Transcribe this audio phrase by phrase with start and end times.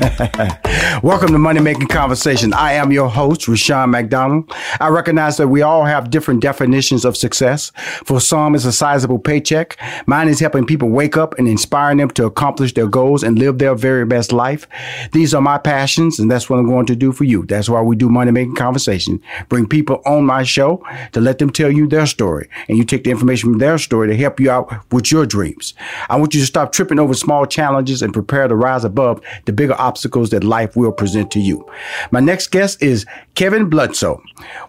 [1.02, 2.54] Welcome to Money Making Conversation.
[2.54, 4.50] I am your host, Rushion McDonald.
[4.80, 7.70] I recognize that we all have different definitions of success.
[8.04, 9.76] For some, it's a sizable paycheck.
[10.06, 13.58] Mine is helping people wake up and inspiring them to accomplish their goals and live
[13.58, 14.66] their very best life.
[15.12, 17.44] These are my passions, and that's what I'm going to do for you.
[17.44, 19.20] That's why we do Money Making Conversation.
[19.50, 20.82] Bring people on my show
[21.12, 24.08] to let them tell you their story, and you take the information from their story
[24.08, 25.74] to help you out with your dreams.
[26.08, 29.52] I want you to stop tripping over small challenges and prepare to rise above the
[29.52, 31.66] bigger obstacles that life will present to you.
[32.10, 34.20] My next guest is Kevin Bludso.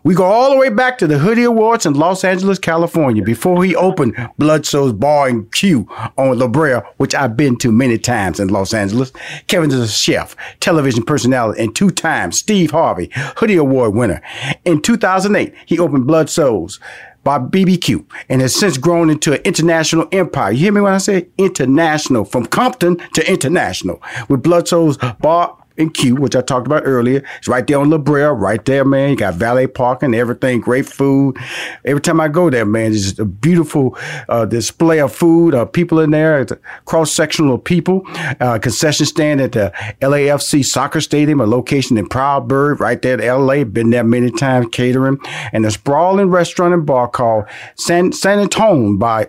[0.03, 3.63] We go all the way back to the Hoodie Awards in Los Angeles, California, before
[3.63, 5.87] he opened Bludso's Bar and Q
[6.17, 9.11] on La Brea, which I've been to many times in Los Angeles.
[9.47, 14.21] Kevin is a chef, television personality, and two-time Steve Harvey Hoodie Award winner.
[14.65, 16.79] In 2008, he opened Bludso's
[17.23, 20.51] by BBQ and has since grown into an international empire.
[20.51, 25.93] You hear me when I say international, from Compton to international, with Bludso's Bar and
[25.93, 27.23] Q, which I talked about earlier.
[27.37, 29.09] It's right there on La Brea, right there, man.
[29.09, 31.37] You got valet parking, everything, great food.
[31.83, 33.97] Every time I go there, man, it's just a beautiful
[34.29, 36.45] uh, display of food, uh, people in there,
[36.85, 38.03] cross sectional of people.
[38.39, 43.21] Uh, concession stand at the LAFC soccer stadium, a location in Proud Bird, right there
[43.21, 43.63] at LA.
[43.63, 45.19] Been there many times, catering.
[45.51, 49.27] And a sprawling restaurant and bar called San, San Antonio by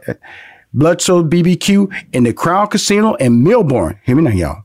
[0.74, 3.98] Bludso BBQ in the Crown Casino in Melbourne.
[4.04, 4.64] Hear me now, y'all.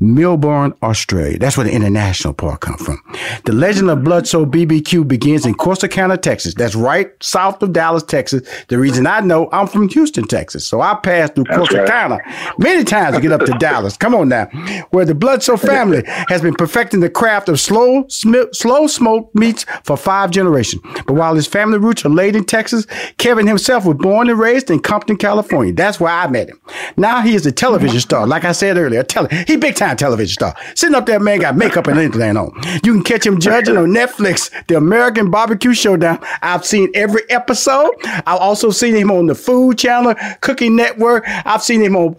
[0.00, 1.38] Melbourne, Australia.
[1.38, 3.00] That's where the international part comes from.
[3.44, 6.54] The legend of Bludso BBQ begins in Corsicana, Texas.
[6.54, 8.48] That's right south of Dallas, Texas.
[8.68, 10.66] The reason I know I'm from Houston, Texas.
[10.66, 12.58] So I passed through That's Corsicana right.
[12.58, 13.96] many times to get up to Dallas.
[13.96, 14.46] Come on now.
[14.90, 19.66] Where the Bludso family has been perfecting the craft of slow, sm- slow smoked meats
[19.84, 20.82] for five generations.
[21.06, 22.86] But while his family roots are laid in Texas,
[23.18, 25.72] Kevin himself was born and raised in Compton, California.
[25.72, 26.60] That's where I met him.
[26.96, 28.26] Now he is a television star.
[28.26, 30.56] Like I said earlier, tele- he big time television star.
[30.74, 32.52] Sitting up there, man, got makeup and anything on.
[32.84, 36.18] You can catch him judging on Netflix, the American Barbecue Showdown.
[36.42, 37.92] I've seen every episode.
[38.04, 41.24] I've also seen him on the Food Channel, Cooking Network.
[41.26, 42.16] I've seen him on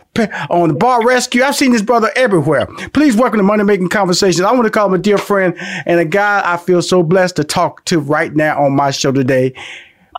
[0.50, 1.44] on the Bar Rescue.
[1.44, 2.66] I've seen this brother everywhere.
[2.94, 4.42] Please welcome to Money Making Conversations.
[4.42, 7.38] I want to call him a dear friend and a guy I feel so blessed
[7.38, 9.54] to talk to right now on my show today.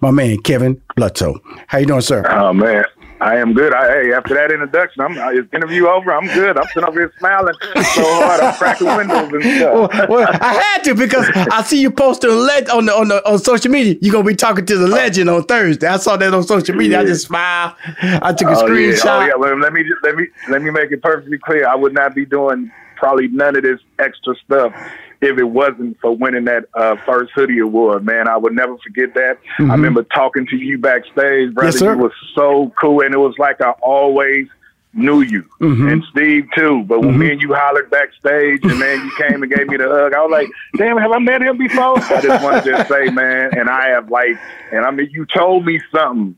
[0.03, 1.39] My man Kevin Bludso.
[1.67, 2.25] How you doing, sir?
[2.31, 2.85] Oh man,
[3.21, 3.75] I am good.
[3.75, 6.13] I, hey, after that introduction, I'm uh, interview over.
[6.13, 6.57] I'm good.
[6.57, 8.41] I'm sitting over here smiling so hard.
[8.41, 9.91] I'm cracking windows and stuff.
[9.93, 13.39] Well, well, I had to because I see you posting on the on the on
[13.39, 13.97] social media.
[14.01, 15.87] You're gonna be talking to the legend on Thursday.
[15.87, 16.99] I saw that on social media.
[16.99, 17.03] Yeah.
[17.03, 17.75] I just smiled.
[18.03, 19.05] I took a oh, screenshot.
[19.05, 19.17] Yeah.
[19.17, 19.35] Oh yeah.
[19.37, 21.69] Well, let me just, let me let me make it perfectly clear.
[21.69, 24.75] I would not be doing probably none of this extra stuff
[25.21, 28.27] if it wasn't for winning that uh, first hoodie award, man.
[28.29, 29.39] I would never forget that.
[29.59, 29.71] Mm-hmm.
[29.71, 31.69] I remember talking to you backstage, brother.
[31.71, 31.81] Yes.
[31.81, 34.47] You was so cool, and it was like I always
[34.93, 35.89] knew you Mm-hmm.
[35.89, 36.83] and Steve too.
[36.89, 39.89] But when me and you hollered backstage and man, you came and gave me the
[39.89, 41.99] hug, I was like, damn, have I met him before?
[41.99, 44.37] I just want to just say, man, and I have like,
[44.73, 46.35] and I mean, you told me something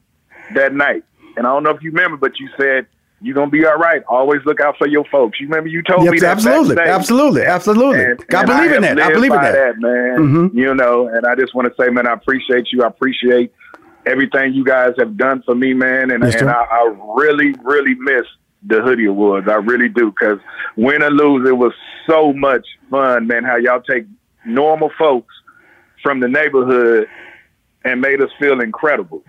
[0.55, 1.05] that night,
[1.37, 2.87] and I don't know if you remember, but you said.
[3.23, 4.03] You're gonna be all right.
[4.09, 5.39] Always look out for your folks.
[5.41, 8.03] You remember you told me that absolutely, absolutely, absolutely.
[8.03, 9.01] And, I and believe in that.
[9.01, 9.79] I believe in by that.
[9.79, 10.19] man.
[10.19, 10.55] Mhm.
[10.55, 12.83] You know, and I just want to say, man, I appreciate you.
[12.83, 13.53] I appreciate
[14.07, 16.11] everything you guys have done for me, man.
[16.11, 16.51] And, Yes, and.
[16.51, 18.27] I, I really, really miss
[18.65, 19.49] the Hoodie Awards.
[19.49, 20.11] I really do.
[20.11, 20.39] Because
[20.77, 21.73] win or lose, it was
[22.09, 24.05] so much fun, man, how y'all take
[24.45, 25.33] normal folks
[26.03, 27.07] from the neighborhood
[27.85, 29.23] and made us feel incredible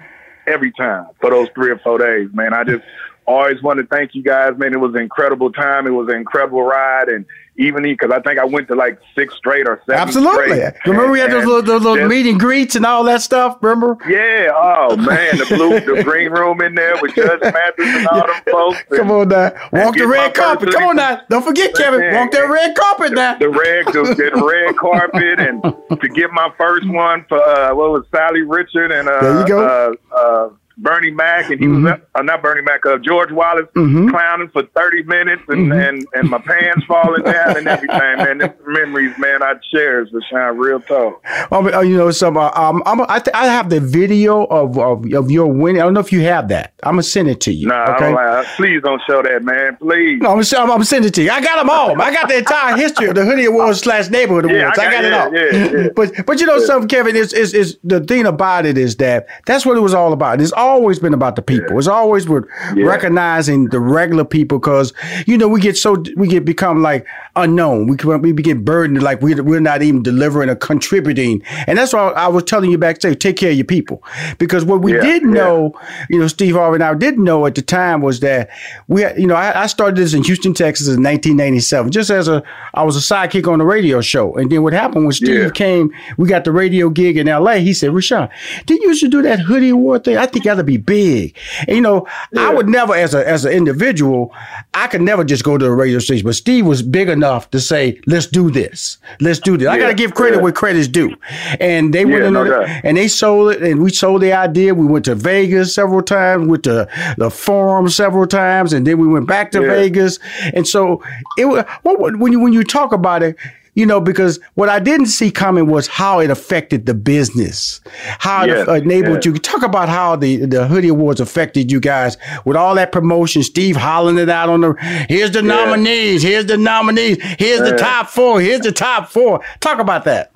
[0.48, 2.54] every time for those three or four days, man.
[2.54, 2.84] I just
[3.26, 4.74] always want to thank you guys, man.
[4.74, 5.88] It was an incredible time.
[5.88, 7.26] It was an incredible ride, and
[7.56, 10.02] even because I think I went to like six straight or seven.
[10.02, 10.56] Absolutely.
[10.58, 10.74] straight.
[10.88, 13.58] Remember we had those little, those little meet and greets and all that stuff.
[13.62, 13.96] Remember?
[14.10, 14.52] Yeah.
[14.56, 18.42] Oh man, the blue, the green room in there with Judge Mathis and all them
[18.50, 18.80] folks.
[18.96, 20.72] Come on now, walk the red carpet.
[20.74, 22.00] Come on now, don't forget Kevin.
[22.00, 23.36] Man, Walk that red carpet now.
[23.38, 25.62] the red, the, the red carpet, and
[26.02, 29.48] to get my first one for uh, what was Sally Richard and uh, There you
[29.48, 29.96] go.
[30.12, 31.86] Uh, uh, Bernie Mac, and he was
[32.16, 34.10] uh, not Bernie Mac, uh, George Wallace Mm-hmm.
[34.10, 37.98] clowning for thirty minutes, and, and and my pants falling down and everything.
[37.98, 40.10] Man, them memories, man, I cherish.
[40.12, 41.22] The shine real tall.
[41.52, 45.12] Oh, you know, some uh, um, I'm, I, th- I have the video of, of
[45.14, 45.82] of your winning.
[45.82, 46.74] I don't know if you have that.
[46.84, 47.68] I'm gonna send it to you.
[47.68, 48.12] Nah, okay.
[48.12, 49.78] don't please don't show that, man.
[49.78, 50.20] Please.
[50.22, 51.32] No, I'm, gonna- I'm, I'm sending it to you.
[51.32, 52.00] I got them all.
[52.02, 54.80] I got the entire history of the Hoodie Awards slash Neighborhood Yeah, Awards.
[54.80, 55.34] I I got, got- it all.
[55.34, 55.88] yeah, yeah, yeah.
[55.96, 59.28] But but you know something, Kevin is is is the thing about it is that
[59.46, 60.42] that's what it was all about.
[60.42, 61.78] It's always been about the people.
[61.78, 62.86] It's always with Yeah.
[62.86, 64.94] recognizing the regular people because
[65.28, 67.06] you know we get so we get become like
[67.36, 67.88] unknown.
[67.88, 67.96] We
[68.34, 72.28] we get burdened like we we're not even delivering or contributing, and that's why I
[72.28, 73.20] was telling you backstage.
[73.20, 73.98] Take care of your people
[74.38, 75.42] because what we Yeah, didn't yeah.
[75.44, 75.74] know,
[76.10, 78.50] you know, Steve Harvey and I didn't know at the time was that
[78.88, 82.42] we, you know, I, I started this in Houston, Texas in 1997, just as a
[82.74, 85.50] I was a sidekick on the radio show, and then what happened when Steve Yeah.
[85.50, 87.58] came, we got the radio gig in L.A.
[87.60, 88.28] He said, "Rushion,
[88.66, 90.18] didn't you used to do that hoodie war thing?
[90.18, 91.36] I think that'll be big."
[91.68, 92.08] And, you know,
[92.38, 94.34] I would never, as a as an individual,
[94.74, 97.60] I could never just go to a radio station, but Steve was big enough to
[97.60, 98.98] say, "Let's do this.
[99.20, 100.42] Let's do this." I got to give credit yeah.
[100.44, 101.16] where credit's due,
[101.60, 104.34] and they went Yeah, in no there, and they sold it, and we sold the
[104.34, 104.74] idea.
[104.74, 109.08] We went to Vegas several times, went to the forum several times, and then we
[109.08, 109.68] went back to Yeah.
[109.70, 110.20] Vegas.
[110.54, 111.02] And so
[111.38, 113.36] it was when you when you talk about it.
[113.76, 117.82] You know, because what I didn't see coming was how it affected the business,
[118.20, 119.32] how Yeah, it enabled yeah.
[119.32, 119.38] you.
[119.40, 123.42] Talk about how the the hoodie awards affected you guys with all that promotion.
[123.42, 124.76] Steve hollering it out on the.
[125.10, 126.22] Here's the nominees.
[126.22, 127.18] Here's the nominees.
[127.40, 128.40] Here's the top four.
[128.42, 129.42] Here's the top four.
[129.60, 130.32] Talk about that.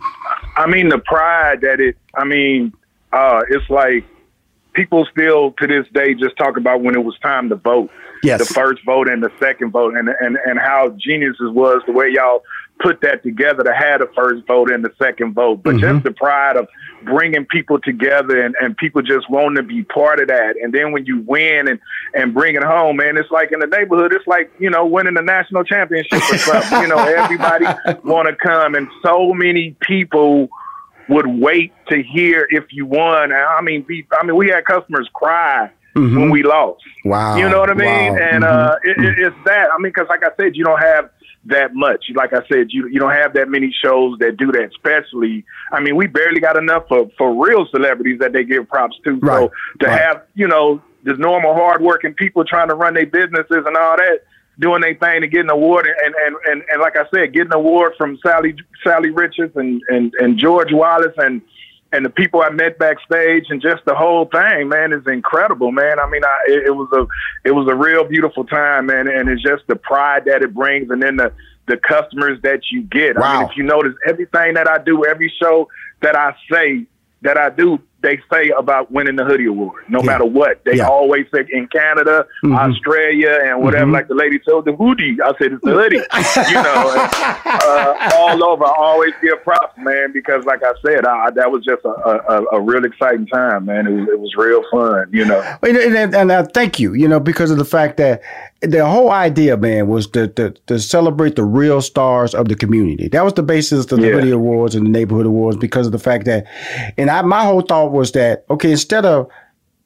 [0.55, 2.73] I mean, the pride that it, I mean,
[3.13, 4.03] uh, it's like
[4.73, 7.91] people still to this day just talk about when it was time to vote.
[8.23, 8.47] Yes.
[8.47, 12.09] The first vote and the second vote, and, and, and how geniuses was the way
[12.09, 12.41] y'all
[12.79, 15.63] put that together to have the first vote and the second vote.
[15.63, 15.99] But just mm-hmm.
[15.99, 16.67] the pride of
[17.03, 20.55] bringing people together and, and people just wanting to be part of that.
[20.61, 21.79] And then when you win and,
[22.13, 25.15] and bring it home, man, it's like in the neighborhood, it's like, you know, winning
[25.15, 26.81] the national championship or something.
[26.81, 27.65] you know, everybody
[28.03, 30.49] want to come and so many people
[31.09, 33.31] would wait to hear if you won.
[33.31, 36.29] I mean, be, I mean, we had customers cry when mm-hmm.
[36.29, 36.83] we lost.
[37.05, 37.37] Wow.
[37.37, 38.13] You know what I mean?
[38.13, 38.19] Wow.
[38.19, 38.69] And mm-hmm.
[38.69, 39.69] uh, it, it, it's that.
[39.73, 41.09] I mean, because like I said, you don't have
[41.47, 42.05] that much.
[42.15, 44.69] Like I said, you you don't have that many shows that do that.
[44.75, 48.97] Especially, I mean, we barely got enough for for real celebrities that they give props
[49.05, 49.15] to.
[49.15, 49.49] Right.
[49.49, 49.51] So
[49.81, 50.01] to Right.
[50.01, 54.19] have you know the normal hardworking people trying to run their businesses and all that.
[54.59, 57.51] Doing their thing and getting an award and, and, and, and like I said, getting
[57.51, 61.43] an award from Sally Sally Richards and, and, and George Wallace and
[61.97, 65.99] and the people I met backstage and just the whole thing, man, is incredible, man.
[65.99, 67.07] I mean, I, it, it was a
[67.43, 70.91] it was a real beautiful time, man, and it's just the pride that it brings,
[70.91, 71.33] and then the
[71.67, 73.17] the customers that you get.
[73.21, 75.67] I mean, if you notice, everything that I do, every show
[76.01, 76.85] that I say
[77.23, 80.05] that I do, they say about winning the hoodie award, no Yeah.
[80.05, 80.63] matter what.
[80.65, 80.87] They Yeah.
[80.87, 83.85] always say in Canada, Australia, and whatever.
[83.85, 83.93] Mhm.
[83.93, 85.97] Like the lady told the hoodie, I said it's the hoodie.
[85.97, 87.11] you know, and,
[87.63, 88.65] uh, all over.
[88.65, 92.57] I always give props, man, because like I said, I, that was just a, a,
[92.57, 93.87] a real exciting time, man.
[93.87, 95.41] It was, it was real fun, you know.
[95.63, 98.21] And, and, and I thank you, you know, because of the fact that
[98.61, 103.07] the whole idea, man, was to, to, to celebrate the real stars of the community.
[103.07, 104.13] That was the basis of the Yeah.
[104.13, 106.45] Hoodie Awards and the Neighborhood Awards because of the fact that,
[106.97, 109.27] and I, my whole thought was that, okay, instead of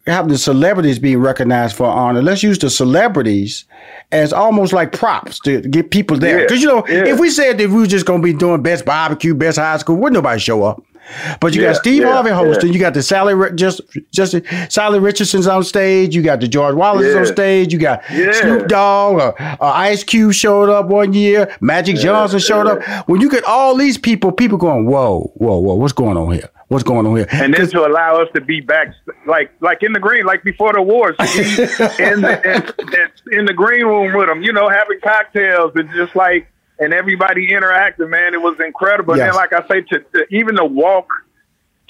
[0.07, 3.65] having the celebrities being recognized for honor, let's use the celebrities
[4.11, 6.39] as almost like props to get people there.
[6.39, 6.43] Yeah.
[6.45, 7.05] Because, you know, Yeah.
[7.07, 9.77] if we said that we were just going to be doing best barbecue, best high
[9.77, 10.81] school, wouldn't nobody show up?
[11.39, 12.69] But you Yeah, got Steve yeah, Harvey hosting.
[12.69, 12.73] yeah.
[12.73, 14.35] You got the Sally just just
[14.69, 16.15] Sally Richardson's on stage.
[16.15, 17.73] You got the George Wallace on stage.
[17.73, 18.31] You got Yeah.
[18.31, 19.19] Snoop Dogg.
[19.19, 21.49] Uh, uh, Ice Cube showed up one year.
[21.59, 22.83] Magic Johnson showed up.
[23.09, 26.49] When you get all these people, people going, whoa, whoa, whoa, what's going on here?
[26.71, 27.27] What's going on here?
[27.33, 30.71] and then to allow us to be back, like like in the green, like before
[30.71, 35.01] the to be in the in, in the green room with them, you know, having
[35.01, 36.47] cocktails and just like
[36.79, 39.17] and everybody interacting, man, it was incredible.
[39.17, 39.23] Yes.
[39.25, 41.09] And then, like I say, to, to even the walk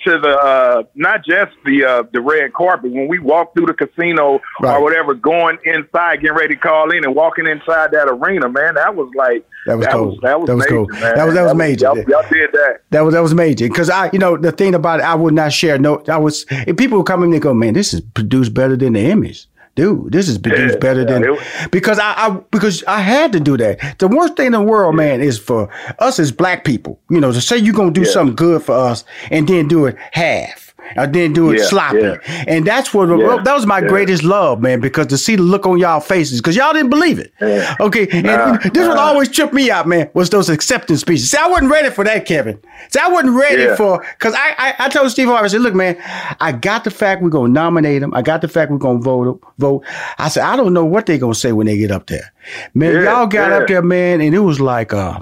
[0.05, 3.74] to the uh, not just the uh, the red carpet when we walked through the
[3.74, 4.75] casino Right.
[4.77, 8.75] or whatever, going inside, getting ready to call in and walking inside that arena, man,
[8.75, 10.10] that was like That was cool.
[10.12, 10.88] Was, that was That was major, cool.
[10.88, 11.15] man.
[11.15, 11.86] That was- that was major.
[11.86, 12.77] Y'all, y'all did that.
[12.91, 15.34] That was that was major because I, you know, the thing about it, I would
[15.34, 15.77] not share.
[15.77, 16.46] No, I was.
[16.50, 19.48] If people would come in and go, man, this is produced better than the image,
[19.82, 20.12] dude.
[20.12, 21.38] This is Yeah, better than
[21.72, 23.98] because I, I because I had to do that.
[24.00, 25.70] The worst thing in the world, man, is for
[26.00, 28.12] us as black people, you know, to say you're gonna do Yeah.
[28.12, 30.71] something good for us and then do it half.
[30.98, 32.18] Or then do it Yeah, sloppy, yeah.
[32.48, 34.80] and that's what Yeah, that was my greatest love, man.
[34.80, 37.32] Because to see the look on y'all faces, because y'all didn't believe it.
[37.80, 38.96] Okay, and Nah, this nah.
[39.00, 40.10] always tripped me out, man.
[40.14, 41.30] Was those acceptance speeches?
[41.32, 42.60] See, I wasn't ready for that, Kevin.
[42.90, 45.76] See, I wasn't ready for because I, I I told Steve Harvey, I said, look,
[45.76, 45.98] man,
[46.40, 48.14] I got the fact we're gonna nominate him.
[48.14, 49.84] I got the fact we're gonna vote vote.
[50.18, 52.32] I said, I don't know what they're gonna say when they get up there.
[52.74, 55.20] Man, y'all got up there, man, and it was like uh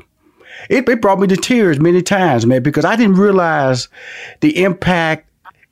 [0.69, 3.87] it, it brought me to tears many times, man, because I didn't realize
[4.41, 5.28] the impact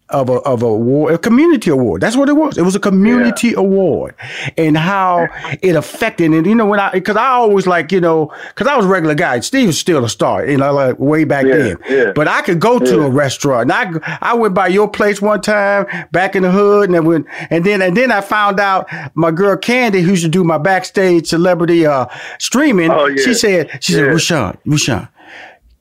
[0.10, 2.02] of a of a award, a community award.
[2.02, 2.58] That's what it was.
[2.58, 4.16] It was a community award,
[4.58, 5.28] and how
[5.62, 6.32] it affected.
[6.32, 8.90] And you know, when I because I always like you know because I was a
[8.90, 9.40] regular guy.
[9.42, 11.78] Steve was still a star, you know, like way back Yeah, then.
[11.90, 12.12] yeah.
[12.16, 13.06] But I could go to Yeah.
[13.06, 13.72] a restaurant.
[13.72, 17.06] And I I went by your place one time back in the hood, and then
[17.06, 20.44] when, and then and then I found out my girl Candy, who used to do
[20.44, 22.06] my backstage celebrity uh
[22.40, 22.92] streaming.
[22.92, 23.24] Oh, yeah.
[23.24, 24.12] She said she said Yeah.
[24.12, 25.08] Rushion Rushion.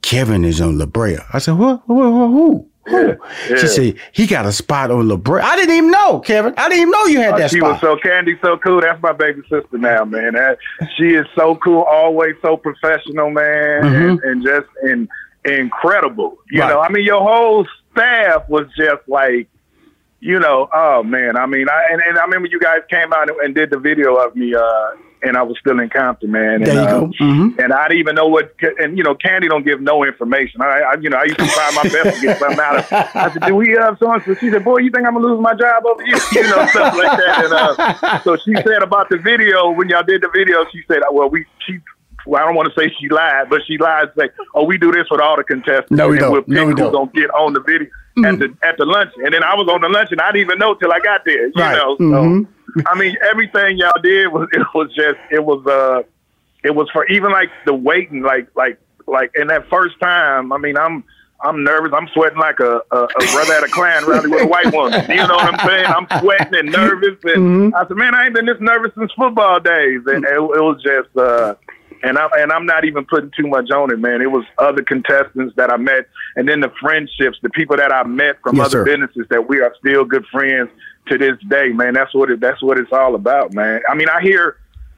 [0.02, 1.18] Kevin is on La Brea.
[1.32, 1.82] I said, what?
[1.86, 1.94] Who?
[2.00, 2.12] Who?
[2.12, 2.32] Who?
[2.32, 2.68] who?
[2.88, 3.14] Yeah.
[3.58, 5.40] She said, he got a spot on La Brea.
[5.42, 6.54] I didn't even know, Kevin.
[6.56, 7.80] I didn't even know you had Oh, that she spot.
[7.80, 8.80] She was so candy, so cool.
[8.80, 10.34] That's my baby sister now, man.
[10.34, 10.58] That,
[10.96, 15.08] she is so cool, always so professional, man, and, and just in,
[15.44, 16.38] incredible.
[16.50, 16.68] You Right.
[16.70, 19.48] know, I mean, your whole staff was just like,
[20.20, 21.36] you know, oh man.
[21.36, 23.78] I mean, I and, and I remember you guys came out and, and did the
[23.78, 24.90] video of me, uh,
[25.22, 26.54] and I was still in Compton, man.
[26.54, 27.06] And, There you uh, go.
[27.20, 27.58] Mhm.
[27.58, 30.60] And I didn't even know what, and you know, Candy don't give no information.
[30.62, 32.92] I, I you know, I used to try my best to get something out of.
[32.92, 35.26] I said, "Do we have so and so?" She said, "Boy, you think I'm gonna
[35.26, 37.44] lose my job over you?" You know, stuff like that.
[37.44, 40.64] And uh, so she said about the video when y'all did the video.
[40.72, 41.78] She said, "Well, we she."
[42.28, 44.08] Well, I don't want to say she lied, but she lied.
[44.18, 46.32] Say, "Oh, we do this with all the contestants, No, we don't.
[46.32, 46.92] we'll pick No, we who's don't.
[46.92, 47.86] gonna get on the video
[48.24, 50.46] at the at the lunch." And then I was on the lunch, and I didn't
[50.48, 51.46] even know till I got there.
[51.46, 51.76] You Right.
[51.76, 52.46] know, so Mhm.
[52.86, 56.02] I mean, everything y'all did was it was just it was uh
[56.64, 60.52] it was for even like the waiting like like like in that first time.
[60.52, 61.04] I mean, I'm
[61.42, 61.92] I'm nervous.
[61.94, 65.04] I'm sweating like a a, a brother at a Klan rally with a white woman.
[65.08, 65.86] You know what I'm saying?
[65.92, 67.16] I'm sweating and nervous.
[67.24, 70.00] And I said, man, I ain't been this nervous since football days.
[70.06, 71.16] And it, it was just.
[71.16, 71.54] uh
[72.02, 74.20] and I'm and I'm not even putting too much on it, man.
[74.20, 76.06] It was other contestants that I met,
[76.36, 78.84] and then the friendships, the people that I met from Yes, other sir.
[78.84, 80.68] businesses that we are still good friends
[81.08, 81.94] to this day, man.
[81.94, 83.80] That's what it that's what it's all about, man.
[83.88, 84.56] I mean, I hear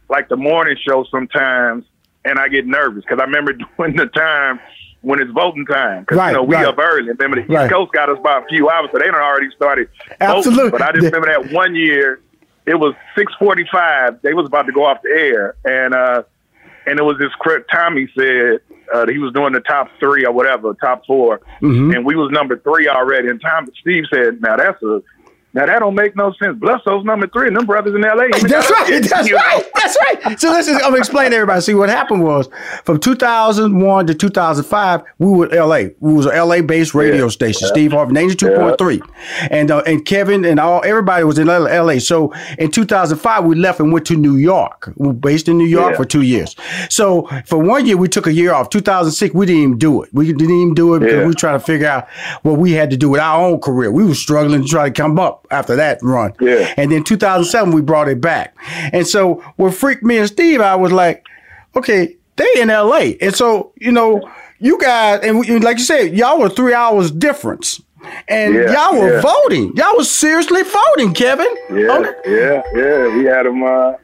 [0.09, 1.85] like the morning show sometimes,
[2.25, 4.61] and I get nervous because I remember doing the time
[5.03, 6.67] when it's voting time because Right, you know we right.
[6.67, 7.09] up early.
[7.11, 7.65] And remember the Right.
[7.67, 9.89] East Coast got us by a few hours, so they done already started.
[10.21, 10.71] Absolutely.
[10.71, 10.71] Voting.
[10.79, 12.21] But I just remember that one year,
[12.67, 14.21] it was six forty five.
[14.23, 16.23] They was about to go off the air, and uh,
[16.87, 17.31] and it was this
[17.71, 18.61] Tommy said
[18.93, 21.91] uh, he was doing the top three or whatever, top 4 Mm-hmm.
[21.91, 23.29] and we was number three already.
[23.29, 25.03] And Tom Steve said, "Now that's a
[25.59, 26.57] now that don't make no sense.
[26.59, 28.29] Bludso's number three, and them brothers in L.A.
[28.49, 29.03] That's right.
[29.03, 29.65] That's right.
[29.75, 30.41] That's right.
[30.41, 31.61] So listen, I'm gonna explain to everybody.
[31.63, 32.49] See, what happened was
[32.85, 35.91] from 2001 to 2005, we were LA.
[36.01, 37.31] We was an LA based radio Yeah.
[37.31, 37.67] station.
[37.69, 39.01] Steve Harvey, 92.3,
[39.51, 41.99] and uh, and Kevin and all everybody was in LA.
[41.99, 44.93] So in 2005, we left and went to New York.
[44.97, 45.97] We were based in New York Yeah.
[45.97, 46.55] for two years.
[46.89, 48.71] So for one year, we took a year off.
[48.71, 50.11] 2006, we didn't even do it.
[50.13, 51.21] We didn't even do it because Yeah.
[51.23, 52.07] we were trying to figure out
[52.43, 53.91] what we had to do with our own career.
[53.91, 56.33] We were struggling to try to come up after that run.
[56.41, 56.73] Yeah.
[56.77, 58.55] And then 2007, we brought it back.
[58.93, 61.25] And so what freaked me and Steve, I was like,
[61.77, 63.13] okay, they in LA.
[63.21, 64.21] And so, you know,
[64.59, 67.81] you guys, and we, like you said, y'all were three hours difference.
[68.29, 69.21] And Yeah, y'all were yeah.
[69.21, 69.73] voting.
[69.77, 71.49] Y'all was seriously voting, Kevin.
[71.71, 72.13] Yeah, Okay.
[72.27, 73.17] yeah, yeah.
[73.17, 73.63] We had them.
[73.63, 73.95] Uh,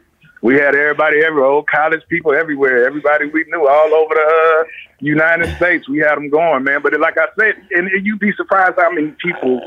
[0.41, 2.85] we had everybody every old college people everywhere.
[2.85, 4.63] Everybody we knew all over the uh,
[4.99, 5.87] United States.
[5.89, 6.81] We had them going, man.
[6.83, 9.59] But like I said, and you'd be surprised how many people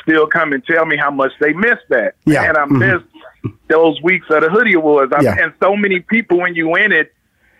[0.00, 2.14] still come and tell me how much they missed that.
[2.24, 2.44] Yeah.
[2.44, 2.78] And I Mhm.
[2.78, 5.12] missed those weeks of the Hoodie Awards.
[5.12, 5.36] I, Yeah.
[5.40, 7.12] And so many people, when you in it,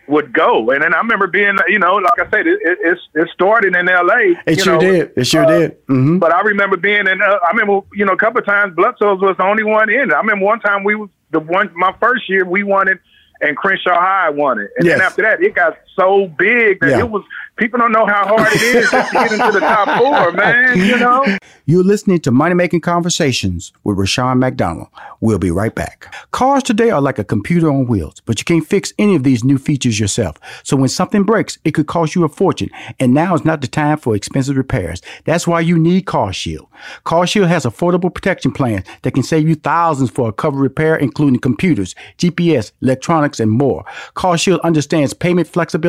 [0.07, 0.69] would go.
[0.71, 3.87] And then I remember being, you know, like I said, it, it, it started in
[3.87, 4.35] L.A.
[4.45, 5.11] It sure know, did.
[5.15, 5.87] It sure uh, did.
[5.87, 6.17] Mm-hmm.
[6.19, 7.21] But I remember being in.
[7.21, 10.11] Uh, I remember, you know, a couple of times Bludso's was the only one in.
[10.11, 12.99] I remember one time we was the one my first year we won it,
[13.39, 14.71] and Crenshaw High won it.
[14.77, 14.97] And Yes.
[14.97, 16.99] then after that, it got so big that Yeah.
[16.99, 17.23] it was.
[17.55, 20.75] People don't know how hard it is to get into the top four, man.
[20.75, 21.23] You know.
[21.67, 24.87] You're listening to Money Making Conversations with Rushion McDonald.
[25.21, 26.11] We'll be right back.
[26.31, 29.43] Cars today are like a computer on wheels, but you can't fix any of these
[29.43, 30.37] new features yourself.
[30.63, 32.71] So when something breaks, it could cost you a fortune.
[32.99, 34.99] And now is not the time for expensive repairs.
[35.25, 36.67] That's why you need Car Shield.
[37.03, 40.95] Car Shield has affordable protection plans that can save you thousands for a covered repair,
[40.95, 43.85] including computers, GPS, electronics, and more.
[44.15, 45.82] Car Shield understands payment flexibility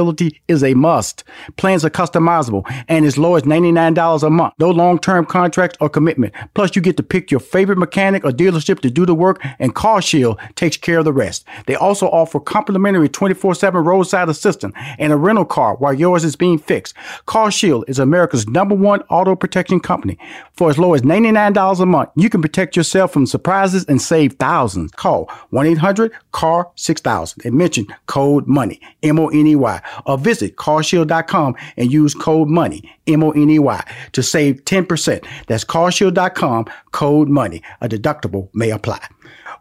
[0.48, 1.24] is a must.
[1.56, 4.54] Plans are customizable and as low as $99 a month.
[4.58, 6.34] No long-term contracts or commitment.
[6.54, 9.74] Plus, you get to pick your favorite mechanic or dealership to do the work, and
[9.74, 11.44] Car Shield takes care of the rest.
[11.66, 16.58] They also offer complimentary 24-7 roadside assistance and a rental car while yours is being
[16.58, 16.94] fixed.
[17.26, 20.18] Car Shield is America's number one auto protection company.
[20.54, 24.34] For as low as $99 a month, you can protect yourself from surprises and save
[24.34, 24.92] thousands.
[24.92, 33.94] Call 1-800-CAR-6000 and mention code MONEY, M-O-N-E-Y, or visit carshield.com and use code MONEY, M-O-N-E-Y,
[34.12, 35.24] to save 10%.
[35.46, 37.62] That's carshield.com, code MONEY.
[37.80, 39.00] A deductible may apply.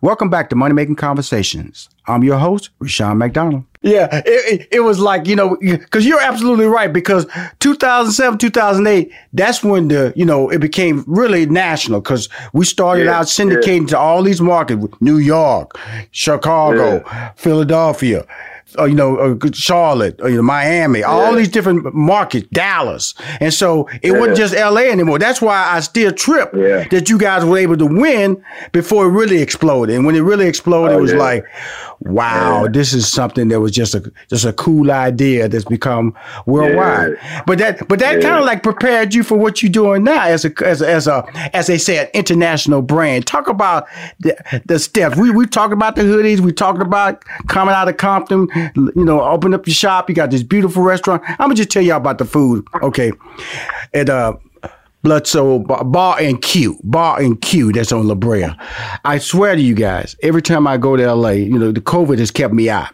[0.01, 1.88] Welcome back to Money Making Conversations.
[2.08, 3.63] I'm your host, Rushion McDonald.
[3.84, 6.92] Yeah, it, it, it was like, you know, because you're absolutely right.
[6.92, 7.25] Because
[7.60, 13.20] 2007, 2008, that's when the, you know, it became really national because we started Yeah,
[13.20, 15.77] out syndicating to all these markets New York,
[16.12, 17.03] Chicago,
[17.38, 18.25] Philadelphia.
[18.77, 23.53] Uh, you know, uh, Charlotte, uh, you know, Miami, all these different markets, Dallas, and
[23.53, 24.89] so it wasn't just L.A.
[24.89, 25.20] anymore.
[25.20, 26.88] That's why I still trip Yeah.
[26.89, 29.96] that you guys were able to win before it really exploded.
[29.96, 31.18] And when it really exploded, Oh, it was yeah.
[31.20, 31.46] like,
[32.05, 37.17] wow, this is something that was just a just a cool idea that's become worldwide.
[37.45, 40.45] But that but that kind of like prepared you for what you're doing now as
[40.45, 43.25] a as a, as a as they say an international brand.
[43.25, 43.88] Talk about
[44.19, 45.17] the, the steps.
[45.17, 46.39] We we talked about the hoodies.
[46.39, 48.48] We talked about coming out of Compton.
[48.75, 50.10] You know, open up your shop.
[50.10, 51.24] You got this beautiful restaurant.
[51.27, 52.68] I'm gonna just tell y'all about the food.
[52.81, 53.11] Okay,
[53.94, 54.33] and uh.
[55.03, 57.72] Bludso Bar, Bar and Q, Bar and Q.
[57.74, 58.48] That's on La Brea.
[59.03, 62.20] I swear to you guys, every time I go to LA, you know, the COVID
[62.20, 62.89] has kept me out.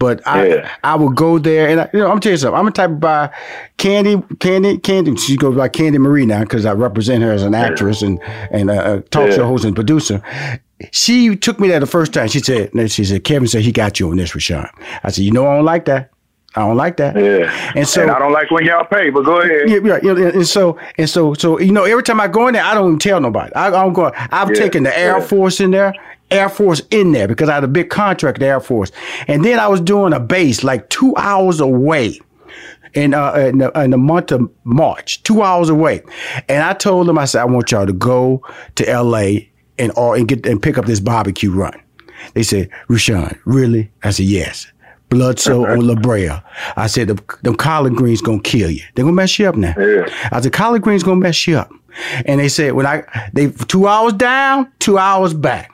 [0.00, 0.70] But I, Yeah.
[0.82, 2.58] I would go there, and I, you know, I'm gonna tell you something.
[2.58, 3.30] I'm a type of buy
[3.76, 5.16] Candy, Candy, Candy.
[5.16, 8.18] She goes by Candy Marie now because I represent her as an actress and
[8.50, 9.46] and a, talk show Yeah.
[9.46, 10.20] host and producer.
[10.92, 12.28] She took me there the first time.
[12.28, 14.64] She said, she said, Kevin said he got you on this, Rushion.
[15.02, 16.10] I said, you know, I don't like that.
[16.54, 17.14] I don't like that.
[17.14, 17.72] Yeah.
[17.76, 19.68] And so I don't like when y'all pay, but go ahead.
[19.68, 20.02] yeah, right.
[20.02, 22.74] Know, and so and so so you know, every time I go in there, I
[22.74, 23.54] don't even tell nobody.
[23.54, 24.12] I, I'm going.
[24.16, 25.24] I've Yeah, taken the Air yeah.
[25.24, 25.94] Force in there,
[26.30, 28.90] Air Force in there because I had a big contract the Air Force,
[29.28, 32.18] and then I was doing a base like two hours away.
[32.94, 36.02] In, uh, in, the, in the month of March, two hours away,
[36.48, 38.42] and I told them, I said, I want y'all to go
[38.76, 39.48] to L.A.
[39.78, 41.78] and or and get and pick up this barbecue run.
[42.32, 43.90] They said, Rushion, really?
[44.02, 44.66] I said, yes.
[45.10, 46.30] Bludso on La Brea.
[46.76, 48.82] I said, them, them collard greens gonna kill you.
[48.94, 49.74] They're gonna mess you up now.
[50.32, 51.72] I said, collard greens gonna mess you up.
[52.26, 55.72] And they said, when I, they, two hours down, two hours back,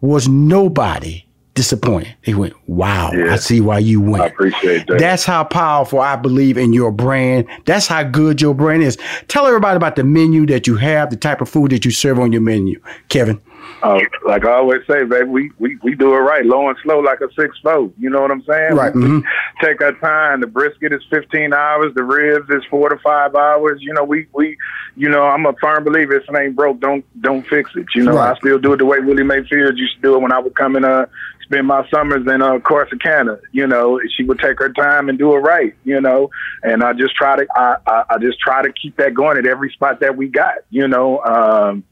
[0.00, 2.16] was nobody disappointed.
[2.24, 4.22] They went, wow, I see why you went.
[4.22, 4.98] I appreciate that.
[4.98, 7.46] That's how powerful I believe in your brand.
[7.66, 8.96] That's how good your brand is.
[9.28, 12.18] Tell everybody about the menu that you have, the type of food that you serve
[12.18, 13.40] on your menu, Kevin.
[13.82, 16.98] Uh, like I always say, baby, we, we, we do it right, low and slow,
[17.00, 17.90] like a six four.
[17.98, 18.74] You know what I'm saying?
[18.74, 19.22] Right, We, mhm.
[19.62, 20.40] take our time.
[20.42, 21.94] The brisket is 15 hours.
[21.94, 23.78] The ribs is four to five hours.
[23.80, 24.56] You know, we, we,
[24.96, 26.14] you know, I'm a firm believer.
[26.16, 27.86] If it ain't broke, don't don't fix it.
[27.94, 28.34] You know, Right.
[28.34, 30.54] I still do it the way Willie Mayfield used to do it when I would
[30.54, 31.06] come and uh
[31.42, 33.40] spend my summers in uh Corsicana.
[33.52, 35.74] You know, she would take her time and do it right.
[35.84, 36.28] You know,
[36.62, 39.46] and I just try to I I, I just try to keep that going at
[39.46, 40.56] every spot that we got.
[40.68, 41.20] You know.
[41.22, 41.84] um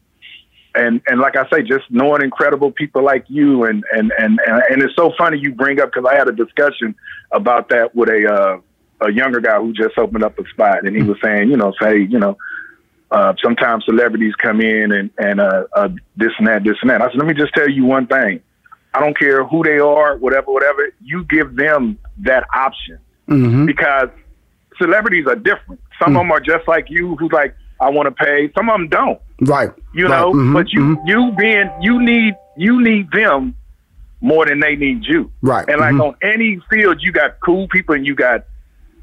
[0.75, 4.81] and and like I say, just knowing incredible people like you, and and and and,
[4.83, 6.95] it's so funny you bring up because I had a discussion
[7.31, 8.61] about that with a
[9.01, 11.57] uh, a younger guy who just opened up a spot, and he was saying, you
[11.57, 12.37] know, say, you know,
[13.11, 17.01] uh, sometimes celebrities come in and and uh, uh, this and that, this and that.
[17.01, 18.41] I said, let me just tell you one thing.
[18.93, 20.91] I don't care who they are, whatever, whatever.
[21.01, 23.67] You give them that option Mm-hmm.
[23.67, 24.09] because
[24.81, 25.79] celebrities are different.
[26.01, 28.51] Some of them are just like you, who's like, I want to pay.
[28.57, 29.69] Some of them don't Right.
[29.93, 30.19] you Right.
[30.19, 30.97] know Mhm, but you mhm.
[31.07, 33.55] you being you need you need them
[34.21, 36.07] more than they need you Right, and like mhm.
[36.09, 38.43] on any field you got cool people and you got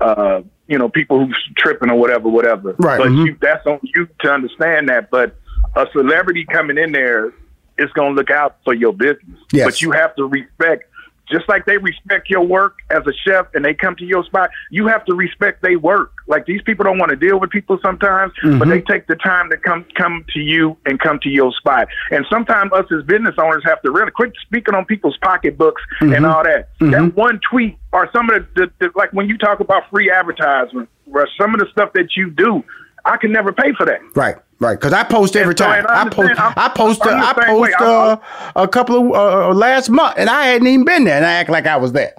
[0.01, 4.09] uh you know people who's tripping or whatever whatever Right, but you that's on you
[4.20, 5.37] to understand that but
[5.75, 7.33] a celebrity coming in there
[7.79, 9.64] is going to look out for your business Yes.
[9.64, 10.85] but you have to respect
[11.31, 14.51] just like they respect your work as a chef and they come to your spot,
[14.71, 16.12] you have to respect their work.
[16.27, 18.59] Like these people don't want to deal with people sometimes, Mm-hmm.
[18.59, 21.89] but they take the time to come come to you and come to your spot.
[22.11, 26.12] And sometimes us as business owners have to really quit speaking on people's pocketbooks Mm-hmm.
[26.15, 26.69] and all that.
[26.81, 30.11] That one tweet or some of the, the, the like when you talk about free
[30.11, 32.62] advertisement, or some of the stuff that you do,
[33.05, 34.01] I can never pay for that.
[34.15, 34.79] Right, right.
[34.79, 35.87] Because I post every so, time.
[35.88, 36.35] I I post.
[36.38, 37.03] I post.
[37.03, 38.16] Uh, I'm I post uh,
[38.57, 41.51] a couple of uh, last month, and I hadn't even been there, and I act
[41.51, 42.14] like I was there.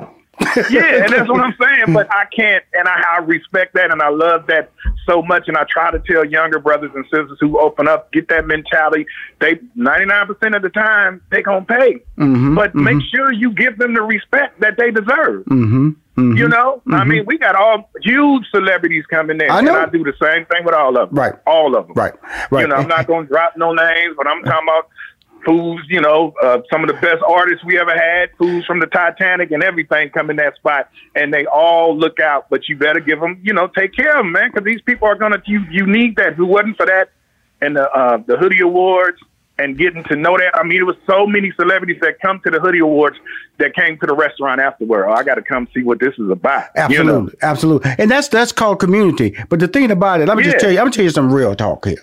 [0.69, 1.93] Yeah, and that's what I'm saying.
[1.93, 4.71] But I can't, and I, I respect that, and I love that
[5.07, 5.47] so much.
[5.47, 9.05] And I try to tell younger brothers and sisters who open up, get that mentality.
[9.39, 13.77] They 99 percent of the time they gonna pay, Mm-hmm, but make sure you give
[13.77, 15.45] them the respect that they deserve.
[15.45, 19.75] Mm-hmm, You know, I mean, we got all huge celebrities coming in, I know.
[19.75, 21.17] and I do the same thing with all of them.
[21.17, 21.33] Right.
[21.45, 21.95] all of them.
[21.95, 22.13] Right,
[22.51, 22.61] right.
[22.61, 24.89] You know, I'm not gonna drop no names, but I'm talking about
[25.45, 28.87] fools, you know, uh, some of the best artists we ever had, fools from the
[28.87, 32.49] Titanic and everything come in that spot, and they all look out.
[32.49, 35.07] But you better give them, you know, take care of them, man, because these people
[35.07, 35.41] are gonna.
[35.45, 36.33] You you need that.
[36.33, 37.11] If it wasn't for that,
[37.61, 39.17] and the uh, the Hoodie Awards.
[39.59, 42.51] And getting to know that, I mean, it was so many celebrities that come to
[42.51, 43.17] the Hoodie Awards
[43.57, 45.07] that came to the restaurant afterward.
[45.07, 46.65] Oh, I got to come see what this is about.
[46.89, 47.21] you know?
[47.31, 49.35] Absolutely, absolutely, and that's that's called community.
[49.49, 51.33] But the thing about it, let me just tell you, I'm gonna tell you some
[51.33, 51.97] real talk here.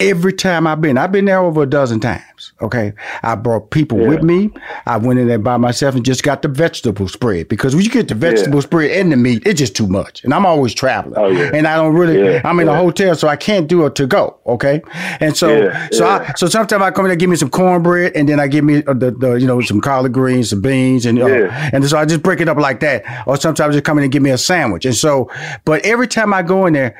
[0.00, 2.52] Every time I've been, I've been there over a dozen times.
[2.62, 2.92] Okay,
[3.24, 4.48] I brought people with me.
[4.86, 7.90] I went in there by myself and just got the vegetable spread because when you
[7.90, 10.22] get the vegetable spread and the meat, it's just too much.
[10.22, 11.50] And I'm always traveling, Oh, yeah.
[11.52, 12.22] and I don't really.
[12.22, 14.36] Yeah, I'm in a hotel, so I can't do it to go.
[14.46, 14.80] Okay,
[15.18, 16.28] and so Yeah, so yeah.
[16.30, 18.62] I so sometimes I come in there, give me some cornbread, and then I give
[18.64, 21.70] me uh, the, the you know some collard greens, some beans, and uh, Yeah.
[21.72, 23.04] and so I just break it up like that.
[23.26, 24.84] Or sometimes just come in and give me a sandwich.
[24.84, 25.28] And so,
[25.64, 26.96] but every time I go in there,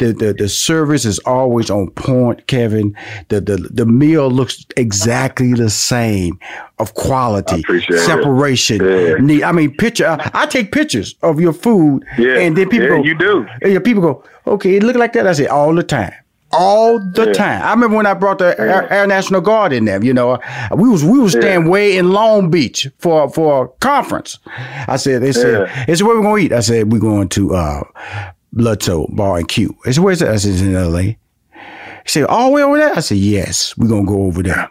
[0.00, 2.96] the, the, the service is always on point, Kevin.
[3.28, 6.38] The, the the meal looks exactly the same
[6.78, 7.62] of quality,
[7.96, 8.80] separation.
[9.28, 9.48] Yeah.
[9.48, 10.06] I mean, picture.
[10.08, 12.38] I, I take pictures of your food, Yeah.
[12.38, 13.46] and then people Yeah, go, you do.
[13.62, 15.26] Yeah, people go, okay, it look like that.
[15.26, 16.12] I say all the time.
[16.52, 17.32] All the Yeah.
[17.32, 17.62] time.
[17.62, 20.02] I remember when I brought the Air, Air National Guard in there.
[20.02, 20.38] You know,
[20.74, 24.38] we was we was staying way in Long Beach for for a conference.
[24.88, 25.84] I said, they said, Yeah.
[25.86, 26.52] they said, where we gonna eat?
[26.52, 27.82] I said, we're going to uh,
[28.54, 29.76] Bludso Bar and Q.
[29.84, 30.30] They said, where's that?
[30.30, 31.02] I said, it's in L.A.
[31.02, 32.94] He said, all the way over there?
[32.94, 34.68] I said, yes, we're gonna go over there.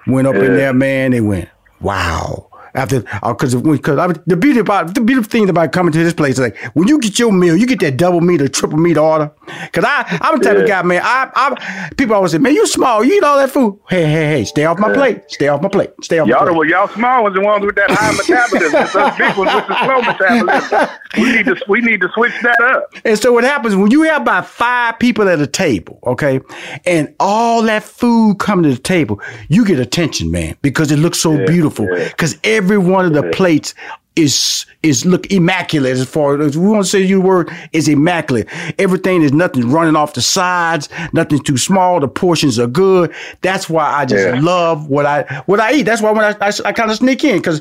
[0.06, 1.12] went up in there, man.
[1.12, 1.48] They went,
[1.80, 2.45] wow.
[2.76, 5.98] After, uh, because because I mean, the beauty about the beautiful thing about coming to
[6.04, 8.48] this place is like when you get your meal, you get that double meat or
[8.48, 9.30] triple meat order.
[9.72, 11.00] Cause I I'm the type of guy, man.
[11.02, 13.78] I I people always say, man, you small, you eat all that food.
[13.88, 16.46] Hey hey hey, stay off my plate, stay off my plate, stay off Y'all, my
[16.46, 16.58] the, plate.
[16.58, 18.82] well, y'all small ones, the ones with that high metabolism.
[18.82, 20.88] It's us big ones with the slow metabolism.
[21.18, 22.92] We need to we need to switch that up.
[23.04, 26.40] And so what happens when you have about five people at a table, okay,
[26.84, 31.18] and all that food come to the table, you get attention, man, because it looks
[31.20, 31.86] so beautiful.
[31.86, 32.08] yeah.
[32.08, 33.74] Because every one of the plates
[34.16, 38.48] is is look immaculate as far as we want to say you word is immaculate.
[38.78, 42.00] Everything is nothing running off the sides, nothing too small.
[42.00, 43.12] The portions are good.
[43.42, 44.40] That's why I just Yeah.
[44.40, 45.82] love what I what I eat.
[45.82, 47.60] That's why when I I, I kind of sneak in because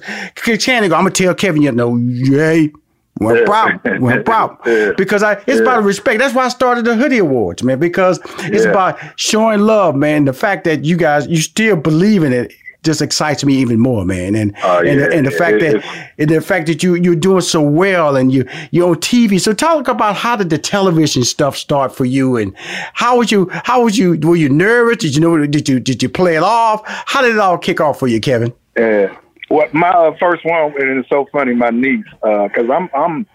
[0.60, 2.72] Channing I'm gonna tell Kevin, you know, yay.
[3.18, 3.46] One Yeah.
[3.46, 4.02] problem.
[4.02, 4.58] One problem.
[4.66, 4.92] Yeah.
[4.98, 6.20] Because I it's about respect.
[6.20, 7.80] That's why I started the Hoodie Awards, man.
[7.80, 8.72] Because it's Yeah.
[8.72, 10.24] about showing love, man.
[10.26, 12.54] The fact that you guys you still believe in it
[12.86, 14.36] just excites me even more, man.
[14.36, 15.08] And Oh, and, yeah.
[15.12, 18.32] and the fact It- that and the fact that you you're doing so well and
[18.32, 19.40] you you're on TV.
[19.42, 22.54] So talk about how did the television stuff start for you and
[22.94, 24.98] how was you how was you were you nervous?
[24.98, 26.82] Did you know did you did you play it off?
[26.86, 28.54] How did it all kick off for you, Kevin?
[28.78, 29.16] Yeah.
[29.50, 33.26] What my uh, first one, and it's so funny, my niece, because I'm I'm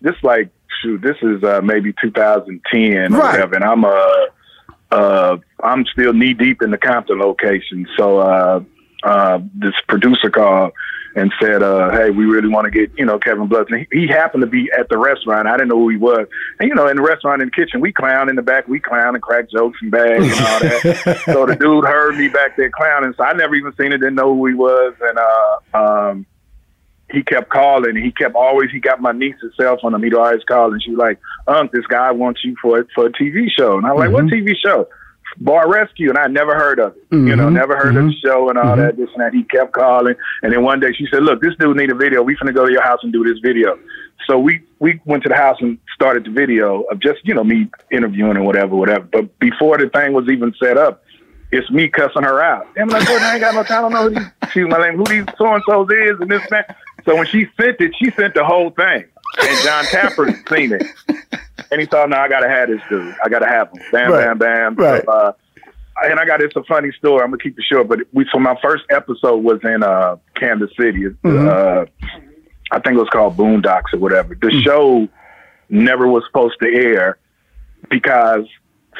[0.00, 4.26] this like shoot, this is uh, maybe 2010 or whatever, and I'm uh
[4.92, 7.86] uh I'm still knee deep in the Compton location.
[7.96, 8.20] So
[9.02, 10.72] uh this producer called
[11.18, 13.68] and said, uh, hey, we really want to get, you know, Kevin Bloods.
[13.70, 15.48] And he, he happened to be at the restaurant.
[15.48, 16.26] I didn't know who he was.
[16.60, 18.68] And, you know, in the restaurant, in the kitchen, we clown in the back.
[18.68, 21.22] We clown and crack jokes and bags and all that.
[21.24, 23.14] so the dude heard me back there clowning.
[23.16, 24.94] So I never even seen it, didn't know who he was.
[25.00, 26.26] And uh, um,
[27.10, 27.96] he kept calling.
[27.96, 29.94] He kept always, he got my niece's cell phone.
[29.94, 30.02] Him.
[30.02, 30.72] He'd always call.
[30.72, 33.78] And she was like, Unc, this guy wants you for, for a TV show.
[33.78, 34.88] And I'm like, what TV show?
[35.40, 37.02] Bar Rescue, and I never heard of it.
[37.10, 37.54] You know, mm-hmm.
[37.54, 38.26] never heard of the mm-hmm.
[38.26, 38.80] show and all mm-hmm.
[38.80, 39.32] that, this and that.
[39.32, 42.22] He kept calling, and then one day she said, "Look, this dude need a video.
[42.22, 43.78] We finna go to your house and do this video."
[44.26, 47.44] So we we went to the house and started the video of just you know
[47.44, 49.04] me interviewing and whatever, whatever.
[49.04, 51.02] But before the thing was even set up,
[51.52, 52.66] it's me cussing her out.
[52.74, 53.84] Damn, like, I ain't got no time.
[53.84, 56.30] I don't know who these, she my name, who these so and so's is, and
[56.30, 56.76] this and that.
[57.04, 59.04] So when she sent it, she sent the whole thing,
[59.40, 60.82] and Jon Taffer seen it.
[61.70, 63.14] And he thought, no, I gotta have this dude.
[63.24, 63.82] I gotta have him.
[63.92, 64.24] Bam, Right.
[64.24, 64.74] bam, bam.
[64.76, 65.04] Right.
[65.04, 65.32] So, uh,
[66.04, 67.22] and I got it's a funny story.
[67.22, 70.70] I'm gonna keep it short, but we so my first episode was in uh, Kansas
[70.78, 71.04] City.
[71.04, 71.48] Mm-hmm.
[71.48, 71.84] Uh,
[72.70, 74.34] I think it was called Boondocks or whatever.
[74.34, 74.62] The Mm.
[74.62, 75.08] show
[75.68, 77.18] never was supposed to air
[77.90, 78.46] because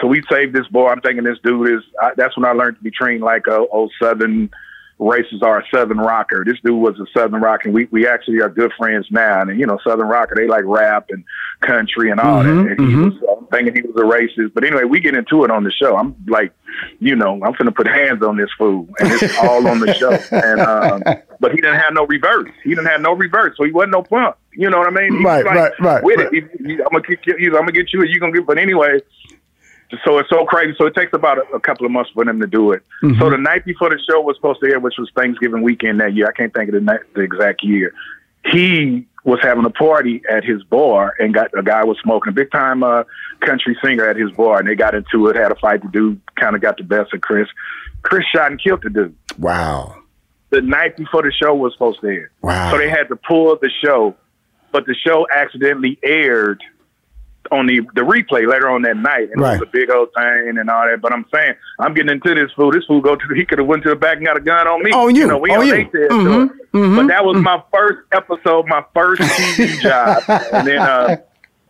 [0.00, 0.88] so we saved this boy.
[0.88, 1.82] I'm thinking this dude is.
[2.00, 4.50] I, that's when I learned to be trained like a old Southern
[4.98, 6.44] races are a Southern rocker.
[6.44, 7.68] This dude was a Southern rocker.
[7.68, 9.42] And we we actually are good friends now.
[9.42, 11.24] And you know, Southern rocker they like rap and
[11.60, 12.78] country and all Mhm, that.
[12.78, 14.52] And he was I'm thinking he was a racist.
[14.54, 15.96] But anyway, we get into it on the show.
[15.96, 16.52] I'm like,
[17.00, 20.18] you know, I'm finna put hands on this fool, and it's all on the show.
[20.32, 21.02] And um,
[21.40, 22.50] but he didn't have no reverse.
[22.64, 24.34] He didn't have no reverse, so he wasn't no punk.
[24.52, 25.18] You know what I mean?
[25.18, 26.32] He Right, was right, right, With right.
[26.32, 27.36] it, He- he- I'm gonna kick you.
[27.38, 28.04] he's- I'm gonna get you.
[28.04, 28.46] You gonna get.
[28.46, 29.00] But anyway.
[30.04, 30.74] So it's so crazy.
[30.78, 32.82] So it takes about a, a couple of months for them to do it.
[33.02, 33.20] Mm-hmm.
[33.20, 36.14] So the night before the show was supposed to air, which was Thanksgiving weekend that
[36.14, 37.92] year, I can't think of the, night, the exact year.
[38.52, 42.34] He was having a party at his bar, and got a guy was smoking a
[42.34, 43.04] big time uh,
[43.40, 45.82] country singer at his bar, and they got into it, had a fight.
[45.82, 47.48] The dude kind of got the best of Chris.
[48.02, 49.96] Chris shot and killed the dude Wow.
[50.50, 52.30] the night before the show was supposed to air.
[52.42, 52.70] Wow.
[52.70, 54.14] So they had to pull the show,
[54.72, 56.62] but the show accidentally aired
[57.50, 59.54] on the the replay later on that night, and Right.
[59.54, 61.00] it was a big old thing and all that.
[61.00, 62.70] But I'm saying, I'm getting into this fool.
[62.70, 64.66] This fool go to he could have went to the back and got a gun
[64.68, 64.90] on me.
[64.92, 65.26] Oh, you.
[65.26, 65.72] know, we on you.
[65.72, 66.48] said Mhm.
[66.48, 66.96] to it.
[66.96, 70.22] But that was my first episode, my first TV job,
[70.52, 70.78] and then.
[70.78, 71.16] uh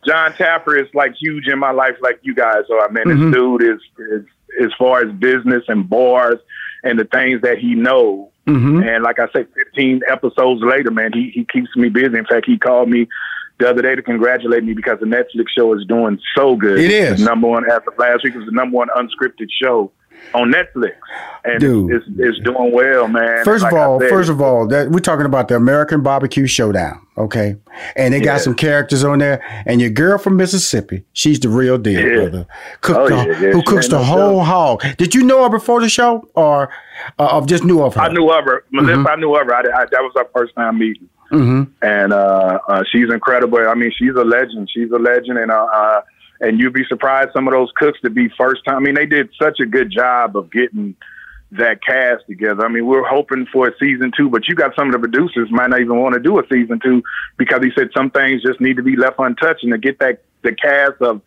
[0.07, 2.87] Jon Taffer is like huge in my life, like you guys are.
[2.87, 3.31] I mean, Mm-hmm.
[3.31, 3.79] this dude is,
[4.21, 4.25] is
[4.63, 6.39] as far as business and bars
[6.85, 8.29] and the things that he knows.
[8.47, 8.81] Mm-hmm.
[8.83, 12.17] And like I said, 15 episodes later, man, he, he keeps me busy.
[12.17, 13.09] In fact, he called me
[13.59, 16.79] the other day to congratulate me because the Netflix show is doing so good.
[16.79, 17.19] It is.
[17.19, 19.91] The number one, as of last week, it was the number one unscripted show
[20.33, 20.93] on Netflix.
[21.45, 21.91] And Dude.
[21.93, 23.43] It's, it's doing well, man.
[23.45, 26.01] First of Like I all, said, first of all, that we're talking about the American
[26.03, 27.55] Barbecue Showdown, okay?
[27.95, 28.37] And they got Yeah.
[28.39, 29.41] some characters on there.
[29.65, 32.15] And your girl from Mississippi, she's the real deal, Yeah.
[32.29, 32.47] brother.
[32.81, 34.45] Cooked Oh, the, yeah, who cooks the whole joke.
[34.81, 34.83] hog?
[34.97, 36.69] Did you know her before the show, or
[37.17, 38.01] uh, just knew of her?
[38.01, 38.63] I knew of her.
[38.73, 38.85] Mm-hmm.
[38.85, 39.55] Melissa, I knew of her.
[39.55, 41.07] I, I, that was our first time meeting.
[41.29, 43.59] Hmm and uh, uh, she's incredible.
[43.59, 44.69] I mean, she's a legend.
[44.73, 46.01] She's a legend, and uh, uh,
[46.41, 48.77] and you'd be surprised some of those cooks to be first time.
[48.77, 50.95] I mean, they did such a good job of getting
[51.51, 52.65] that cast together.
[52.65, 55.49] I mean, we're hoping for a season two, but you got some of the producers
[55.51, 57.03] might not even want to do a season two
[57.37, 60.21] because he said some things just need to be left untouched, and to get that
[60.43, 61.21] the cast of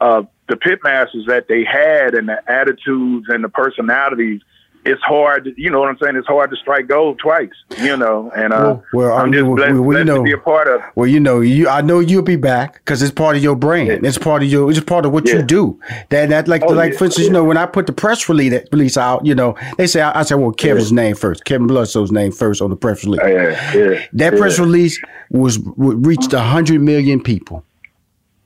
[0.00, 4.40] of the pitmasters that they had and the attitudes and the personalities.
[4.84, 6.16] It's hard, to, you know what I'm saying.
[6.16, 8.32] It's hard to strike gold twice, you know.
[8.36, 10.32] And uh, Well, well, I I'm mean, just well, blessed, well, blessed know- to be
[10.32, 10.80] a part of.
[10.96, 13.88] Well, you know, you I know you'll be back because it's part of your brand.
[13.88, 14.08] Yeah.
[14.08, 14.70] It's part of your.
[14.70, 15.78] It's part of what you do.
[16.10, 16.98] That that like Oh, like yeah.
[16.98, 19.86] for instance, you know, when I put the press release release out, you know, they
[19.86, 23.04] say I, I said, well, Kevin's name first, Kevin Bludso's name first on the press
[23.04, 23.20] release.
[23.22, 24.06] Yeah, yeah.
[24.14, 24.38] That yeah.
[24.38, 27.64] press release was reached hundred million people.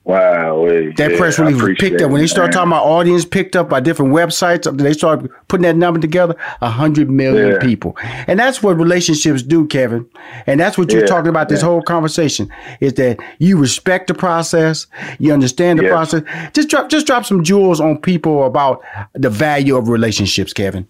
[0.07, 0.65] Wow.
[0.67, 2.65] hey, That yeah, press release was picked up when they started man.
[2.65, 4.63] talking about audience picked up by different websites.
[4.77, 6.33] They started putting that number together.
[6.61, 7.59] hundred million Yeah.
[7.59, 10.05] people, and that's what relationships do, Kevin.
[10.47, 12.47] And that's what you're Yeah, talking about this whole conversation
[12.79, 14.87] is that you respect the process,
[15.19, 16.23] you understand the process.
[16.53, 18.81] Just drop, just drop some jewels on people about
[19.13, 20.87] the value of relationships, Kevin.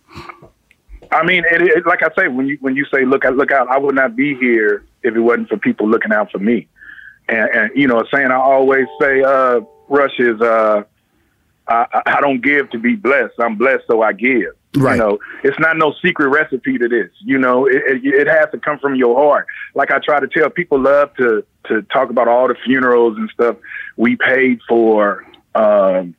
[1.11, 3.51] I mean, it, it, like I say, when you when you say look out, look
[3.51, 6.67] out, I would not be here if it wasn't for people looking out for me.
[7.29, 10.83] And, and you know, a saying I always say, uh, Rush is, uh,
[11.67, 13.33] I, I- I don't give to be blessed.
[13.39, 14.53] I'm blessed, so I give.
[14.75, 14.93] Right.
[14.95, 17.09] You know, it's not no secret recipe to this.
[17.23, 19.47] You know, it, it, it has to come from your heart.
[19.75, 23.29] Like I try to tell people, love to to talk about all the funerals and
[23.31, 23.57] stuff
[23.97, 25.25] we paid for.
[25.55, 26.15] Um,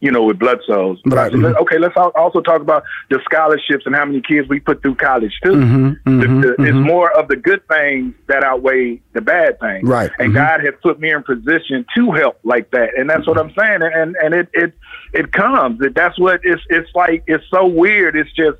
[0.00, 0.98] you know, with Bludso's.
[1.04, 1.32] But I Right.
[1.32, 4.80] said, let- okay, let's also talk about the scholarships and how many kids we put
[4.82, 5.52] through college too.
[5.52, 6.82] Mhm, The- mhm, the- It's mhm.
[6.82, 9.86] more of the good things that outweigh the bad things.
[9.88, 10.10] Right.
[10.18, 10.36] And Mhm.
[10.36, 13.82] God has put me in position to help like that, and that's what I'm saying.
[13.82, 14.72] And and it it
[15.12, 15.80] it comes.
[15.94, 17.22] That's what it's it's like.
[17.26, 18.16] It's so weird.
[18.16, 18.58] It's just.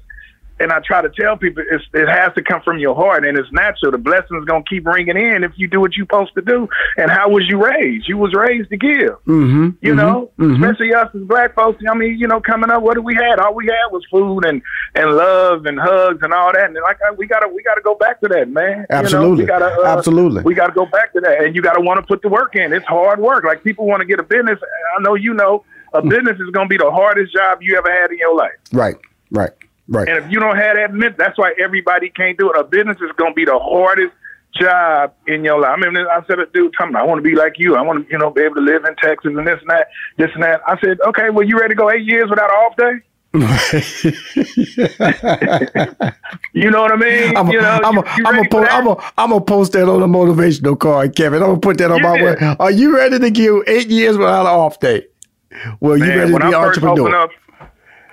[0.61, 3.38] And I try to tell people it's, it has to come from your heart and
[3.38, 3.92] it's natural.
[3.92, 6.68] The blessings gonna keep ringing in if you do what you're supposed to do.
[6.99, 8.07] And how was you raised?
[8.09, 9.16] You was raised to give.
[9.27, 10.55] Mhm, You mhm, know, mhm.
[10.57, 11.83] especially us as black folks.
[11.88, 13.38] I mean, you know, coming up, what did we had?
[13.38, 14.61] All we had was food and
[14.94, 16.64] and love and hugs and all that.
[16.66, 18.81] And like we gotta we gotta go back to that, man.
[18.90, 19.44] You know, Absolutely.
[19.44, 20.42] we gotta, uh, Absolutely.
[20.42, 22.73] We gotta go back to that, and you gotta want to put the work in.
[22.73, 23.44] It's hard work.
[23.44, 24.59] Like people want to get a business.
[24.99, 26.11] I know you know a Mm.
[26.11, 28.53] business is gonna be the hardest job you ever had in your life.
[28.73, 28.96] Right.
[29.33, 29.51] Right.
[29.90, 30.09] Right.
[30.09, 32.59] And if you don't have that, mint, that's why everybody can't do it.
[32.59, 34.14] A business is going to be the hardest
[34.55, 35.76] job in your life.
[35.76, 37.74] I mean, I said, a dude, tell me, I want to be like you.
[37.76, 39.88] I want to, you know, be able to live in Texas and this and that,
[40.16, 40.61] this and that.
[40.66, 43.00] I said, okay, well, you ready to go eight years without an off day?
[46.53, 47.37] You know what I mean?
[47.37, 48.72] I'm you know, I'm you, you I'm post?
[48.72, 51.40] I'm a, I'm post that on a motivational card, Kevin.
[51.42, 52.57] I'm gonna put that on my web.
[52.59, 55.07] Are you ready to give eight years without an off day?
[55.79, 57.14] Well, you ready to be I an entrepreneur?
[57.14, 57.31] up,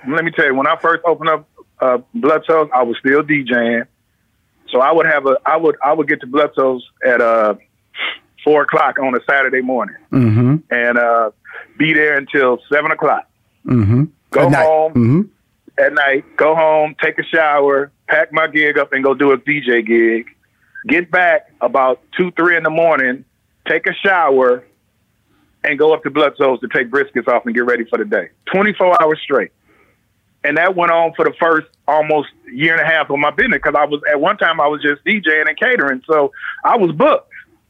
[0.08, 1.48] let me tell you, when I first opened up
[1.80, 3.86] uh, Bludso's, I was still DJing.
[4.70, 7.54] So I would have a, I would, I would get to Bludso's at uh,
[8.44, 10.56] four o'clock on a Saturday morning, Mm-hmm.
[10.70, 11.30] and uh,
[11.78, 13.28] be there until seven o'clock.
[13.66, 14.04] Mm-hmm.
[14.30, 15.20] Go At home Mm-hmm.
[15.82, 19.38] at night, go home, take a shower, pack my gig up, and go do a
[19.38, 20.26] DJ gig.
[20.86, 23.24] Get back about two, three in the morning,
[23.66, 24.64] take a shower,
[25.64, 28.28] and go up to Bludso's to take briskets off and get ready for the day.
[28.54, 29.50] 24 hours straight.
[30.48, 33.60] And that went on for the first almost year and a half of my business
[33.62, 36.32] because I was at one time I was just DJing and catering, so
[36.64, 37.26] I was booked.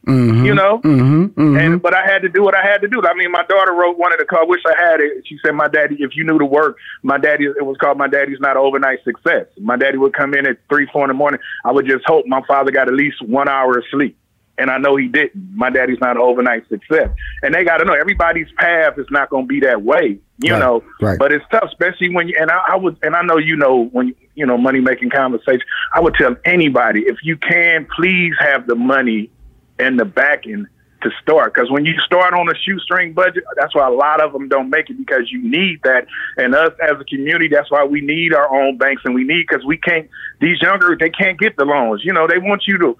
[0.07, 0.47] Mm-hmm.
[0.47, 1.25] You know, Mm-hmm.
[1.25, 1.57] Mm-hmm.
[1.59, 3.03] and but I had to do what I had to do.
[3.03, 4.49] I mean, my daughter wrote one of the call.
[4.49, 5.25] Wish I had it.
[5.27, 7.45] She said, "My daddy, if you knew the work, my daddy.
[7.45, 9.47] It was called My Daddy's Not an Overnight Success.
[9.59, 11.41] My daddy would come in at three, four in the morning.
[11.65, 14.17] I would just hope my father got at least one hour of sleep,
[14.59, 15.55] and I know he didn't.
[15.55, 17.11] My daddy's not an overnight success,
[17.43, 20.19] and they got to know everybody's path is not going to be that way.
[20.41, 21.19] You Right, know, right.
[21.19, 23.87] but it's tough, especially when you and I, I would, and I know you know
[23.87, 25.63] when you know money making conversation.
[25.95, 29.31] I would tell anybody if you can, please have the money
[29.79, 30.67] and the backing
[31.03, 31.55] to start.
[31.55, 34.71] Because when you start on a shoestring budget, that's why a lot of them don't
[34.71, 36.07] make it because you need that.
[36.37, 39.47] And us as a community, that's why we need our own banks and we need
[39.49, 40.09] because we can't.
[40.41, 42.03] These younger they can't get the loans.
[42.05, 42.97] You know, they want you to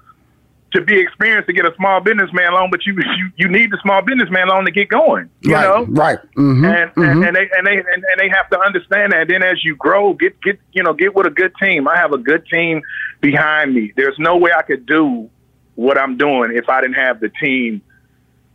[0.73, 3.79] to be experienced to get a small businessman loan, but you you, you need the
[3.83, 5.31] small businessman loan to get going.
[5.41, 5.63] You right.
[5.65, 6.19] know, Right.
[6.37, 6.65] Mm-hmm.
[6.65, 9.23] and, and and they and they and, and they have to understand that.
[9.23, 11.89] And then as you grow, get get you know get with a good team.
[11.89, 12.83] I have a good team
[13.21, 13.93] behind me.
[13.97, 15.31] There's no way I could do
[15.75, 17.83] what I'm doing if I didn't have the team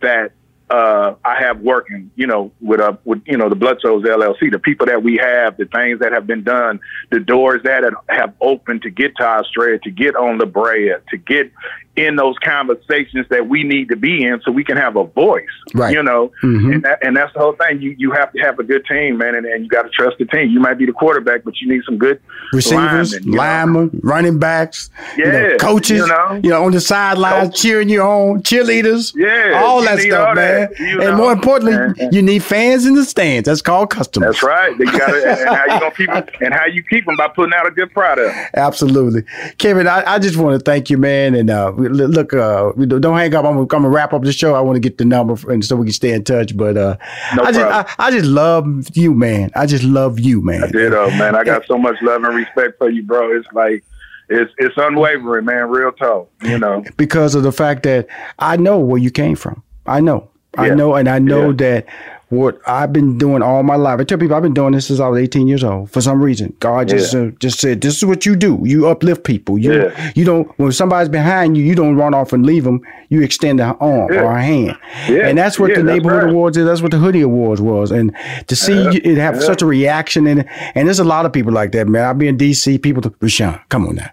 [0.02, 0.34] that
[0.69, 2.12] uh, I have working.
[2.15, 5.58] You know, with uh, with you know the Bludso's LLC, the people that we have,
[5.58, 6.80] the things that have been done,
[7.12, 11.17] the doors that have opened to get to Australia, to get on La Brea, to
[11.17, 11.52] get
[11.96, 15.46] in those conversations that we need to be in, so we can have a voice.
[15.76, 15.94] Right.
[15.94, 16.74] You know, Mhm.
[16.74, 17.82] and that, and that's the whole thing.
[17.82, 20.18] You you have to have a good team, man, and, and you got to trust
[20.18, 20.50] the team.
[20.50, 22.20] You might be the quarterback, but you need some good
[22.52, 26.00] Receivers, linemen, you linemen, running backs, you know, Yeah, coaches,
[26.44, 26.64] you know.
[26.64, 27.62] on the sidelines Coach.
[27.62, 30.62] cheering you on, cheerleaders, Yeah, all you that stuff, all man.
[30.72, 31.18] that, you and know.
[31.18, 33.48] more importantly, And- you need fans in the stands.
[33.48, 34.36] That's called customers.
[34.36, 34.78] That's right.
[34.80, 37.28] You got to, and how you gonna keep them, and how you keep them by
[37.28, 38.36] putting out a good product.
[38.56, 39.24] Absolutely,
[39.58, 39.88] Kevin.
[39.88, 41.36] I, I just want to thank you, man.
[41.36, 43.46] And uh, we- look, uh, we don't hang up.
[43.46, 44.56] I'm, gonna- I'm gonna wrap up the show.
[44.56, 46.56] I want to get the number for, and so we can stay in touch.
[46.56, 46.98] But uh,
[47.36, 47.60] No I just,
[48.00, 48.08] I.
[48.08, 49.52] I just love you, man.
[49.56, 50.72] I just love you, man.
[50.72, 51.36] Ditto, man.
[51.36, 53.32] I got so much love and respect for you, bro.
[53.38, 53.84] It's like
[54.30, 55.69] it's it's unwavering, man.
[55.69, 56.30] Real talk.
[56.41, 56.84] You know.
[56.98, 58.08] because of the fact that
[58.39, 59.62] I know where you came from.
[59.86, 60.30] I know.
[60.56, 61.56] I know, and I know Yeah.
[61.58, 61.86] that
[62.34, 64.00] what I've been doing all my life.
[64.00, 65.89] I tell people I've been doing this since I was 18 years old.
[65.91, 67.22] For some reason, God just Yeah.
[67.22, 68.60] uh, just said, "This is what you do.
[68.63, 69.58] You uplift people.
[69.58, 70.12] You Yeah.
[70.15, 72.82] you don't when somebody's behind you, you don't run off and leave them.
[73.10, 74.22] You extend a arm Yeah.
[74.24, 74.76] or a hand,
[75.10, 75.28] Yeah.
[75.28, 76.32] and that's what the neighborhood right.
[76.34, 76.65] awards is.
[76.65, 78.12] That's what the hoodie awards was, and
[78.48, 81.54] to see you, it have such a reaction and and there's a lot of people
[81.54, 82.06] like that, man.
[82.06, 82.78] I'll be in D.C.
[82.80, 84.10] People, Rushion, come on now,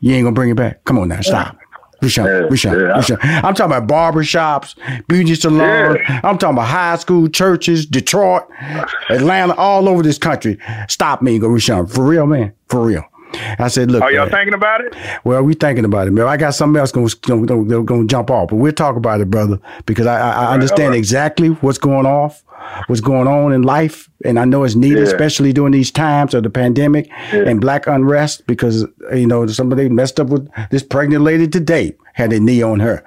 [0.00, 0.84] you ain't gonna bring it back.
[0.84, 1.56] Come on now, stop.
[2.02, 2.30] Rushion, yeah.
[2.40, 3.18] Rushion.
[3.22, 4.74] I'm talking about barber shops,
[5.08, 5.98] beauty salons.
[6.08, 6.20] Yeah.
[6.24, 8.44] I'm talking about high school, churches, Detroit,
[9.10, 10.58] Atlanta, all over this country.
[10.88, 11.86] Stop me, go Rushion.
[11.86, 12.52] For real, man.
[12.68, 13.04] For real.
[13.58, 14.96] I said, look, Are y'all man, thinking about it?
[15.24, 16.26] well, we thinking about it, man.
[16.26, 17.46] I got something else going to going
[17.84, 20.90] going to jump off, but we'll talk about it, brother, because I, I, I understand
[20.90, 20.98] right.
[20.98, 22.42] exactly what's going off,
[22.86, 25.04] what's going on in life, and I know it's needed, Yeah.
[25.04, 30.20] especially during these times of the pandemic and black unrest, because you know somebody messed
[30.20, 31.94] up with this pregnant lady today.
[32.12, 33.02] Had a knee on her,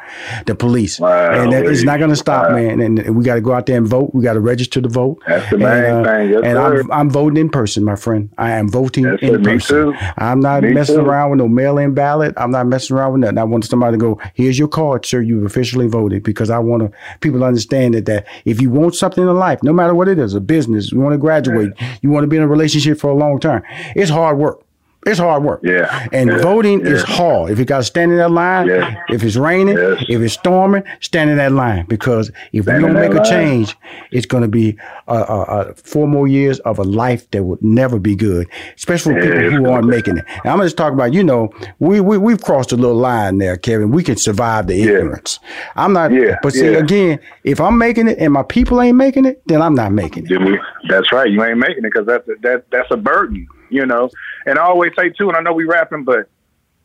[0.48, 2.56] the police, Wow, and that, it's not going to stop, wow.
[2.56, 2.80] man.
[2.80, 4.12] And we got to go out there and vote.
[4.14, 5.22] We got to register to vote.
[5.28, 6.30] That's the and, main uh, thing.
[6.32, 6.80] Yes, and sir.
[6.82, 8.30] I'm, I'm voting in person, my friend.
[8.38, 9.92] I am voting in person.
[9.92, 9.94] too.
[10.18, 11.02] I'm not Me messing too.
[11.06, 12.34] around with no mail-in ballot.
[12.38, 13.38] I'm not messing around with nothing.
[13.38, 15.22] I want somebody to go, here's your card, sir.
[15.22, 18.96] You've officially voted because I want to people to understand that that if you want
[18.96, 22.10] something in life, no matter what it is, a business, you want to graduate, you
[22.10, 23.64] want to be in a relationship for a long time,
[23.96, 24.63] it's hard work.
[25.06, 25.60] It's hard work.
[25.64, 26.08] Yeah.
[26.14, 26.38] And Yeah.
[26.38, 27.52] voting is hard.
[27.52, 28.96] If you got to stand in that line, Yeah.
[29.10, 30.04] if it's raining, Yes.
[30.08, 33.26] if it's storming, stand in that line because if Stand we don't make a line.
[33.26, 33.78] change,
[34.12, 38.16] it's going to be uh, four more years of a life that would never be
[38.16, 40.26] good, especially for Yeah, people who aren't making it.
[40.44, 43.58] And I'm just talking about, you know, we, we, we've crossed a little line there,
[43.58, 43.92] Kevin.
[43.92, 45.40] We can survive the ignorance.
[45.76, 46.78] I'm not, Yeah, but see, yeah.
[46.78, 50.28] again, if I'm making it and my people ain't making it, then I'm not making
[50.30, 50.60] it.
[50.90, 51.30] That's right.
[51.30, 54.10] You ain't making it because that's that that's a burden, you know.
[54.46, 56.30] And I always say too, and I know we rapping, but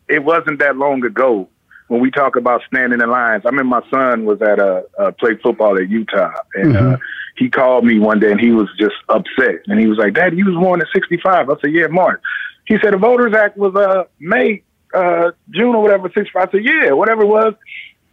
[0.09, 1.49] it wasn't that long ago
[1.89, 3.45] when we talk about standing in lines.
[3.47, 6.97] I mean, my son was at a, uh played football at Utah, and uh,
[7.37, 10.37] he called me one day and he was just upset, and he was like, "Dad,
[10.37, 12.23] you was born at 65." I said, "Yeah, Mark."
[12.67, 14.63] He said, "The Voters Act was uh May,
[14.95, 17.55] uh June or whatever 65." I said, "Yeah, whatever it was."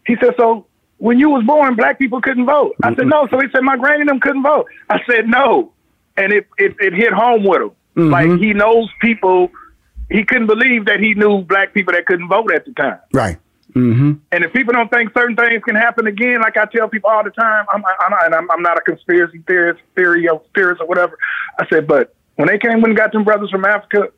[0.06, 0.68] He said, "So."
[0.98, 2.76] When you was born, black people couldn't vote.
[2.82, 3.28] I said no.
[3.30, 4.68] So he said my granny and them couldn't vote.
[4.90, 5.74] I said no,
[6.16, 7.72] and it it, it hit home with him.
[7.96, 8.10] Mm-hmm.
[8.10, 9.52] Like he knows people.
[10.10, 13.00] He couldn't believe that he knew black people that couldn't vote at the time.
[13.14, 13.38] Right.
[13.74, 14.14] Mm-hmm.
[14.32, 17.24] And if people don't think certain things can happen again, like I tell people all
[17.24, 20.88] the time, I'm, I'm, and I'm, I'm not a conspiracy theorist, theory of theorist or
[20.88, 21.18] whatever.
[21.60, 24.10] I said, but when they came and got them brothers from Africa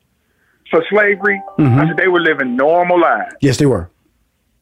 [0.70, 1.78] for slavery, mm-hmm.
[1.78, 3.34] I said they were living normal lives.
[3.40, 3.90] Yes, they were.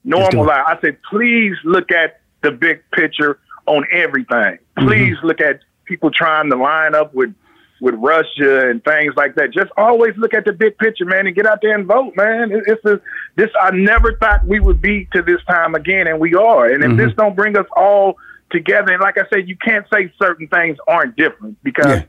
[0.05, 0.69] Normal yes, lives.
[0.69, 4.59] I said, please look at the big picture on everything.
[4.79, 4.87] Mm-hmm.
[4.87, 5.27] Please mm-hmm.
[5.27, 7.35] look at people trying to line up with
[7.81, 9.53] with Russia and things like that.
[9.53, 12.51] Just always look at the big picture, man, and get out there and vote, man.
[12.67, 13.01] It's a,
[13.37, 13.51] this.
[13.61, 16.71] I never thought we would be to this time again, and we are.
[16.71, 16.99] And if mm-hmm.
[16.99, 18.17] this don't bring us all
[18.51, 21.87] together, and like I said, you can't say certain things aren't different because.
[21.87, 22.05] Yeah.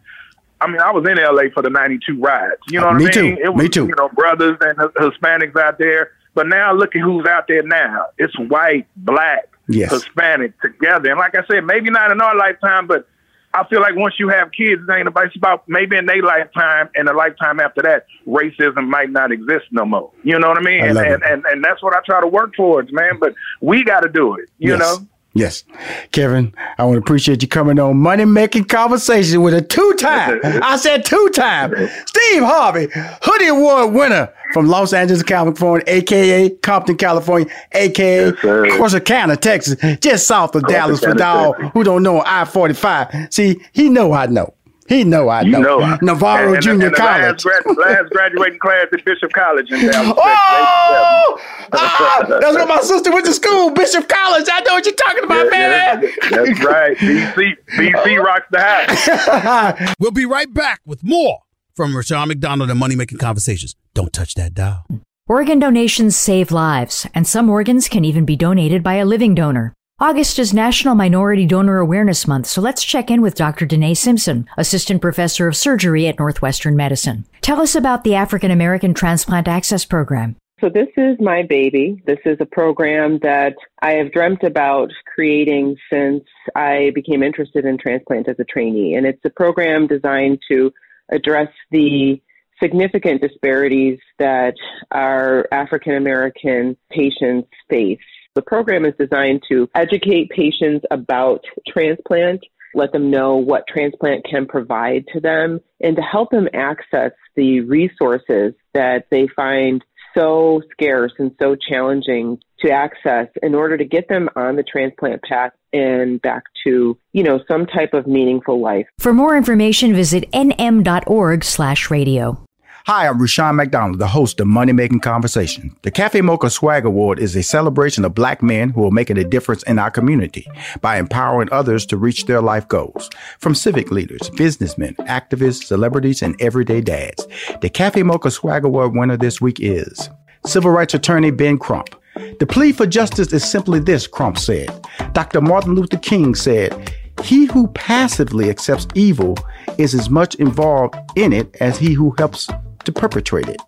[0.59, 2.63] I mean, I was in LA for the '92 riots.
[2.69, 3.35] You know what me I mean?
[3.35, 3.43] Too.
[3.43, 3.85] It was, me too.
[3.85, 6.13] You know, brothers and Hispanics out there.
[6.33, 8.05] But now look at who's out there now.
[8.17, 9.91] It's white, black, yes.
[9.91, 11.09] Hispanic together.
[11.09, 13.07] And like I said, maybe not in our lifetime, but
[13.53, 16.89] I feel like once you have kids, it ain't about, about maybe in their lifetime
[16.95, 20.11] and a lifetime after that, racism might not exist no more.
[20.23, 20.83] You know what I mean?
[20.83, 23.17] I and, and, and, and that's what I try to work towards, man.
[23.19, 24.79] But we got to do it, you yes.
[24.79, 25.07] know?
[25.37, 25.63] Yes.
[26.11, 30.39] Kevin, I want to appreciate you coming on Money Making Conversation with a two time,
[30.43, 31.73] I said two time,
[32.05, 32.87] Steve Harvey,
[33.21, 40.25] Hoodie Award winner from Los Angeles, California, aka Compton, California, aka yes, Corsicana, Texas, just
[40.27, 43.27] south of Dallas for y'all who don't know I 45.
[43.31, 44.53] See, he know I know.
[44.87, 45.59] He know I know.
[45.79, 45.97] know.
[46.01, 47.45] Navarro and, Junior and College.
[47.45, 50.13] Last, grad, last, graduating class at Bishop College in Dallas.
[50.17, 51.41] oh,
[51.73, 54.45] ah, that's where my sister went to school, Bishop College.
[54.51, 56.03] I know what you're talking about, yeah, man.
[56.03, 56.97] Yeah, that's right.
[56.97, 59.95] BC, BC rocks the house.
[59.99, 61.39] we'll be right back with more
[61.75, 63.75] from Rushion McDonald and Money Making Conversations.
[63.93, 64.85] Don't touch that dial.
[65.27, 69.73] Organ donations save lives, and some organs can even be donated by a living donor.
[69.99, 73.65] August is National Minority Donor Awareness Month, so let's check in with Dr.
[73.65, 77.25] Dinee Simpson, Assistant Professor of Surgery at Northwestern Medicine.
[77.41, 80.35] Tell us about the African American Transplant Access Program.
[80.61, 81.99] So, this is my baby.
[82.05, 86.23] This is a program that I have dreamt about creating since
[86.53, 88.93] I became interested in transplant as a trainee.
[88.93, 90.71] And it's a program designed to
[91.11, 92.21] address the
[92.61, 94.53] significant disparities that
[94.91, 97.97] our African American patients face
[98.37, 104.45] the program is designed to educate patients about transplant, let them know what transplant can
[104.45, 109.83] provide to them, and to help them access the resources that they find
[110.15, 115.21] so scarce and so challenging to access in order to get them on the transplant
[115.23, 118.87] path and back to, you know, some type of meaningful life.
[118.99, 122.46] For more information, visit nm.org slash radio.
[122.89, 125.75] Hi, I'm Rushion McDonald, the host of Money Making Conversation.
[125.81, 129.25] The Cafe Mocha Swag Award is a celebration of black men who are making a
[129.25, 130.47] difference in our community
[130.79, 133.09] by empowering others to reach their life goals.
[133.39, 137.27] From civic leaders, businessmen, activists, celebrities, and everyday dads.
[137.59, 140.09] The Cafe Mocha Swag Award winner this week is
[140.45, 141.93] civil rights attorney Ben Crump.
[142.39, 144.69] The plea for justice is simply this, Crump said.
[145.11, 145.41] Dr.
[145.41, 149.35] Martin Luther King said, he who passively accepts evil
[149.77, 152.47] is as much involved in it as he who helps
[152.87, 153.61] to perpetrate it.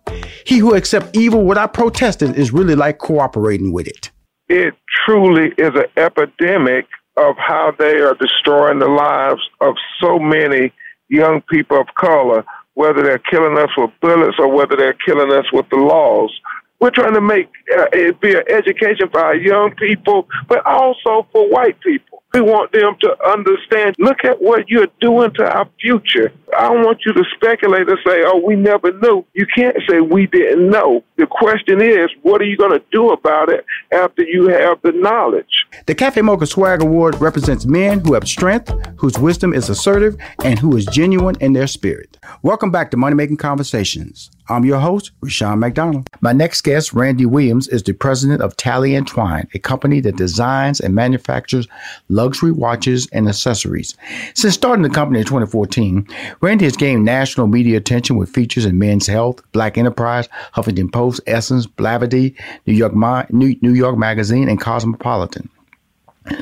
[0.44, 4.10] He who accepts evil without protesting is really like cooperating with it.
[4.48, 4.74] It
[5.06, 10.72] truly is an epidemic of how they are destroying the lives of so many
[11.08, 12.44] young people of color,
[12.74, 16.32] whether they're killing us with bullets or whether they're killing us with the laws.
[16.80, 21.26] We're trying to make uh, it be an education for our young people, but also
[21.30, 22.19] for white people.
[22.32, 26.32] We want them to understand, look at what you're doing to our future.
[26.56, 29.24] I don't want you to speculate and say, oh, we never knew.
[29.34, 31.02] You can't say we didn't know.
[31.16, 34.92] The question is, what are you going to do about it after you have the
[34.92, 35.66] knowledge?
[35.86, 40.58] The Cafe Mocha Swag Award represents men who have strength, whose wisdom is assertive, and
[40.58, 42.09] who is genuine in their spirit.
[42.42, 44.30] Welcome back to Money Making Conversations.
[44.48, 46.08] I'm your host, Rushion McDonald.
[46.20, 50.16] My next guest, Randy Williams, is the president of Talley and Twine, a company that
[50.16, 51.68] designs and manufactures
[52.08, 53.96] luxury watches and accessories.
[54.34, 56.08] Since starting the company in 2014,
[56.40, 61.20] Randy has gained national media attention with features in Men's Health, Black Enterprise, Huffington Post,
[61.26, 62.34] Essence, Blavity,
[62.66, 62.94] New York,
[63.32, 65.48] New York Magazine, and Cosmopolitan.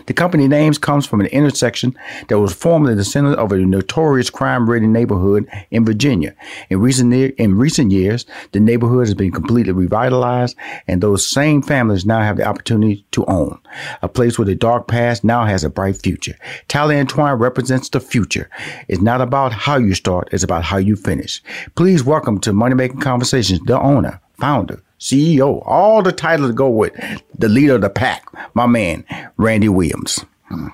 [0.07, 4.29] The company names comes from an intersection that was formerly the center of a notorious
[4.29, 6.35] crime-ridden neighborhood in Virginia.
[6.69, 10.57] In recent in recent years, the neighborhood has been completely revitalized,
[10.89, 13.61] and those same families now have the opportunity to own
[14.03, 16.37] a place where the dark past now has a bright future.
[16.67, 18.51] Talley and Twine represents the future.
[18.89, 21.41] It's not about how you start; it's about how you finish.
[21.77, 26.93] Please welcome to Money Making Conversations the owner, founder, CEO, all the titles go with
[27.39, 28.25] the leader of the pack,
[28.55, 29.05] my man,
[29.37, 30.25] Randy Williams.
[30.49, 30.69] Hmm.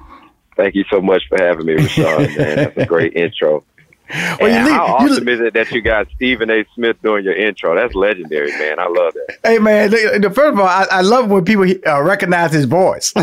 [0.56, 2.04] Thank you so much for having me, Rushion.
[2.04, 3.64] man, that's a great intro.
[4.10, 6.64] Well, and leave, how awesome is it that you got Stephen A.
[6.74, 7.74] Smith doing your intro?
[7.74, 8.78] That's legendary, man.
[8.78, 9.38] I love that.
[9.42, 9.90] Hey, man.
[9.90, 13.12] First of all, I, I love when people uh, recognize his voice.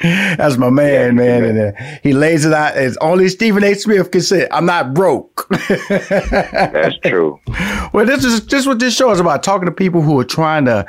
[0.00, 1.44] That's my man, yeah, man.
[1.44, 3.74] And uh, he lays it out as only Stephen A.
[3.74, 4.46] Smith can say.
[4.50, 5.48] I'm not broke.
[5.68, 7.40] That's true.
[7.92, 10.66] Well, this is just what this show is about: talking to people who are trying
[10.66, 10.86] to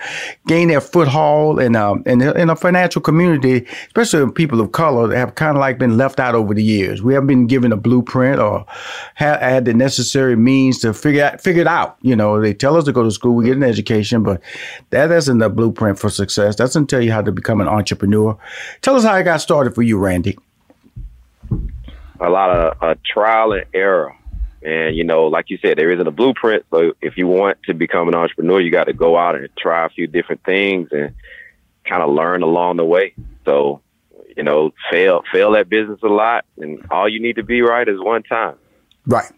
[0.48, 5.18] gain their foothold in um in, in a financial community, especially people of color that
[5.18, 7.02] have kind of like been left out over the years.
[7.02, 8.66] We haven't been given a blueprint or
[9.16, 11.98] had, had the necessary means to figure out, figure it out.
[12.02, 14.42] You know, they tell us to go to school, we get an education, but
[14.92, 16.56] that isn't the blueprint for success.
[16.58, 18.38] That doesn't tell you how to become an entrepreneur.
[18.82, 20.38] Tell us how it got started for you, Randy.
[22.20, 24.16] A lot of uh, trial and error.
[24.62, 26.66] And, you know, like you said, there isn't a blueprint.
[26.70, 29.86] So if you want to become an entrepreneur, you got to go out and try
[29.86, 31.16] a few different things and
[31.86, 33.14] kind of learn along the way.
[33.46, 33.82] So,
[34.40, 36.46] you know, fail, fail at business a lot.
[36.60, 38.56] And all you need to be right is one time.
[39.06, 39.30] Right.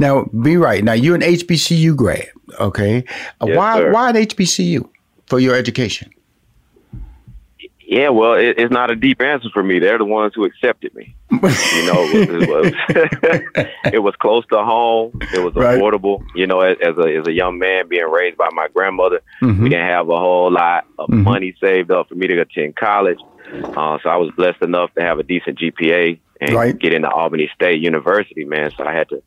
[0.00, 0.82] Now, be right.
[0.82, 2.26] Now, you're an HBCU grad,
[2.58, 3.04] okay?
[3.06, 3.92] Yes, why, sir.
[3.92, 4.90] why an HBCU
[5.26, 6.10] for your education?
[7.86, 9.78] Yeah, well, it, it's not a deep answer for me.
[9.78, 11.14] They're the ones who accepted me.
[11.30, 15.18] You know, it was, it was, it was close to home.
[15.34, 16.24] It was affordable.
[16.34, 19.64] You know, as, as, a as a young man being raised by my grandmother, mm-hmm.
[19.64, 21.22] we didn't have a whole lot of mm-hmm.
[21.22, 23.18] money saved up for me to attend college.
[23.52, 26.78] Uh, so I was blessed enough to have a decent GPA and right.
[26.78, 28.70] get into Albany State University, man.
[28.76, 29.22] So I had to.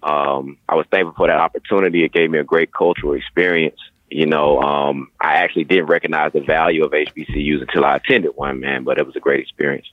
[0.00, 2.04] Um, I was thankful for that opportunity.
[2.04, 6.40] It gave me a great cultural experience you know, um, I actually didn't recognize the
[6.40, 9.86] value of HBCUs until I attended one, man, but it was a great experience.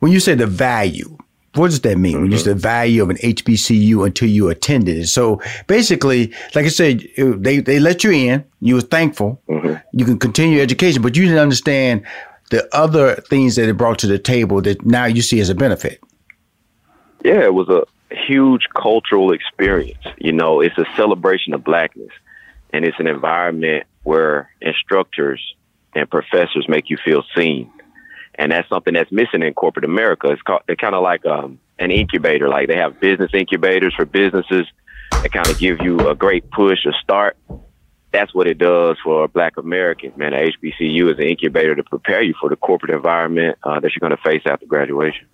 [0.00, 1.16] When you say the value,
[1.54, 2.22] what does that mean mm-hmm.
[2.22, 5.06] when you say the value of an HBCU until you attended it?
[5.06, 9.74] So basically, like I said, they, they let you in, you were thankful, mm-hmm.
[9.92, 12.04] you can continue your education, but you didn't understand
[12.50, 15.54] the other things that it brought to the table that now you see as a
[15.54, 16.00] benefit.
[17.24, 17.84] Yeah, it was a
[18.14, 20.04] huge cultural experience.
[20.18, 22.10] You know, it's a celebration of blackness
[22.72, 25.54] and it's an environment where instructors
[25.94, 27.70] and professors make you feel seen.
[28.34, 30.28] And that's something that's missing in corporate America.
[30.28, 32.48] It's called, it's kind of like um, an incubator.
[32.48, 34.66] Like they have business incubators for businesses
[35.10, 37.36] that kind of give you a great push, a start.
[38.12, 40.32] That's what it does for Black Americans, man.
[40.32, 44.08] The HBCU is an incubator to prepare you for the corporate environment uh, that you're
[44.08, 45.26] going to face after graduation.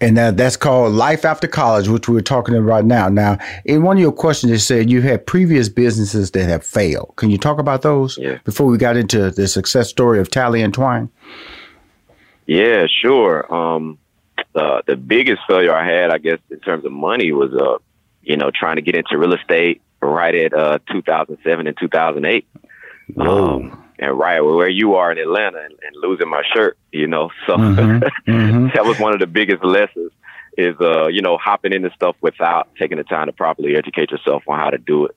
[0.00, 3.08] And uh, that's called Life After College, which we're talking about now.
[3.08, 7.14] Now, in one of your questions, it said you had previous businesses that have failed.
[7.16, 8.38] Can you talk about those yeah.
[8.44, 11.08] before we got into the success story of Talley and Twine?
[12.46, 13.52] Yeah, sure.
[13.52, 13.98] Um,
[14.54, 17.78] uh, the biggest failure I had, I guess, in terms of money was, uh,
[18.22, 22.46] you know, trying to get into real estate right at uh, 2007 and 2008.
[23.18, 27.30] Um, and right where you are in Atlanta and, and losing my shirt, you know.
[27.46, 28.30] So mm-hmm.
[28.30, 28.68] mm-hmm.
[28.74, 30.12] that was one of the biggest lessons
[30.58, 34.42] is uh, you know, hopping into stuff without taking the time to properly educate yourself
[34.48, 35.16] on how to do it.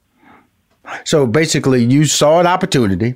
[1.04, 3.16] So basically you saw an opportunity,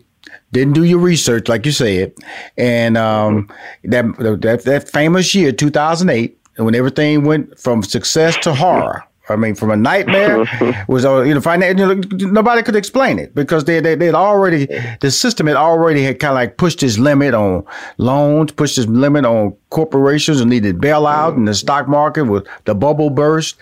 [0.52, 2.14] didn't do your research like you said,
[2.58, 3.48] and um,
[3.84, 3.90] mm-hmm.
[3.92, 9.56] that, that that famous year 2008 when everything went from success to horror I mean,
[9.56, 10.46] from a nightmare
[10.88, 11.96] was uh, you know, financial,
[12.32, 14.68] nobody could explain it because they they had already
[15.02, 17.64] the system had already had kind of like pushed its limit on
[17.98, 22.76] loans, pushed its limit on corporations and needed bailout, and the stock market was the
[22.76, 23.56] bubble burst,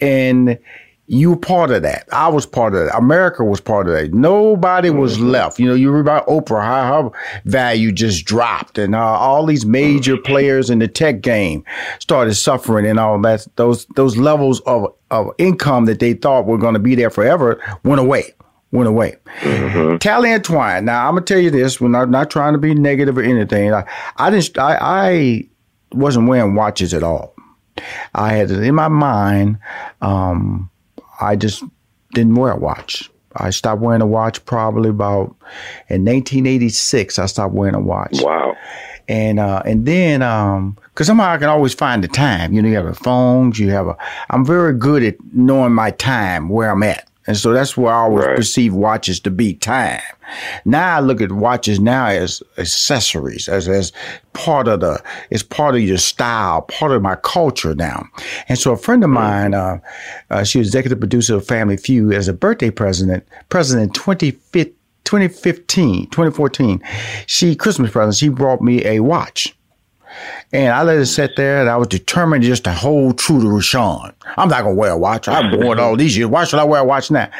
[0.00, 0.58] and
[1.06, 2.08] you were part of that.
[2.12, 2.96] I was part of that.
[2.96, 4.14] America was part of that.
[4.14, 5.28] Nobody was mm-hmm.
[5.28, 5.58] left.
[5.58, 9.66] You know, you read about Oprah, how her value just dropped, and uh, all these
[9.66, 10.24] major mm-hmm.
[10.24, 11.62] players in the tech game
[11.98, 13.46] started suffering, and all that.
[13.56, 17.62] Those those levels of of income that they thought were going to be there forever
[17.84, 18.32] went away.
[18.72, 19.16] Went away.
[19.40, 19.98] Mm-hmm.
[19.98, 20.86] Talley and Twine.
[20.86, 21.80] Now I'm gonna tell you this.
[21.80, 23.72] We're not not trying to be negative or anything.
[23.74, 23.84] I,
[24.16, 24.58] I didn't.
[24.58, 25.48] I, I
[25.92, 27.34] wasn't wearing watches at all.
[28.14, 29.58] I had it in my mind.
[30.00, 30.70] Um,
[31.20, 31.62] I just
[32.12, 33.10] didn't wear a watch.
[33.36, 35.34] I stopped wearing a watch probably about
[35.88, 37.18] in 1986.
[37.18, 38.20] I stopped wearing a watch.
[38.20, 38.56] Wow.
[39.08, 42.52] And uh, and then um, because somehow I can always find the time.
[42.52, 43.58] You know, you have a phones.
[43.58, 43.96] You have a.
[44.30, 47.06] I'm very good at knowing my time where I'm at.
[47.26, 48.36] And so that's where I always right.
[48.36, 50.00] perceive watches to be time.
[50.64, 53.92] Now I look at watches now as accessories, as, as
[54.32, 58.06] part of the, it's part of your style, part of my culture now.
[58.48, 59.78] And so a friend of mine, uh,
[60.30, 66.06] uh, she was executive producer of Family Feud as a birthday present, president 2015, 2015,
[66.10, 66.82] 2014.
[67.26, 69.54] She, Christmas present, she brought me a watch
[70.52, 73.48] And I let it sit there and I was determined just to hold true to
[73.48, 74.12] Rushion.
[74.36, 75.28] I'm not gonna wear a watch.
[75.28, 76.28] I've worn all these years.
[76.28, 77.30] Why should I wear a watch now?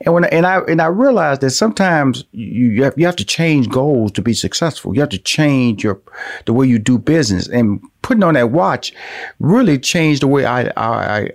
[0.00, 3.24] And when and I and I realized that sometimes you you have, you have to
[3.24, 4.94] change goals to be successful.
[4.94, 6.00] You have to change your
[6.44, 7.48] the way you do business.
[7.48, 8.92] And putting on that watch
[9.38, 11.30] really changed the way I I, I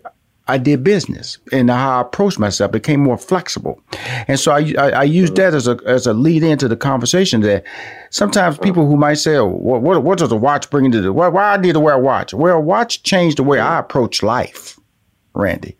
[0.57, 3.81] did business and how I approached myself became more flexible.
[4.27, 7.41] And so I, I, I used that as a, as a lead into the conversation
[7.41, 7.63] that
[8.09, 11.13] sometimes people who might say, oh, what, what, what does a watch bring into the,
[11.13, 12.33] why, why I need to wear a watch?
[12.33, 14.77] Well, a watch changed the way I approach life.
[15.33, 15.77] Randy,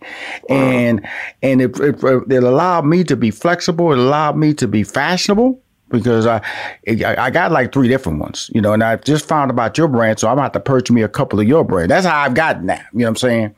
[0.47, 1.05] and
[1.43, 3.91] and it, it, it allowed me to be flexible.
[3.91, 6.41] It allowed me to be fashionable because I
[6.87, 10.19] I got like three different ones, you know, and I just found about your brand,
[10.19, 11.91] so I'm about to purchase me a couple of your brand.
[11.91, 12.85] That's how I've gotten that.
[12.93, 13.55] You know what I'm saying?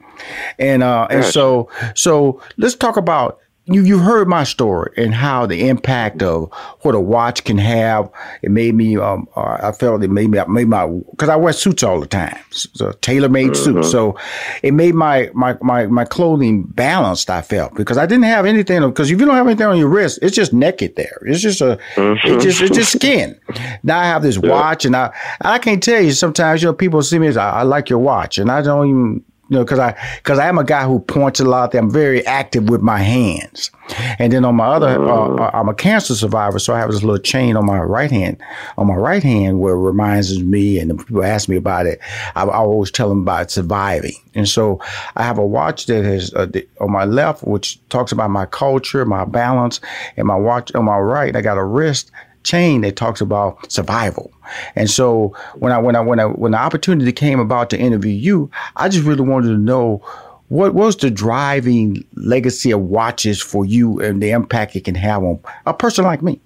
[0.60, 5.46] And uh and so so let's talk about you you heard my story and how
[5.46, 6.52] the impact of
[6.82, 8.10] what a watch can have.
[8.42, 11.54] It made me um uh, I felt it made me made my because I wear
[11.54, 13.64] suits all the time, so tailor made mm-hmm.
[13.64, 13.90] suits.
[13.90, 14.18] So
[14.64, 17.30] it made my my my my clothing balanced.
[17.30, 19.88] I felt because I didn't have anything because if you don't have anything on your
[19.88, 21.20] wrist, it's just naked there.
[21.22, 22.34] It's just a mm-hmm.
[22.34, 23.40] it's just it's just skin.
[23.82, 24.50] Now I have this yeah.
[24.50, 27.60] watch and I I can't tell you sometimes you know people see me as I,
[27.60, 30.58] I like your watch and I don't even you know, because I because I am
[30.58, 31.76] a guy who points a lot.
[31.76, 33.72] I'm very active with my hands,
[34.18, 35.40] and then on my other, uh, mm.
[35.40, 38.38] uh, I'm a cancer survivor, so I have this little chain on my right hand,
[38.78, 42.00] on my right hand, where it reminds me, and people ask me about it.
[42.36, 44.80] I, I always tell them about surviving, and so
[45.18, 48.46] I have a watch that has uh, the, on my left, which talks about my
[48.46, 49.82] culture, my balance,
[50.16, 51.36] and my watch on my right.
[51.36, 52.12] I got a wrist
[52.44, 54.32] chain that talks about survival.
[54.76, 58.12] And so when I when I when I when the opportunity came about to interview
[58.12, 60.04] you, I just really wanted to know
[60.50, 65.24] what was the driving legacy of watches for you and the impact it can have
[65.24, 66.40] on a person like me.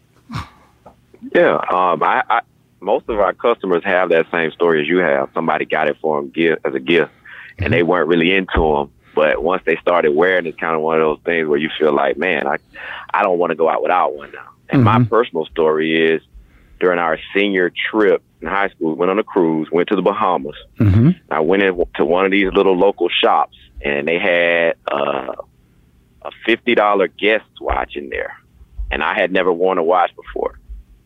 [1.33, 2.41] Yeah, um, I, I,
[2.79, 5.29] most of our customers have that same story as you have.
[5.33, 7.11] Somebody got it for them gift, as a gift,
[7.57, 8.91] and they weren't really into them.
[9.13, 11.91] But once they started wearing, it's kind of one of those things where you feel
[11.91, 12.57] like, man, I,
[13.13, 14.47] I don't want to go out without one now.
[14.69, 15.01] And mm-hmm.
[15.01, 16.21] my personal story is
[16.79, 20.01] during our senior trip in high school, we went on a cruise, went to the
[20.01, 20.55] Bahamas.
[20.79, 21.09] Mm-hmm.
[21.31, 25.33] I went into one of these little local shops, and they had uh,
[26.21, 28.37] a fifty dollar Guess watch in there,
[28.91, 30.59] and I had never worn a watch before.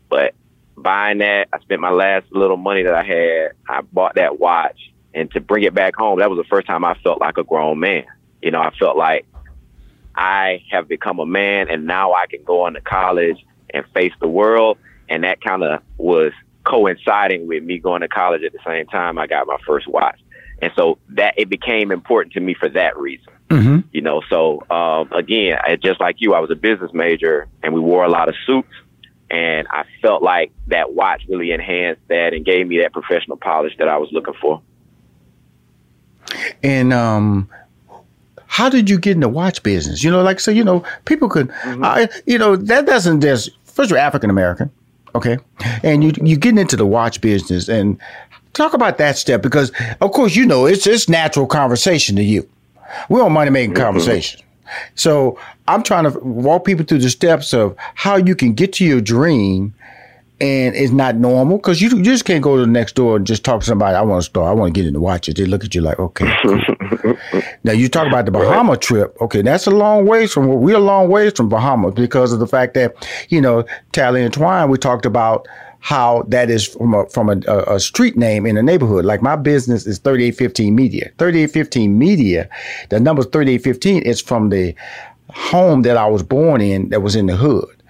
[0.09, 0.35] But
[0.75, 3.51] buying that, I spent my last little money that I had.
[3.67, 6.83] I bought that watch, and to bring it back home, that was the first time
[6.83, 8.05] I felt like a grown man.
[8.41, 9.25] You know, I felt like
[10.15, 13.37] I have become a man, and now I can go on to college
[13.73, 14.77] and face the world.
[15.09, 16.31] And that kind of was
[16.63, 20.19] coinciding with me going to college at the same time I got my first watch.
[20.61, 23.33] And so that it became important to me for that reason.
[23.49, 23.79] Mm-hmm.
[23.91, 27.73] You know, so um, again, I, just like you, I was a business major and
[27.73, 28.69] we wore a lot of suits.
[29.29, 33.73] And I felt like that watch really enhanced that and gave me that professional polish
[33.77, 34.61] that I was looking for.
[36.61, 37.49] And um,
[38.47, 40.03] how did you get in the watch business?
[40.03, 41.83] You know, like so, you know, people could, mm-hmm.
[41.83, 43.49] I, you know, that doesn't just
[43.81, 44.69] first you're African American,
[45.15, 45.39] okay,
[45.83, 47.99] and you you getting into the watch business and
[48.53, 49.71] talk about that step because
[50.01, 52.47] of course you know it's it's natural conversation to you.
[53.09, 53.83] We're on money making mm-hmm.
[53.83, 54.41] conversation.
[54.95, 58.85] So I'm trying to walk people through the steps of how you can get to
[58.85, 59.73] your dream
[60.41, 63.27] and it's not normal because you, you just can't go to the next door and
[63.27, 63.95] just talk to somebody.
[63.95, 64.47] I want to start.
[64.47, 65.35] I want to get in the watches.
[65.35, 66.25] They look at you like, okay.
[67.63, 69.15] now you talk about the Bahama trip.
[69.21, 72.47] Okay, that's a long ways from we're a long ways from Bahamas because of the
[72.47, 72.95] fact that
[73.29, 74.67] you know Talley and Twine.
[74.69, 75.47] We talked about
[75.79, 79.05] how that is from a from a, a, street name in a neighborhood.
[79.05, 81.11] Like my business is 3815 Media.
[81.19, 82.49] 3815 Media,
[82.89, 84.73] the number 3815 is from the
[85.29, 87.80] home that I was born in that was in the hood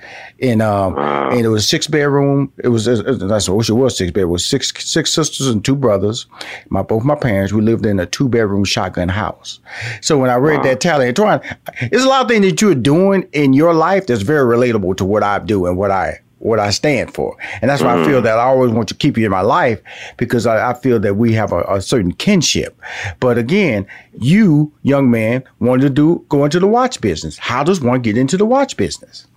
[0.42, 2.52] and um, and it was six bedroom.
[2.64, 4.22] It was that's I wish it was six bed.
[4.22, 6.26] It was six six sisters and two brothers.
[6.70, 7.54] My both my parents.
[7.54, 9.60] We lived in a two bedroom shotgun house.
[10.02, 10.64] So when I read wow.
[10.64, 11.42] that Talley and Twine,
[11.92, 15.06] there's a lot of things that you're doing in your life that's very relatable to
[15.06, 17.38] what I do and what I what I stand for.
[17.62, 18.02] And that's why mm.
[18.02, 18.24] I feel mm.
[18.24, 19.80] that I always want to keep you in my life
[20.18, 22.80] because I, I feel that we have a, a, certain kinship.
[23.20, 23.86] But again,
[24.20, 27.38] you, young man, wanted to do go into the watch business.
[27.38, 29.28] How does one get into the watch business?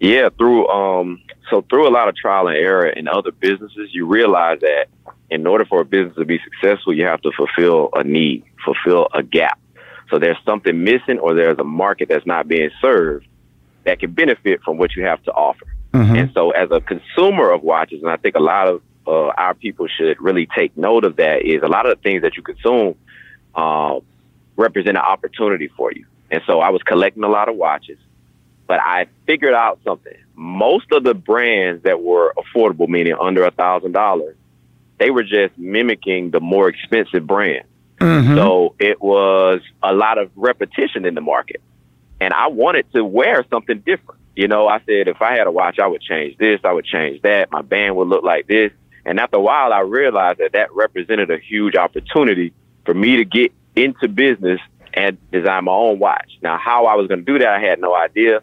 [0.00, 4.06] Yeah, through um, so through a lot of trial and error in other businesses, you
[4.06, 4.86] realize that
[5.30, 9.08] in order for a business to be successful, you have to fulfill a need, fulfill
[9.12, 9.58] a gap.
[10.10, 13.26] So there's something missing, or there's a market that's not being served
[13.84, 15.66] that can benefit from what you have to offer.
[15.92, 16.16] Mm-hmm.
[16.16, 19.54] And so, as a consumer of watches, and I think a lot of uh, our
[19.54, 22.42] people should really take note of that, is a lot of the things that you
[22.42, 22.94] consume
[23.54, 24.00] uh,
[24.56, 26.04] represent an opportunity for you.
[26.30, 27.98] And so, I was collecting a lot of watches.
[28.68, 30.16] But I figured out something.
[30.36, 34.36] Most of the brands that were affordable, meaning under a thousand dollars,
[34.98, 37.64] they were just mimicking the more expensive brand.
[37.98, 38.36] Mm-hmm.
[38.36, 41.60] So it was a lot of repetition in the market.
[42.20, 44.20] And I wanted to wear something different.
[44.36, 46.84] You know, I said if I had a watch, I would change this, I would
[46.84, 47.50] change that.
[47.50, 48.70] My band would look like this.
[49.04, 52.52] And after a while, I realized that that represented a huge opportunity
[52.84, 54.60] for me to get into business
[54.94, 56.38] and design my own watch.
[56.42, 58.42] Now, how I was going to do that, I had no idea.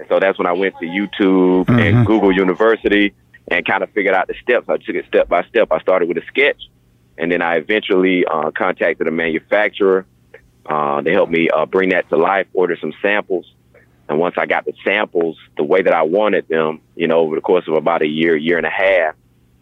[0.00, 1.78] And so that's when I went to YouTube Mm-hmm.
[1.78, 3.12] and Google University
[3.48, 4.66] and kind of figured out the steps.
[4.68, 5.68] I took it step by step.
[5.70, 6.62] I started with a sketch,
[7.18, 10.06] and then I eventually uh, contacted a manufacturer.
[10.64, 13.52] Uh, they helped me uh, bring that to life, order some samples.
[14.08, 17.34] And once I got the samples the way that I wanted them, you know, over
[17.34, 19.14] the course of about a year, year and a half,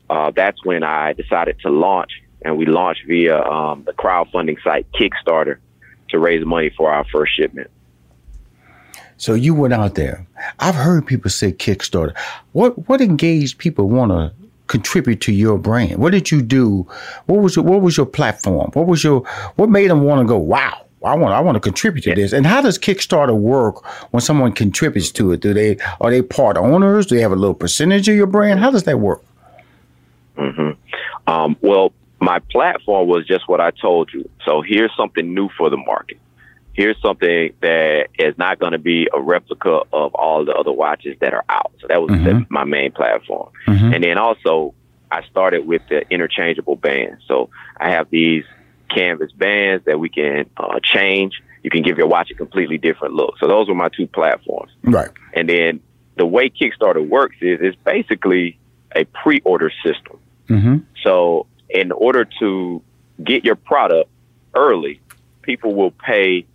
[0.09, 2.12] uh, that's when I decided to launch.
[2.43, 5.59] And we launched via um, the crowdfunding site Kickstarter
[6.11, 7.70] to raise money for our first shipment.
[9.19, 10.27] So you went out there.
[10.61, 12.16] I've heard people say Kickstarter.
[12.53, 14.33] What what engaged people want to
[14.69, 15.99] contribute to your brand?
[15.99, 16.87] What did you do?
[17.27, 18.71] What was your, what was your platform?
[18.73, 19.23] What was your
[19.57, 20.39] what made them want to go?
[20.39, 22.33] Wow, I want I want to contribute to this.
[22.33, 25.41] And how does Kickstarter work when someone contributes to it?
[25.41, 27.07] Do they are they part owners?
[27.07, 28.61] Do they have a little percentage of your brand?
[28.61, 29.23] How does that work?
[30.37, 30.71] hmm
[31.27, 34.29] Um, well, my platform was just what I told you.
[34.45, 36.19] So here's something new for the market.
[36.79, 41.16] Here's something that is not going to be a replica of all the other watches
[41.20, 41.72] that are out.
[41.81, 42.47] So that was Mhm.
[42.51, 43.51] my main platform.
[43.66, 43.97] Mhm.
[43.97, 44.74] And then also,
[45.11, 47.24] I started with the interchangeable bands.
[47.26, 47.51] So
[47.81, 48.45] I have these
[48.95, 51.43] canvas bands that we can uh, change.
[51.64, 53.35] You can give your watch a completely different look.
[53.41, 54.70] So those were my two platforms.
[54.85, 55.11] Right.
[55.35, 55.81] And then
[56.14, 58.57] the way Kickstarter works is it's basically
[58.95, 60.18] a pre-order system.
[60.49, 60.76] Mm-hmm.
[61.03, 62.81] So in order to
[63.24, 64.09] get your product
[64.55, 65.01] early,
[65.43, 66.47] people will pay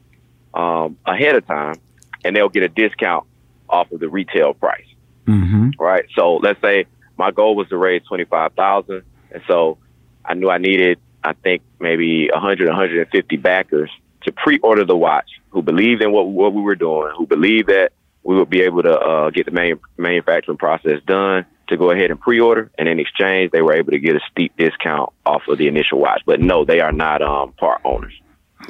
[0.54, 1.76] um, ahead of time,
[2.24, 3.26] and they'll get a discount
[3.70, 4.86] off of the retail price.
[5.26, 5.72] Mm-hmm.
[5.80, 6.06] Right.
[6.16, 6.86] So let's say
[7.18, 9.78] my goal was to raise twenty five thousand, and so
[10.26, 13.90] I knew I needed, I think maybe 100, 150 backers
[14.24, 17.92] to pre-order the watch who believed in what what we were doing, who believed that
[18.24, 22.12] we would be able to uh, get the manu- manufacturing process done to go ahead
[22.12, 25.58] and pre-order, and in exchange, they were able to get a steep discount off of
[25.58, 26.22] the initial watch.
[26.26, 28.14] But no, they are not um, part owners.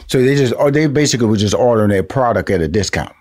[0.08, 3.12] So they just or they basically were just ordering their product at a discount.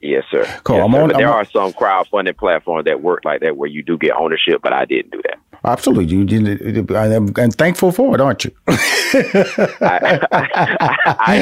[0.00, 0.44] Yes, sir.
[0.64, 0.76] Cool.
[0.76, 1.02] Yes, I'm sir.
[1.02, 3.98] on- there I'm on- are some crowdfunding platforms that work like that where you do
[3.98, 5.38] get ownership, but I didn't do that.
[5.64, 8.52] Absolutely, you did, I'm, I'm thankful for it, aren't you?
[8.68, 8.72] I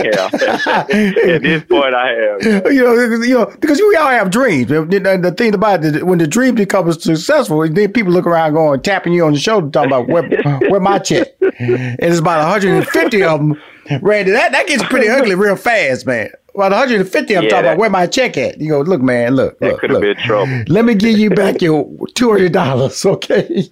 [0.05, 0.35] have.
[0.35, 2.43] At this point, I have.
[2.73, 4.69] you know, you know, because we all have dreams.
[4.69, 9.13] The thing about it, when the dream becomes successful, then people look around going, tapping
[9.13, 10.23] you on the shoulder, talking about where,
[10.71, 11.29] where my check.
[11.59, 13.61] And it's about 150 of them.
[14.03, 16.31] Randy, that, that gets pretty ugly real fast, man.
[16.55, 18.61] About 150 I'm Yeah, talking that- about where my check at.
[18.61, 20.63] You go, look, man, look, That could have been trouble.
[20.69, 23.69] Let me give you back your two hundred dollars, okay?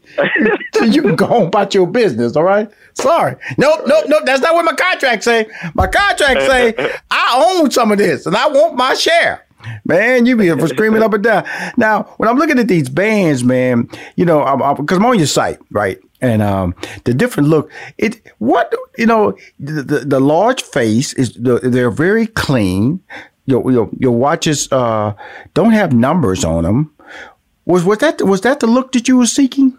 [0.74, 2.68] so you can go on about your business, all right?
[2.94, 4.22] Sorry, nope, nope, nope.
[4.26, 5.46] That's not what my contract say.
[5.74, 6.74] My contract say
[7.10, 9.46] I own some of this and I want my share.
[9.84, 11.44] Man, you be for screaming up and down.
[11.76, 15.18] Now, when I'm looking at these bands, man, you know, I'm, I'm, cause I'm on
[15.18, 16.00] your site, right?
[16.22, 21.34] And um, the different look, it what you know, the, the, the large face is
[21.34, 23.00] the, they're very clean.
[23.46, 25.14] Your your, your watches uh,
[25.52, 26.94] don't have numbers on them.
[27.66, 29.76] Was was that was that the look that you were seeking?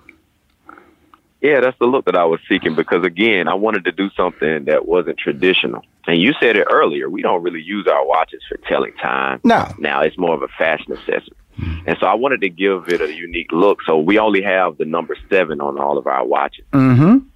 [1.42, 4.66] Yeah, that's the look that I was seeking because again, I wanted to do something
[4.66, 5.84] that wasn't traditional.
[6.08, 9.42] And you said it earlier, we don't really use our watches for telling time.
[9.44, 9.74] No.
[9.78, 11.36] Now it's more of a fashion accessory.
[11.58, 13.80] And so I wanted to give it a unique look.
[13.86, 16.66] So we only have the number seven on all of our watches.
[16.72, 17.28] Mm-hmm.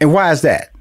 [0.00, 0.72] And why is that?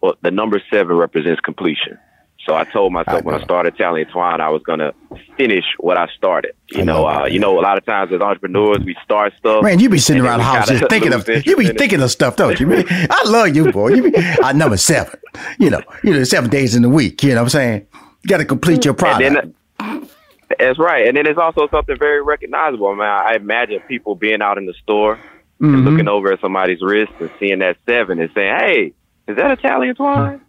[0.00, 1.98] Well, the number seven represents completion.
[2.46, 4.94] So I told myself when I started Talent Twine, I was gonna
[5.36, 6.54] finish what I started.
[6.72, 9.62] You know, uh, you know, a lot of times as entrepreneurs, we start stuff.
[9.62, 12.36] Man, you be sitting around the house just thinking of you be thinking of stuff,
[12.36, 12.66] don't you?
[12.66, 12.86] Man?
[12.88, 13.88] I love you, boy.
[13.88, 15.20] You be uh, number seven.
[15.58, 17.22] You know, you know, seven days in the week.
[17.22, 17.86] You know what I'm saying?
[18.22, 19.22] You got to complete your product.
[19.22, 20.09] And then,
[20.58, 21.06] that's right.
[21.06, 22.88] And then it's also something very recognizable.
[22.88, 25.18] I mean, I imagine people being out in the store
[25.60, 25.84] and Mhm.
[25.84, 28.92] looking over at somebody's wrist and seeing that seven and saying, "Hey,
[29.28, 30.40] is that Italian twine?"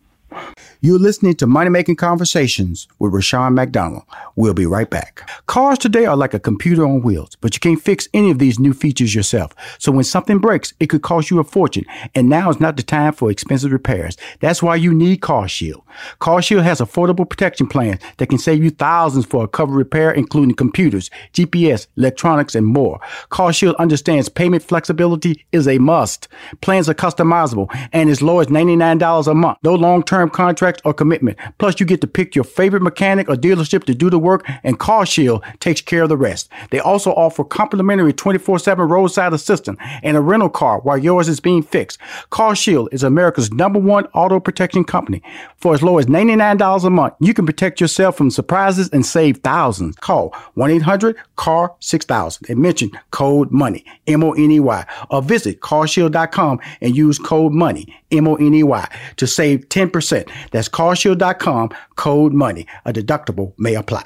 [0.80, 4.04] You're listening to Money Making Conversations with Rushion McDonald.
[4.38, 5.30] We'll be right back.
[5.46, 8.58] Cars today are like a computer on wheels, but you can't fix any of these
[8.58, 9.54] new features yourself.
[9.78, 11.84] So when something breaks, it could cost you a fortune.
[12.16, 14.16] And now is not the time for expensive repairs.
[14.40, 15.82] That's why you need CarShield.
[16.20, 20.56] CarShield has affordable protection plans that can save you thousands for a covered repair, including
[20.56, 23.00] computers, GPS, electronics, and more.
[23.30, 26.28] CarShield understands payment flexibility is a must.
[26.62, 29.58] Plans are customizable and as low as $99 a month.
[29.64, 31.38] No long-term contracts or commitment.
[31.58, 34.80] Plus, you get to pick your favorite mechanic or dealership to do the work, and
[34.80, 36.50] CarShield takes care of the rest.
[36.70, 41.40] They also offer complimentary 24 7 roadside assistance and a rental car while yours is
[41.40, 42.00] being fixed.
[42.32, 45.22] CarShield is America's number one auto protection company.
[45.58, 49.38] For as low as $99 a month, you can protect yourself from surprises and save
[49.38, 49.96] thousands.
[49.98, 55.22] Call 1 800 CAR 6000 and mention code MONEY, M O N E Y, or
[55.22, 60.30] visit carshield.com and use code MONEY, M O N E Y, to save 10%.
[60.52, 62.66] That's carshield.com, code MONEY.
[62.86, 64.04] A deductible may apply.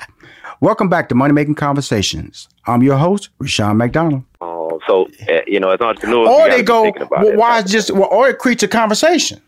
[0.61, 2.47] Welcome back to Money Making Conversations.
[2.65, 4.23] I'm your host, Rushion McDonald.
[4.39, 8.09] Oh, so uh, you know, as entrepreneurs, or they go, well, why is just, well,
[8.09, 9.41] or it creates a conversation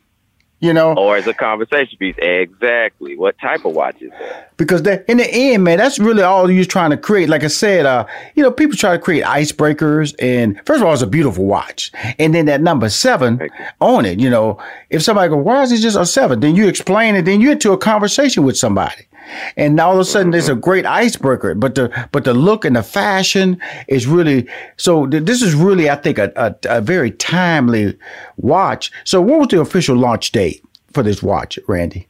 [0.59, 0.93] you know?
[0.95, 2.15] Or as a conversation piece.
[2.17, 3.15] Exactly.
[3.15, 4.55] What type of watch is that?
[4.57, 7.29] Because they, in the end man that's really all you're trying to create.
[7.29, 8.05] Like i said uh
[8.35, 11.91] you know people try to create icebreakers and first of all it's a beautiful watch.
[12.17, 13.49] And then that number seven
[13.79, 16.39] on it you know if somebody go why is it just a seven?
[16.39, 19.07] Then you explain it then you're into a conversation with somebody
[19.55, 22.75] and all of a sudden there's a great icebreaker but the but the look and
[22.75, 24.47] the fashion is really
[24.77, 27.97] so th- this is really i think a, a, a, very timely
[28.37, 28.91] watch.
[29.03, 30.63] So what was the official launch date
[30.93, 32.07] for this watch randy?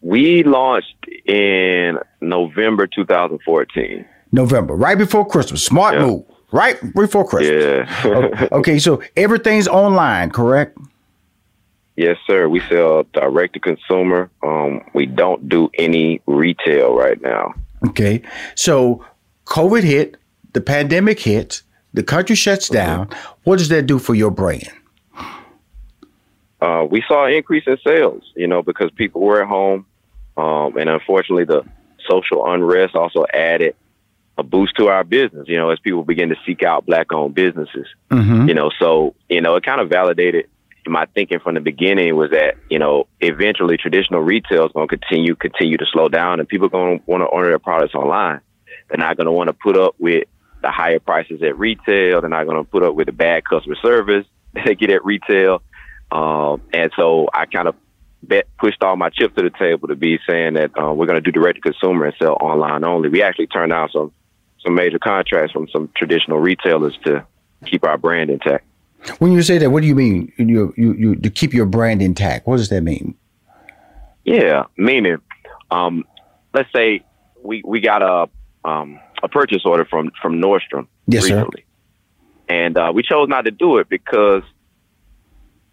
[0.00, 5.64] We launched in november 2014 november right before christmas.
[5.64, 6.06] Smart yeah.
[6.06, 6.24] move.
[6.50, 7.88] Right before christmas.
[8.04, 8.48] Yeah.
[8.52, 10.76] Okay so everything's online correct
[11.96, 12.48] Yes, sir.
[12.48, 14.30] We sell direct to consumer.
[14.42, 17.54] Um, we don't do any retail right now.
[17.88, 18.22] Okay.
[18.54, 19.04] So
[19.46, 20.16] COVID hit,
[20.52, 21.62] the pandemic hit,
[21.92, 23.08] the country shuts down.
[23.08, 23.40] Mm-hmm.
[23.44, 24.70] What does that do for your brand?
[26.60, 29.84] Uh, we saw an increase in sales, you know, because people were at home.
[30.36, 31.62] Um, and unfortunately, the
[32.08, 33.74] social unrest also added
[34.38, 37.34] a boost to our business, you know, as people begin to seek out black owned
[37.34, 37.86] businesses.
[38.10, 38.48] Mm-hmm.
[38.48, 40.48] You know, so, you know, it kind of validated
[40.86, 44.96] my thinking from the beginning was that you know eventually traditional retail is going to
[44.96, 47.94] continue continue to slow down, and people are going to want to order their products
[47.94, 48.40] online.
[48.88, 50.24] They're not going to want to put up with
[50.60, 52.20] the higher prices at retail.
[52.20, 55.62] They're not going to put up with the bad customer service they get at retail.
[56.10, 57.74] Um, and so I kind of
[58.22, 61.22] bet, pushed all my chips to the table to be saying that uh, we're going
[61.22, 63.08] to do direct to consumer and sell online only.
[63.08, 64.12] We actually turned down some
[64.64, 67.26] some major contracts from some traditional retailers to
[67.66, 68.64] keep our brand intact.
[69.18, 70.32] When you say that, what do you mean?
[70.36, 72.46] You, you, you to keep your brand intact.
[72.46, 73.16] What does that mean?
[74.24, 75.18] Yeah, meaning,
[75.70, 76.04] um,
[76.54, 77.04] let's say
[77.42, 78.28] we we got a
[78.68, 81.64] um, a purchase order from from Nordstrom yes, recently,
[82.48, 82.54] sir.
[82.54, 84.44] and uh, we chose not to do it because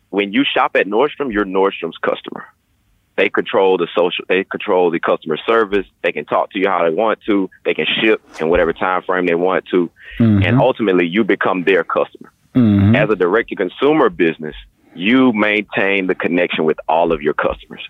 [0.09, 2.45] when you shop at Nordstrom, you're Nordstrom's customer.
[3.15, 4.25] They control the social.
[4.27, 5.85] They control the customer service.
[6.01, 7.49] They can talk to you how they want to.
[7.65, 10.41] They can ship in whatever time frame they want to, mm-hmm.
[10.43, 12.31] and ultimately, you become their customer.
[12.55, 12.95] Mm-hmm.
[12.95, 14.55] As a direct to consumer business,
[14.95, 17.81] you maintain the connection with all of your customers.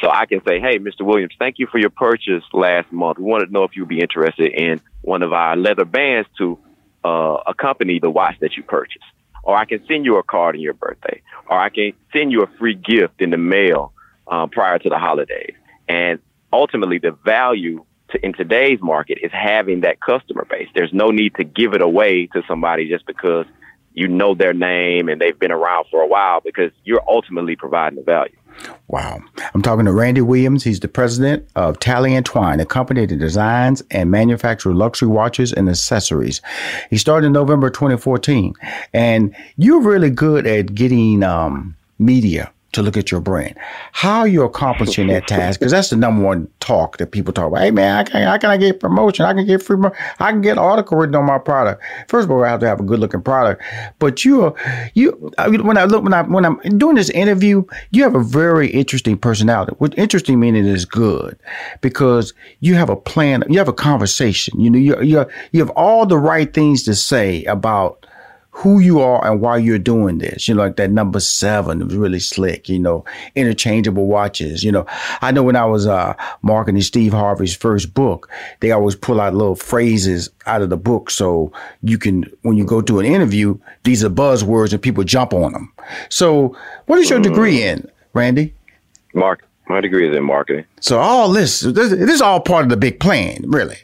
[0.00, 1.02] So I can say, hey, Mr.
[1.02, 3.18] Williams, thank you for your purchase last month.
[3.18, 6.58] We wanted to know if you'd be interested in one of our leather bands to
[7.04, 9.04] uh, accompany the watch that you purchased.
[9.44, 11.22] Or I can send you a card on your birthday.
[11.48, 13.92] Or I can send you a free gift in the mail
[14.26, 15.54] um, prior to the holidays.
[15.88, 16.20] And
[16.52, 20.68] ultimately, the value to, in today's market is having that customer base.
[20.74, 23.46] There's no need to give it away to somebody just because
[23.94, 27.98] you know their name and they've been around for a while because you're ultimately providing
[27.98, 28.36] the value.
[28.88, 29.20] Wow.
[29.54, 30.64] I'm talking to Randy Williams.
[30.64, 35.52] He's the president of Talley and Twine, a company that designs and manufactures luxury watches
[35.52, 36.40] and accessories.
[36.90, 38.54] He started in November 2014.
[38.92, 43.54] And you're really good at getting um, media to look at your brand.
[43.92, 45.60] How are you accomplishing that task?
[45.60, 47.60] Because that's the number one talk that people talk about.
[47.60, 49.24] Hey man, I can, how can I get promotion?
[49.24, 49.78] I can get free.
[50.18, 51.82] I can get article written on my product.
[52.08, 53.62] First of all, I have to have a good looking product.
[53.98, 54.54] But you, are,
[54.94, 55.12] you,
[55.62, 59.18] when I look, when I when I'm doing this interview, you have a very interesting
[59.18, 59.74] personality.
[59.78, 61.38] What interesting meaning is good,
[61.80, 63.44] because you have a plan.
[63.48, 64.60] You have a conversation.
[64.60, 68.06] You know, you you you have all the right things to say about
[68.52, 70.46] who you are and why you're doing this.
[70.46, 74.62] You know, like that number seven was really slick, you know, interchangeable watches.
[74.62, 74.86] You know,
[75.22, 78.30] I know when I was uh, marketing Steve Harvey's first book,
[78.60, 81.10] they always pull out little phrases out of the book.
[81.10, 81.50] So
[81.82, 85.52] you can, when you go to an interview, these are buzzwords and people jump on
[85.52, 85.72] them.
[86.10, 86.54] So
[86.86, 87.24] what is your mm.
[87.24, 88.54] degree in, Randy?
[89.14, 89.46] Mark.
[89.68, 90.66] My degree is in marketing.
[90.80, 93.78] So all this, this, this is all part of the big plan, really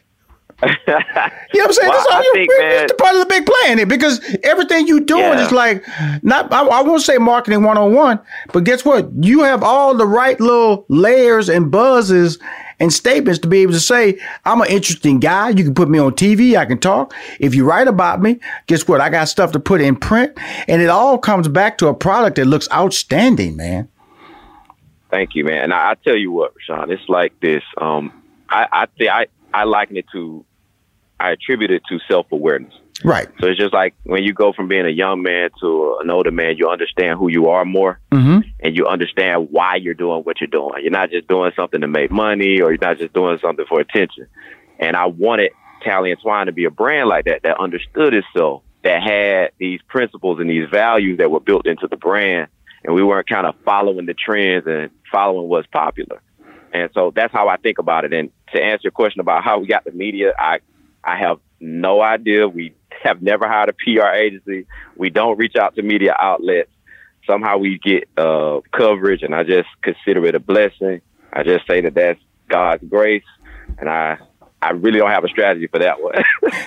[0.63, 1.89] you know what I'm saying?
[1.89, 5.23] Well, all you, think, it's part of the big plan here because everything you doing
[5.23, 5.47] yeah.
[5.47, 5.85] is like
[6.25, 8.19] not I, I, won't say marketing 101,
[8.53, 9.09] but guess what?
[9.21, 12.41] You have all the right little layers and buzzes
[12.81, 15.51] and statements to be able to say, I'm an interesting guy.
[15.51, 17.15] You can put me on TV, I can talk.
[17.39, 19.01] If you write about me, guess what?
[19.01, 20.37] I got stuff to put in print.
[20.67, 23.89] And it all comes back to a product that looks outstanding, man.
[25.11, 25.65] Thank you, man.
[25.65, 27.63] And I, I tell you what, Rushion, it's like this.
[27.81, 28.13] Um,
[28.49, 30.45] I I, th- I I liken it to,
[31.19, 32.75] I attribute it to self awareness.
[33.05, 33.29] Right.
[33.41, 36.33] So it's just like when you go from being a young man to an older
[36.33, 38.41] man, you understand who you are more, mm-hmm.
[38.61, 40.83] and you understand why you're doing what you're doing.
[40.83, 43.81] You're not just doing something to make money, or you're not just doing something for
[43.81, 44.27] attention.
[44.79, 48.63] And I wanted Talley and Twine to be a brand like that that understood itself,
[48.83, 52.49] that had these principles and these values that were built into the brand,
[52.85, 56.21] and we weren't kind of following the trends and following what's popular.
[56.73, 58.13] And so that's how I think about it.
[58.13, 60.61] And to answer your question about how we got the media, I
[61.03, 62.49] I have no idea.
[62.49, 64.67] We have never hired a PR agency.
[64.97, 66.71] We don't reach out to media outlets.
[67.27, 71.01] Somehow we get uh, coverage, and I just consider it a blessing.
[71.33, 73.25] I just say that that's God's grace,
[73.79, 74.19] and I
[74.61, 76.15] I really don't have a strategy for that one.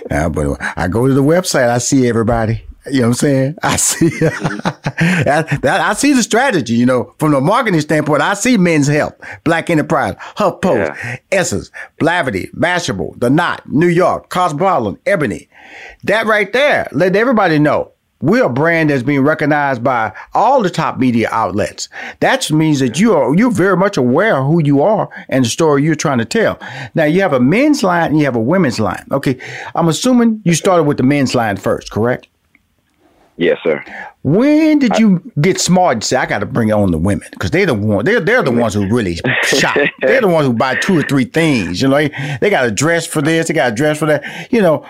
[0.09, 2.63] yeah, but I go to the website, I see everybody.
[2.87, 3.55] You know what I'm saying?
[3.63, 6.73] I see, that, that, I see the strategy.
[6.73, 11.17] You know, from the marketing standpoint, I see Men's Health, Black Enterprise, HuffPost, yeah.
[11.31, 11.69] Essence,
[11.99, 15.47] Blavity, Mashable, The Knot, New York, Cosmopolitan, Ebony.
[16.03, 20.69] That right there, let everybody know we're a brand that's being recognized by all the
[20.69, 21.89] top media outlets.
[22.19, 25.49] That means that you are you're very much aware of who you are and the
[25.49, 26.59] story you're trying to tell.
[26.93, 29.05] Now you have a men's line and you have a women's line.
[29.11, 29.39] Okay,
[29.75, 32.27] I'm assuming you started with the men's line first, correct?
[33.37, 33.83] Yes, sir.
[34.23, 37.49] When did you get smart and say I got to bring on the women because
[37.51, 39.77] they're the one they're they're the ones who really shop.
[40.01, 41.81] they're the ones who buy two or three things.
[41.81, 44.51] You know, they, they got a dress for this, they got a dress for that.
[44.51, 44.85] You know,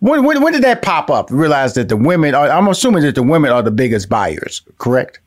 [0.00, 1.28] when, when, when did that pop up?
[1.30, 5.20] Realize that the women are, I'm assuming that the women are the biggest buyers, correct?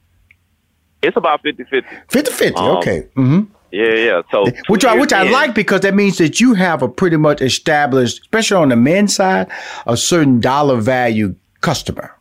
[1.02, 1.88] It's about 50 50.
[2.08, 3.08] 50 50, um, okay.
[3.16, 3.54] Mm-hmm.
[3.72, 4.22] Yeah, yeah.
[4.32, 7.42] So which I which I like because that means that you have a pretty much
[7.42, 9.50] established, especially on the men's side,
[9.88, 12.14] a certain dollar value customer.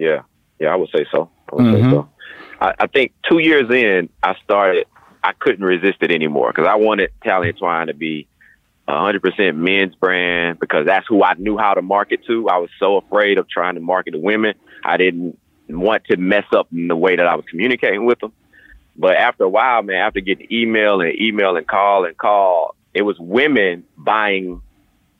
[0.00, 0.22] Yeah,
[0.58, 1.30] yeah, I would say so.
[1.52, 1.84] I would mm-hmm.
[1.84, 2.08] say so.
[2.58, 4.86] I, I, think two years in, I started.
[5.22, 8.26] I couldn't resist it anymore because I wanted Talley Twine to be
[8.88, 12.48] 100% men's brand because that's who I knew how to market to.
[12.48, 14.54] I was so afraid of trying to market to women.
[14.82, 15.38] I didn't
[15.68, 18.32] want to mess up in the way that I was communicating with them.
[18.96, 23.02] But after a while, man, after getting email and email and call and call, it
[23.02, 24.62] was women buying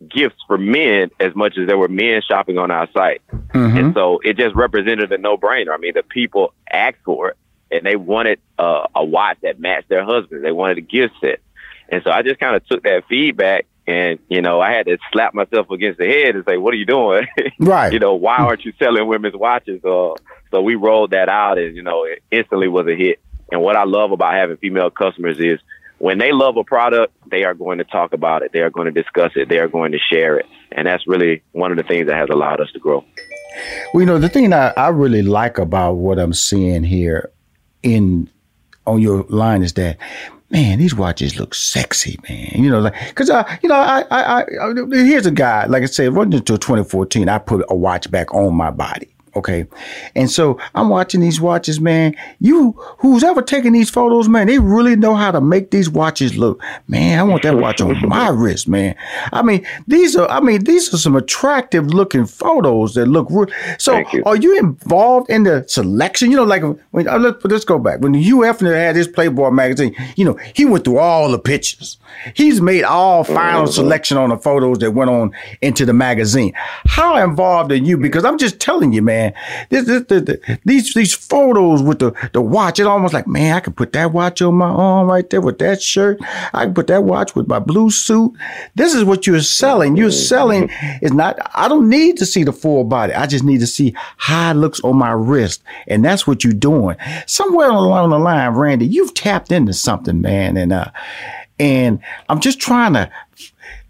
[0.08, 3.22] gifts for men as much as there were men shopping on our site.
[3.30, 3.76] Mm-hmm.
[3.76, 5.74] And so it just represented a no brainer.
[5.74, 7.36] I mean, the people asked for it
[7.70, 10.44] and they wanted uh, a watch that matched their husband.
[10.44, 11.40] They wanted a gift set.
[11.88, 14.98] And so I just kind of took that feedback and, you know, I had to
[15.12, 17.26] slap myself against the head and say, what are you doing?
[17.58, 17.92] Right.
[17.92, 19.84] you know, why aren't you selling women's watches?
[19.84, 20.14] Uh,
[20.50, 23.20] so we rolled that out and, you know, it instantly was a hit.
[23.52, 25.60] And what I love about having female customers is
[26.00, 28.52] when they love a product, they are going to talk about it.
[28.52, 29.50] They are going to discuss it.
[29.50, 30.46] They are going to share it.
[30.72, 33.04] And that's really one of the things that has allowed us to grow.
[33.92, 37.30] Well, you know, the thing I, I really like about what I'm seeing here
[37.82, 38.30] in
[38.86, 39.98] on your line is that
[40.50, 42.50] man, these watches look sexy, man.
[42.54, 44.44] You know, like, cause, uh, you know, I, I, I,
[44.90, 48.54] here's a guy, like I said, wasn't until 2014 I put a watch back on
[48.54, 49.14] my body.
[49.36, 49.66] Okay.
[50.14, 52.16] And so I'm watching these watches, man.
[52.40, 56.36] You, who's ever taking these photos, man, they really know how to make these watches
[56.36, 56.60] look.
[56.88, 58.96] Man, I want that watch on my wrist, man.
[59.32, 63.46] I mean, these are, I mean, these are some attractive looking photos that look real.
[63.78, 64.24] So you.
[64.24, 66.30] are you involved in the selection?
[66.30, 68.00] You know, like when, uh, let's, let's go back.
[68.00, 71.98] When Hugh Hefner had his Playboy magazine, you know, he went through all the pictures.
[72.34, 73.72] He's made all final mm-hmm.
[73.72, 76.52] selection on the photos that went on into the magazine.
[76.86, 77.96] How involved are you?
[77.96, 79.34] Because I'm just telling you, man, man.
[79.68, 83.60] This, this, this, these these photos with the, the watch, it's almost like, man, I
[83.60, 86.18] could put that watch on my arm right there with that shirt.
[86.52, 88.32] I can put that watch with my blue suit.
[88.74, 89.96] This is what you're selling.
[89.96, 90.70] You're selling
[91.02, 93.12] is not, I don't need to see the full body.
[93.14, 95.62] I just need to see how it looks on my wrist.
[95.86, 96.96] And that's what you're doing.
[97.26, 100.56] Somewhere along the line, Randy, you've tapped into something, man.
[100.56, 100.90] And, uh,
[101.58, 103.10] and I'm just trying to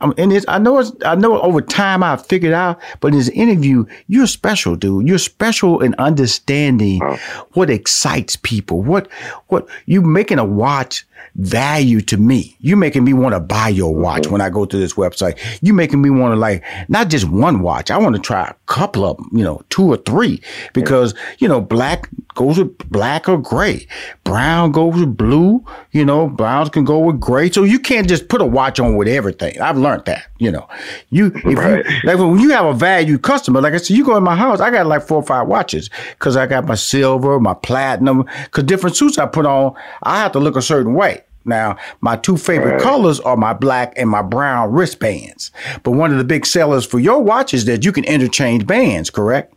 [0.00, 3.28] and it's, I know it's, I know over time I figured out, but in this
[3.30, 5.06] interview, you're special, dude.
[5.06, 7.18] You're special in understanding oh.
[7.52, 8.82] what excites people.
[8.82, 9.08] What,
[9.48, 12.56] what you making a watch value to me.
[12.60, 14.32] You making me want to buy your watch mm-hmm.
[14.32, 15.38] when I go to this website.
[15.62, 17.90] You making me want to like not just one watch.
[17.90, 20.40] I want to try a couple of them, you know, two or three
[20.72, 23.86] because, you know, black goes with black or gray.
[24.24, 27.50] Brown goes with blue, you know, browns can go with gray.
[27.50, 29.60] So you can't just put a watch on with everything.
[29.60, 30.68] I've learned that, you know.
[31.10, 31.84] You if right.
[31.84, 34.36] you like when you have a valued customer, like I said, you go in my
[34.36, 38.26] house, I got like four or five watches because I got my silver, my platinum,
[38.44, 41.09] because different suits I put on, I have to look a certain way.
[41.44, 45.50] Now, my two favorite colors are my black and my brown wristbands.
[45.82, 49.10] But one of the big sellers for your watch is that you can interchange bands,
[49.10, 49.54] correct?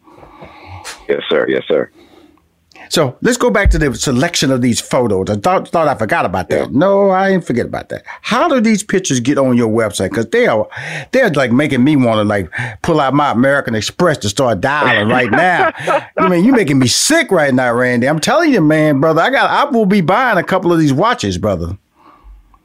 [1.08, 1.46] Yes, sir.
[1.48, 1.90] Yes, sir.
[2.94, 5.28] So let's go back to the selection of these photos.
[5.28, 6.60] I thought thought I forgot about that.
[6.60, 6.78] Yeah.
[6.78, 8.04] No, I didn't forget about that.
[8.22, 10.12] How do these pictures get on your website?
[10.12, 10.70] Because they are
[11.12, 12.52] they're like making me want to like
[12.84, 15.72] pull out my American Express to start dialing right now.
[16.20, 18.08] I mean, you're making me sick right now, Randy.
[18.08, 19.24] I'm telling you, man, brother.
[19.24, 21.76] I got I will be buying a couple of these watches, brother.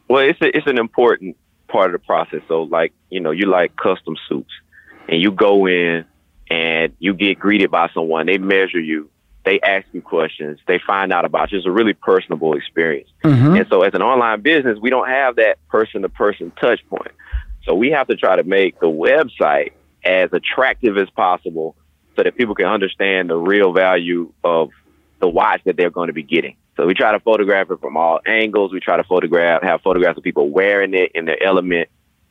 [0.08, 2.42] Well, it's a, it's an important part of the process.
[2.48, 4.52] So, like you know, you like custom suits,
[5.08, 6.04] and you go in
[6.50, 8.26] and you get greeted by someone.
[8.26, 9.08] They measure you.
[9.44, 10.58] They ask you questions.
[10.66, 11.58] They find out about you.
[11.58, 13.08] It's a really personable experience.
[13.24, 13.56] Mm-hmm.
[13.56, 17.12] And so, as an online business, we don't have that person to person touch point.
[17.64, 19.72] So, we have to try to make the website
[20.04, 21.76] as attractive as possible
[22.16, 24.70] so that people can understand the real value of
[25.20, 26.56] the watch that they're going to be getting.
[26.76, 28.72] So we try to photograph it from all angles.
[28.72, 31.88] We try to photograph, have photographs of people wearing it in their element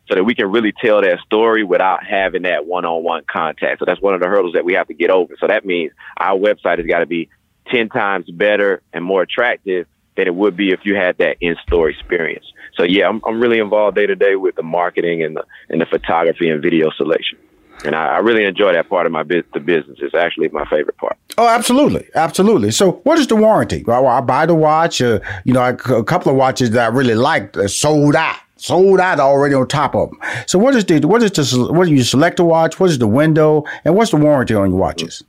[0.08, 3.80] so that we can really tell that story without having that one-on-one contact.
[3.80, 5.36] So that's one of the hurdles that we have to get over.
[5.40, 7.30] So that means our website has got to be
[7.68, 11.90] 10 times better and more attractive than it would be if you had that in-store
[11.90, 12.46] experience.
[12.76, 15.82] So yeah, I'm, I'm really involved day to day with the marketing and the, and
[15.82, 17.38] the photography and video selection
[17.86, 19.46] and I, I, really enjoy that part of my business.
[19.54, 21.18] The business is actually my favorite part.
[21.38, 22.72] Oh, absolutely, absolutely.
[22.72, 23.84] So, what is the warranty?
[23.88, 25.02] I, I buy the watch.
[25.02, 28.38] Uh, you know, a couple of watches that I really liked uh, sold out.
[28.58, 30.20] Sold out already on top of them.
[30.48, 32.80] So, what is the what is the what do you select a watch?
[32.80, 35.24] What is the window, and what's the warranty on your watches?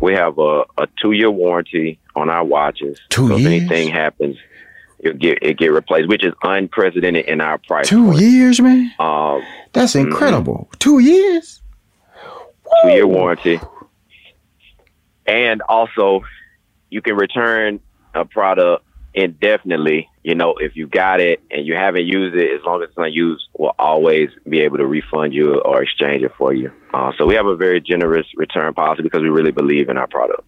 [0.00, 2.98] We have a, a two year warranty on our watches.
[3.08, 3.64] Two so years.
[3.64, 4.36] If anything happens,
[5.00, 7.88] it get it get replaced, which is unprecedented in our price.
[7.88, 8.20] Two point.
[8.20, 8.92] years, man.
[8.98, 10.08] Um, That's mm-hmm.
[10.08, 10.68] incredible.
[10.70, 10.78] Mm-hmm.
[10.78, 11.62] Two years.
[12.82, 13.58] Two year warranty,
[15.26, 16.22] and also
[16.90, 17.80] you can return
[18.14, 18.84] a product
[19.18, 20.08] indefinitely.
[20.22, 22.98] You know, if you got it and you haven't used it, as long as it's
[22.98, 26.70] not used, we'll always be able to refund you or exchange it for you.
[26.92, 30.06] Uh, so we have a very generous return policy because we really believe in our
[30.06, 30.42] product.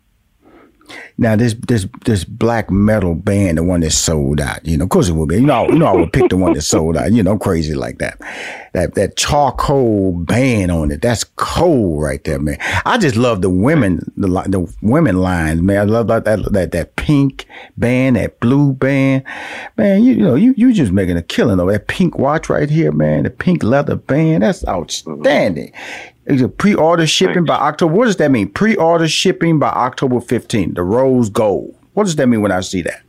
[1.19, 4.91] Now this this this black metal band, the one that sold out, you know, of
[4.91, 5.37] course it would be.
[5.37, 7.13] You know, you know, I would pick the one that sold out.
[7.13, 8.19] You know, crazy like that.
[8.73, 12.59] That that charcoal band on it, that's cold right there, man.
[12.85, 15.79] I just love the women, the the women lines, man.
[15.79, 19.25] I love that that that, that pink band, that blue band,
[19.77, 20.03] man.
[20.05, 22.93] You, you know, you you just making a killing over that pink watch right here,
[22.93, 23.25] man.
[23.25, 24.71] The pink leather band, that's mm-hmm.
[24.71, 25.73] outstanding.
[26.59, 27.95] Pre-order shipping by October?
[27.95, 28.49] What does that mean?
[28.49, 30.75] Pre-order shipping by October 15th.
[30.75, 31.77] The rose gold.
[31.95, 33.03] What does that mean when I see that?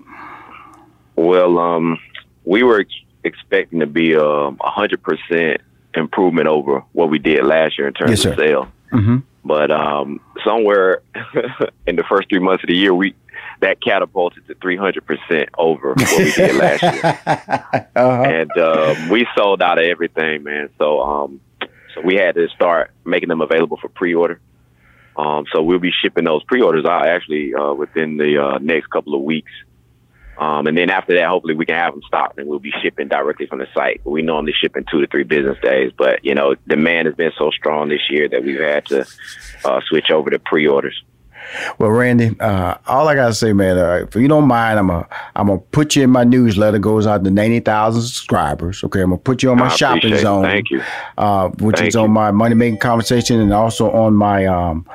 [1.16, 2.00] Well, um,
[2.46, 2.94] we were ex-
[3.24, 5.62] expecting to be um, a hundred percent
[5.94, 8.68] improvement over what we did last year in terms yes, of sales.
[8.92, 9.18] Mm-hmm.
[9.44, 11.02] But um, somewhere
[11.88, 13.16] in the first three months of the year, we
[13.62, 17.20] that catapulted to 300% over what we did last year.
[17.96, 18.24] uh-huh.
[18.24, 20.70] And um, we sold out of everything, man.
[20.80, 21.51] So um, so
[22.04, 24.40] we had to start making them available for pre-order.
[25.16, 29.16] Um, so we'll be shipping those pre-orders out actually uh, within the uh, next couple
[29.16, 29.52] of weeks.
[30.38, 33.08] Um, and then after that, hopefully we can have them stocked and we'll be shipping
[33.08, 34.02] directly from the site.
[34.06, 37.32] We normally ship in two to three business days, but you know, demand has been
[37.38, 39.06] so strong this year that we've had to
[39.66, 41.04] uh, switch over to pre-orders.
[41.78, 45.08] Well, Randy, uh, all I gotta say, man, uh, if you don't mind, I'm gonna
[45.36, 46.80] I'm gonna put you in my newsletter.
[46.80, 48.84] Goes out to ninety thousand subscribers.
[48.84, 50.44] Okay, I'm gonna put you on my I shopping zone.
[50.44, 50.82] Thank you.
[51.18, 54.86] Uh, which Thank is on my money making conversation and also on my um,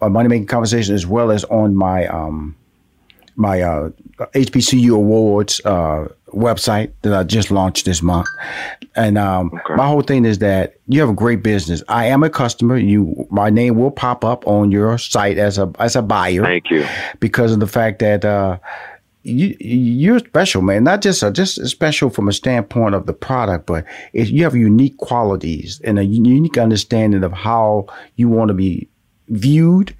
[0.00, 2.56] money making conversation as well as on my um,
[3.36, 8.28] my uh, HBCU awards uh, website that I just launched this month.
[8.96, 9.74] And um, okay.
[9.74, 11.82] my whole thing is that you have a great business.
[11.88, 12.76] I am a customer.
[12.76, 16.42] You, my name will pop up on your site as a as a buyer.
[16.42, 16.86] Thank you.
[17.20, 18.24] Because of the fact that.
[18.24, 18.58] Uh,
[19.26, 20.84] you you're special, man.
[20.84, 24.98] Not just a, just special from a standpoint of the product, but you have unique
[24.98, 28.86] qualities and a unique understanding of how you want to be
[29.28, 29.94] viewed.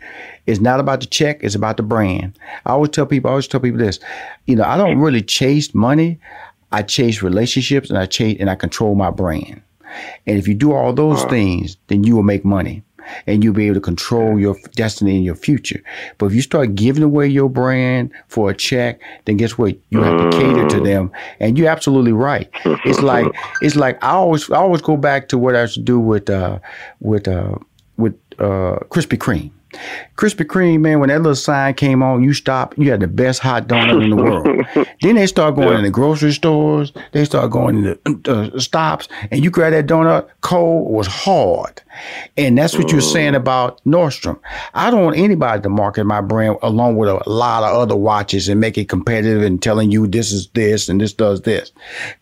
[0.47, 2.39] It's not about the check, it's about the brand.
[2.67, 3.99] I always tell people, I always tell people this,
[4.47, 6.19] you know, I don't really chase money.
[6.73, 9.63] I chase relationships and I chase and I control my brand.
[10.27, 12.83] And if you do all those things, then you will make money
[13.27, 15.81] and you'll be able to control your destiny and your future.
[16.19, 19.77] But if you start giving away your brand for a check, then guess what?
[19.91, 21.13] You have to cater to them.
[21.41, 22.49] And you're absolutely right.
[22.65, 23.27] It's like
[23.61, 26.29] it's like I always I always go back to what I used to do with
[26.31, 26.59] uh
[27.01, 27.74] with uh with
[28.39, 29.51] uh, Krispy Kreme.
[30.17, 33.41] Krispy Kreme, man, when that little sign came on, you stop, you had the best
[33.41, 34.89] hot donut in the world.
[35.03, 35.79] then they start going yeah.
[35.79, 39.87] in the grocery stores, they start going in the uh, stops, and you grab that
[39.87, 41.83] donut, cold was hard.
[42.37, 43.13] And that's what you're mm.
[43.13, 44.39] saying about Nordstrom.
[44.75, 48.49] I don't want anybody to market my brand along with a lot of other watches
[48.49, 51.73] and make it competitive and telling you this is this and this does this.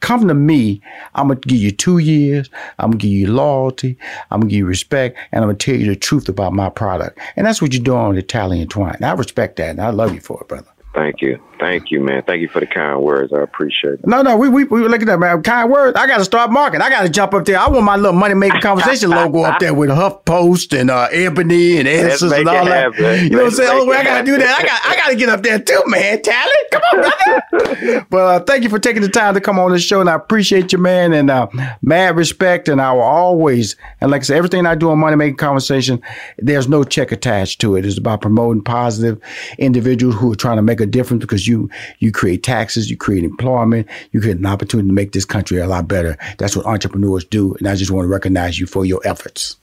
[0.01, 0.83] Come to me,
[1.15, 3.97] I'm gonna give you two years, I'm gonna give you loyalty,
[4.31, 7.19] I'm gonna give you respect, and I'm gonna tell you the truth about my product.
[7.37, 8.99] And that's what you're doing on Talley & Twine.
[9.03, 10.71] I respect that, and I love you for it, brother.
[10.95, 11.41] Thank you.
[11.63, 12.25] Thank you, man.
[12.25, 13.33] Thank you for the kind words.
[13.33, 14.07] I appreciate it.
[14.07, 15.45] No, no, we we, we look at that, man.
[15.45, 15.97] Kind words.
[15.97, 16.83] I got to start marketing.
[16.83, 17.57] I got to jump up there.
[17.57, 21.79] I want my little money making conversation logo up there with HuffPost and uh, Ebony
[21.79, 22.95] and Essence and all that.
[22.95, 23.25] Happen.
[23.27, 23.71] You know what I'm saying?
[23.73, 24.59] Oh, I got to do that.
[24.59, 26.21] I got I got to get up there too, man.
[26.21, 26.53] Talent.
[26.73, 28.07] Come on, brother.
[28.11, 30.15] well, uh, thank you for taking the time to come on the show, and I
[30.15, 31.13] appreciate you, man.
[31.13, 31.47] And uh,
[31.81, 35.15] mad respect, and I will always and like I said, everything I do on money
[35.15, 36.03] making conversation,
[36.39, 37.87] there's no check attached to it.
[37.87, 39.21] It's about promoting positive
[39.59, 41.52] individuals who are trying to make a difference because you
[41.99, 45.67] you create taxes, you create employment, you create an opportunity to make this country a
[45.67, 46.17] lot better.
[46.39, 49.57] That's what entrepreneurs do, and I just want to recognize you for your efforts.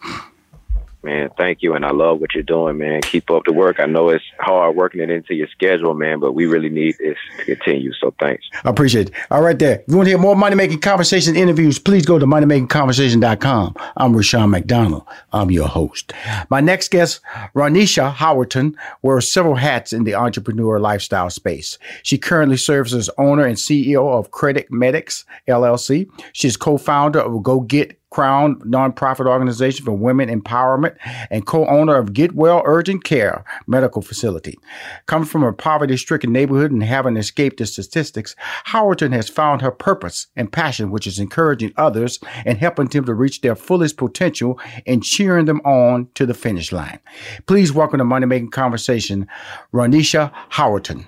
[1.01, 2.99] Man, thank you, and I love what you're doing, man.
[3.01, 3.79] Keep up the work.
[3.79, 7.17] I know it's hard working it into your schedule, man, but we really need this
[7.37, 7.93] to continue.
[7.93, 8.43] So thanks.
[8.65, 9.15] I appreciate it.
[9.31, 9.75] All right, there.
[9.75, 13.75] If you want to hear more money making conversation interviews, please go to moneymakingconversation.com.
[13.95, 15.03] I'm Rushion McDonald.
[15.31, 16.11] I'm your host.
[16.49, 17.21] My next guest,
[17.55, 21.77] Rhonesha Howerton, wears several hats in the entrepreneur lifestyle space.
[22.03, 26.09] She currently serves as owner and CEO of Credit Medics LLC.
[26.33, 30.95] She's co-founder of Go Get Crown nonprofit organization for women empowerment
[31.29, 34.57] and co-owner of Get Well Urgent Care Medical Facility.
[35.05, 38.35] Coming from a poverty-stricken neighborhood and having escaped the statistics,
[38.67, 43.13] Howerton has found her purpose and passion, which is encouraging others and helping them to
[43.13, 46.99] reach their fullest potential and cheering them on to the finish line.
[47.45, 49.27] Please welcome to Money Making Conversation,
[49.71, 51.05] Rhonesha Howerton.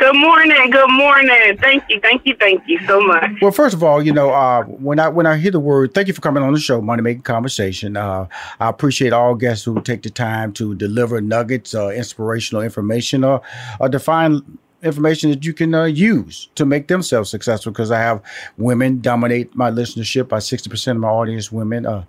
[0.00, 0.70] Good morning.
[0.70, 1.58] Good morning.
[1.58, 2.00] Thank you.
[2.00, 2.34] Thank you.
[2.34, 3.32] Thank you so much.
[3.42, 6.08] Well, first of all, you know, uh, when I when I hear the word, thank
[6.08, 7.98] you for coming on the show, Money Making Conversation.
[7.98, 8.26] Uh,
[8.60, 13.42] I appreciate all guests who take the time to deliver nuggets, uh, inspirational information, or,
[13.78, 14.40] or define
[14.82, 18.22] information that you can uh, use to make themselves successful because I have
[18.56, 22.06] women dominate my listenership by 60% of my audience women uh,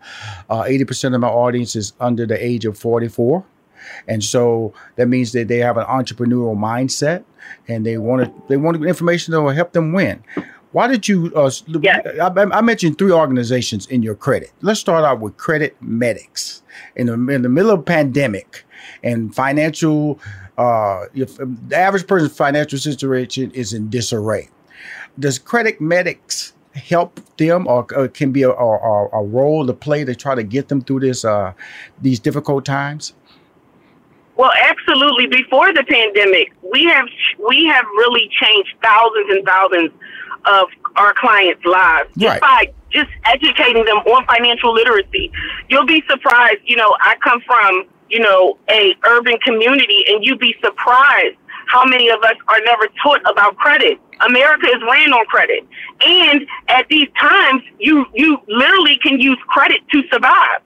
[0.50, 3.44] uh, 80% of my audience is under the age of 44
[4.08, 7.24] and so that means that they have an entrepreneurial mindset
[7.68, 10.24] and they want to they want information that will help them win.
[10.72, 11.32] Why did you?
[11.36, 11.52] Uh,
[12.22, 14.52] I, I, mentioned three organizations in your credit.
[14.62, 16.64] Let's start out with Credit Medics.
[16.96, 18.64] In the in the middle of pandemic
[19.04, 20.20] and financial,
[20.58, 24.50] uh, if, the average person's financial situation is in disarray.
[25.20, 30.06] Does Credit Medics help them, or, or can be a, a, a, role to play
[30.06, 31.54] to try to get them through this uh,
[32.02, 33.14] these difficult times?
[34.38, 35.28] Well, absolutely.
[35.28, 37.06] Before the pandemic, we have
[37.48, 39.92] we have really changed thousands and thousands
[40.46, 42.42] of our clients' lives just right.
[42.42, 45.32] by just educating them on financial literacy.
[45.70, 46.60] You'll be surprised.
[46.66, 51.38] You know, I come from you know a urban community, and you'd be surprised
[51.68, 54.00] how many of us are never taught about credit.
[54.28, 55.66] America is ran on credit,
[56.02, 60.62] and at these times, you you literally can use credit to survive.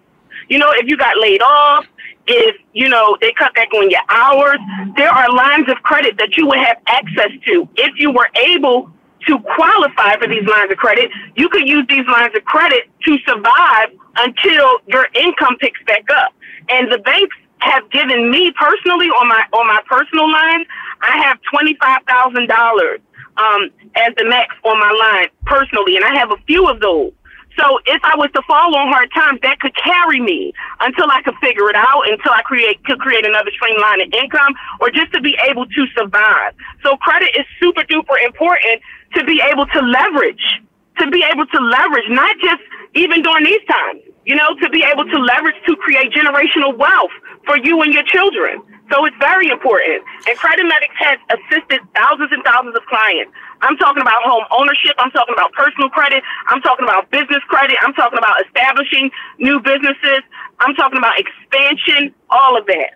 [0.49, 1.85] You know, if you got laid off,
[2.27, 4.59] if you know they cut back on your hours,
[4.97, 8.91] there are lines of credit that you would have access to if you were able
[9.27, 11.09] to qualify for these lines of credit.
[11.35, 16.33] You could use these lines of credit to survive until your income picks back up.
[16.69, 20.65] And the banks have given me personally on my on my personal line,
[21.01, 22.99] I have twenty five thousand dollars
[23.37, 27.11] um, as the max on my line personally, and I have a few of those.
[27.57, 31.21] So if I was to fall on hard times, that could carry me until I
[31.21, 35.11] could figure it out, until I create could create another streamline of income, or just
[35.13, 36.53] to be able to survive.
[36.83, 38.81] So credit is super duper important
[39.15, 40.43] to be able to leverage,
[40.99, 42.61] to be able to leverage, not just
[42.93, 47.11] even during these times, you know, to be able to leverage to create generational wealth
[47.45, 48.61] for you and your children.
[48.91, 50.03] So it's very important.
[50.27, 53.31] And Credit Medics has assisted thousands and thousands of clients.
[53.61, 54.93] I'm talking about home ownership.
[54.99, 56.23] I'm talking about personal credit.
[56.47, 57.77] I'm talking about business credit.
[57.81, 59.09] I'm talking about establishing
[59.39, 60.21] new businesses.
[60.59, 62.93] I'm talking about expansion, all of that.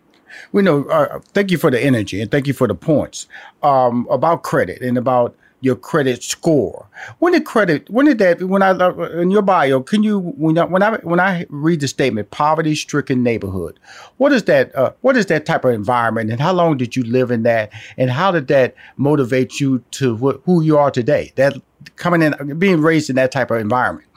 [0.52, 0.86] We know.
[0.86, 3.28] Uh, thank you for the energy and thank you for the points
[3.64, 6.88] um, about credit and about your credit score.
[7.20, 7.90] When did credit?
[7.90, 8.44] When did that?
[8.44, 8.72] When I
[9.22, 12.76] in your bio, can you when I when I when I read the statement poverty
[12.76, 13.80] stricken neighborhood,
[14.18, 14.76] what is that?
[14.76, 17.72] Uh, what is that type of environment, and how long did you live in that,
[17.98, 21.32] and how did that motivate you to wh- who you are today?
[21.36, 21.54] That
[21.96, 24.08] coming in, being raised in that type of environment.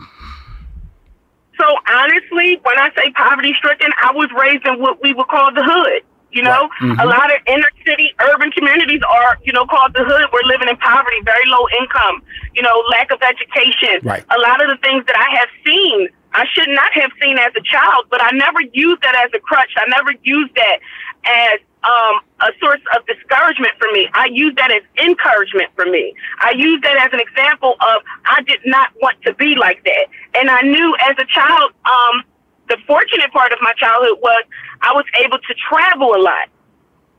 [1.58, 5.52] So honestly, when I say poverty stricken, I was raised in what we would call
[5.52, 6.02] the hood.
[6.32, 6.98] You know, mm-hmm.
[6.98, 10.24] a lot of inner city urban communities are, you know, called the hood.
[10.32, 12.22] We're living in poverty, very low income,
[12.54, 14.00] you know, lack of education.
[14.02, 14.24] Right.
[14.30, 17.52] A lot of the things that I have seen, I should not have seen as
[17.56, 19.72] a child, but I never used that as a crutch.
[19.76, 20.78] I never used that
[21.24, 24.08] as um, a source of discouragement for me.
[24.14, 26.14] I use that as encouragement for me.
[26.40, 30.06] I use that as an example of I did not want to be like that.
[30.34, 32.24] And I knew as a child, um,
[32.72, 34.42] the fortunate part of my childhood was
[34.80, 36.48] I was able to travel a lot.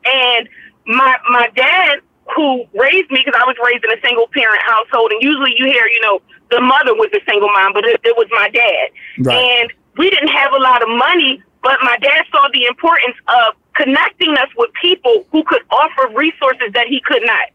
[0.04, 0.50] And
[0.86, 2.02] my my dad
[2.36, 5.66] who raised me because I was raised in a single parent household and usually you
[5.66, 8.90] hear, you know, the mother was a single mom, but it, it was my dad.
[9.20, 9.36] Right.
[9.38, 13.56] And we didn't have a lot of money, but my dad saw the importance of
[13.76, 17.49] connecting us with people who could offer resources that he could not.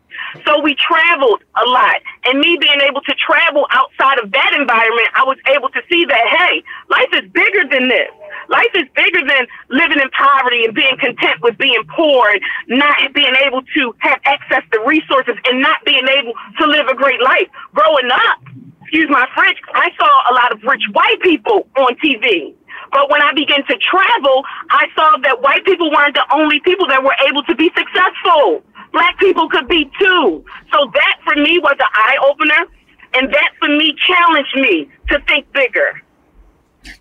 [0.44, 2.02] So we traveled a lot.
[2.24, 6.04] And me being able to travel outside of that environment, I was able to see
[6.06, 8.10] that, hey, life is bigger than this.
[8.48, 12.96] Life is bigger than living in poverty and being content with being poor and not
[13.14, 17.22] being able to have access to resources and not being able to live a great
[17.22, 17.46] life.
[17.74, 18.40] Growing up,
[18.82, 22.54] excuse my French, I saw a lot of rich white people on TV.
[22.92, 26.86] But when I began to travel, I saw that white people weren't the only people
[26.88, 28.62] that were able to be successful.
[28.92, 30.44] Black people could be too.
[30.72, 32.66] So that for me was an eye opener.
[33.14, 36.02] And that for me challenged me to think bigger.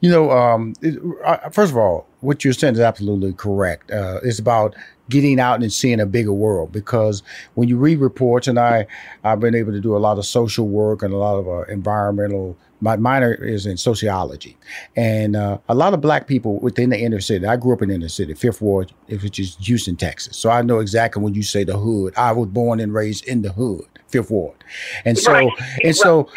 [0.02, 3.92] You know, um, it, uh, first of all, what you're saying is absolutely correct.
[3.92, 4.76] Uh, it's about
[5.10, 7.24] getting out and seeing a bigger world because
[7.54, 8.88] when you read reports, and I,
[9.24, 11.62] I've been able to do a lot of social work and a lot of uh,
[11.72, 14.58] environmental my minor is in sociology,
[14.96, 17.46] and uh, a lot of black people within the inner city.
[17.46, 20.38] I grew up in the inner city, Fifth Ward, if which is Houston, Texas.
[20.38, 22.14] So I know exactly when you say the hood.
[22.16, 24.64] I was born and raised in the hood, Fifth Ward,
[25.06, 25.52] and so right.
[25.84, 26.30] and so.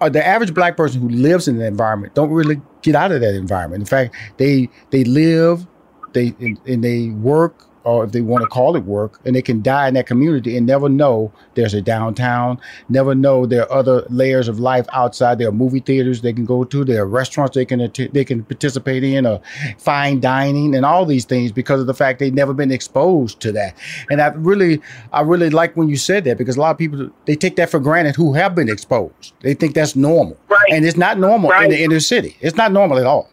[0.00, 3.20] Uh, the average black person who lives in the environment don't really get out of
[3.20, 3.80] that environment.
[3.80, 5.66] In fact, they they live,
[6.12, 9.40] they and, and they work or if they want to call it work, and they
[9.40, 12.60] can die in that community and never know there's a downtown,
[12.90, 15.38] never know there are other layers of life outside.
[15.38, 18.44] There are movie theaters they can go to, there are restaurants they can they can
[18.44, 19.40] participate in, or
[19.78, 23.52] fine dining, and all these things because of the fact they've never been exposed to
[23.52, 23.74] that.
[24.10, 24.82] And I really,
[25.12, 27.70] I really like when you said that because a lot of people they take that
[27.70, 29.32] for granted who have been exposed.
[29.40, 30.70] They think that's normal, right.
[30.70, 31.64] and it's not normal right.
[31.64, 32.36] in the inner city.
[32.40, 33.30] It's not normal at all.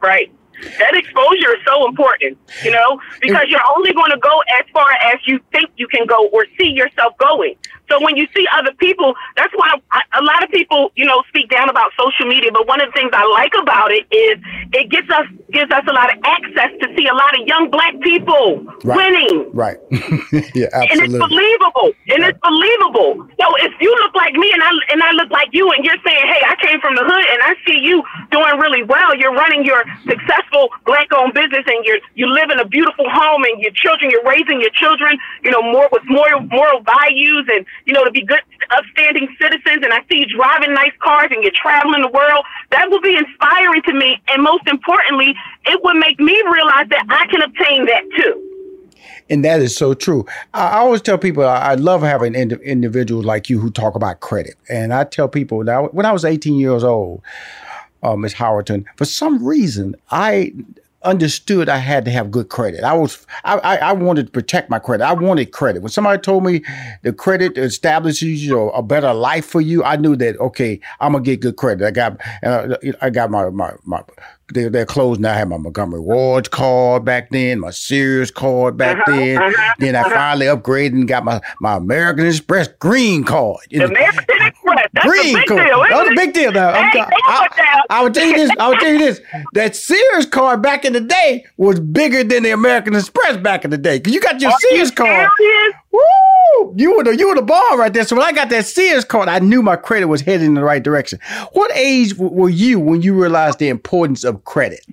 [0.00, 0.32] Right
[0.78, 4.90] that exposure is so important, you know, because you're only going to go as far
[5.12, 7.54] as you think you can go or see yourself going.
[7.90, 11.22] So when you see other people, that's why I, a lot of people, you know,
[11.28, 12.50] speak down about social media.
[12.52, 14.38] But one of the things I like about it is
[14.72, 17.68] it gives us gives us a lot of access to see a lot of young
[17.68, 18.94] black people right.
[18.94, 19.50] winning.
[19.50, 19.78] Right.
[20.54, 20.86] yeah, absolutely.
[20.86, 21.90] And it's believable.
[22.14, 23.26] And it's believable.
[23.42, 25.98] So if you look like me and I and I look like you, and you're
[26.06, 29.18] saying, "Hey, I came from the hood, and I see you doing really well.
[29.18, 33.58] You're running your successful black-owned business, and you're you live in a beautiful home, and
[33.60, 37.92] your children, you're raising your children, you know, more with more moral values and you
[37.92, 38.40] know, to be good,
[38.70, 42.90] upstanding citizens, and I see you driving nice cars and you're traveling the world, that
[42.90, 44.20] will be inspiring to me.
[44.28, 45.34] And most importantly,
[45.66, 48.46] it would make me realize that I can obtain that too.
[49.28, 50.26] And that is so true.
[50.52, 54.56] I always tell people I love having ind- individuals like you who talk about credit.
[54.68, 57.22] And I tell people now, when I was 18 years old,
[58.02, 60.52] uh, Miss Howerton, for some reason, I
[61.02, 62.84] understood I had to have good credit.
[62.84, 65.04] I was I, I, I wanted to protect my credit.
[65.04, 65.82] I wanted credit.
[65.82, 66.62] When somebody told me
[67.02, 71.24] the credit establishes you a better life for you, I knew that okay, I'm gonna
[71.24, 71.86] get good credit.
[71.86, 74.02] I got uh, I got my my my
[74.52, 75.32] they, they're closed now.
[75.32, 79.42] I had my Montgomery Ward card back then, my Sears card back uh-huh, then.
[79.42, 80.10] Uh-huh, then I uh-huh.
[80.10, 83.60] finally upgraded and got my, my American Express green card.
[83.72, 85.66] American Express, that's green a big card.
[85.66, 85.84] deal.
[85.88, 86.70] That's a big deal now.
[86.70, 86.90] I,
[87.24, 88.50] I, I, would tell you this.
[88.58, 89.20] I would tell you this.
[89.54, 93.70] That Sears card back in the day was bigger than the American Express back in
[93.70, 93.98] the day.
[94.00, 95.28] Cause you got your Are Sears you card.
[95.90, 96.00] Woo!
[96.76, 98.04] You were the you were the ball right there.
[98.04, 100.64] So when I got that Sears card, I knew my credit was heading in the
[100.64, 101.18] right direction.
[101.52, 104.84] What age were you when you realized the importance of credit?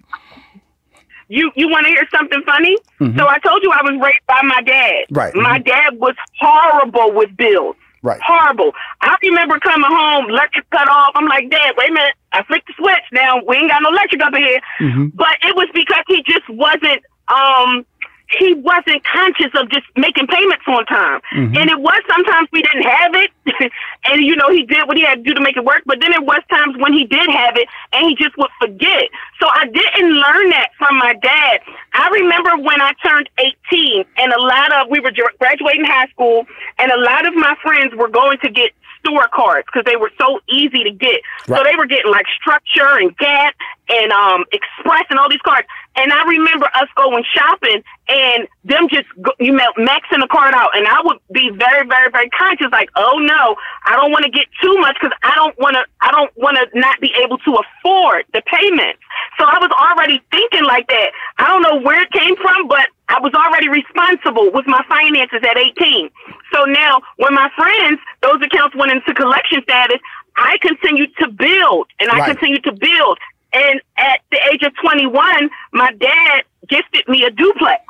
[1.30, 2.77] You you want to hear something funny?
[2.99, 3.18] Mm-hmm.
[3.18, 5.06] So I told you I was raised by my dad.
[5.11, 5.35] Right.
[5.35, 5.64] My mm-hmm.
[5.64, 7.76] dad was horrible with bills.
[8.03, 8.22] Right.
[8.23, 8.72] Horrible.
[9.02, 11.11] I remember coming home, electric cut off.
[11.15, 12.14] I'm like, Dad, wait a minute.
[12.31, 13.03] I flicked the switch.
[13.11, 14.61] Now we ain't got no electric up in here.
[14.80, 15.07] Mm-hmm.
[15.15, 17.85] But it was because he just wasn't um
[18.29, 21.21] he wasn't conscious of just making payments on time.
[21.33, 21.57] Mm-hmm.
[21.57, 23.31] And it was sometimes we didn't have it.
[24.05, 25.83] and, you know, he did what he had to do to make it work.
[25.85, 29.09] But then there was times when he did have it and he just would forget.
[29.39, 31.61] So I didn't learn that from my dad.
[31.93, 33.29] I remember when I turned
[33.71, 36.45] 18 and a lot of, we were graduating high school
[36.77, 38.71] and a lot of my friends were going to get
[39.07, 41.21] store cards because they were so easy to get.
[41.47, 41.57] Right.
[41.57, 43.55] So they were getting like Structure and Gap
[43.89, 45.67] and um Express and all these cards.
[45.95, 50.53] And I remember us going shopping and them just go, you know maxing the card
[50.53, 53.55] out, and I would be very, very, very conscious, like, oh no,
[53.85, 56.57] I don't want to get too much because I don't want to, I don't want
[56.57, 58.99] to not be able to afford the payments.
[59.39, 61.11] So I was already thinking like that.
[61.38, 65.39] I don't know where it came from, but I was already responsible with my finances
[65.41, 66.09] at 18.
[66.53, 69.99] So now, when my friends, those accounts went into collection status,
[70.35, 72.38] I continued to build and I right.
[72.38, 73.17] continued to build
[73.53, 77.81] And at the age of 21, my dad gifted me a duplex.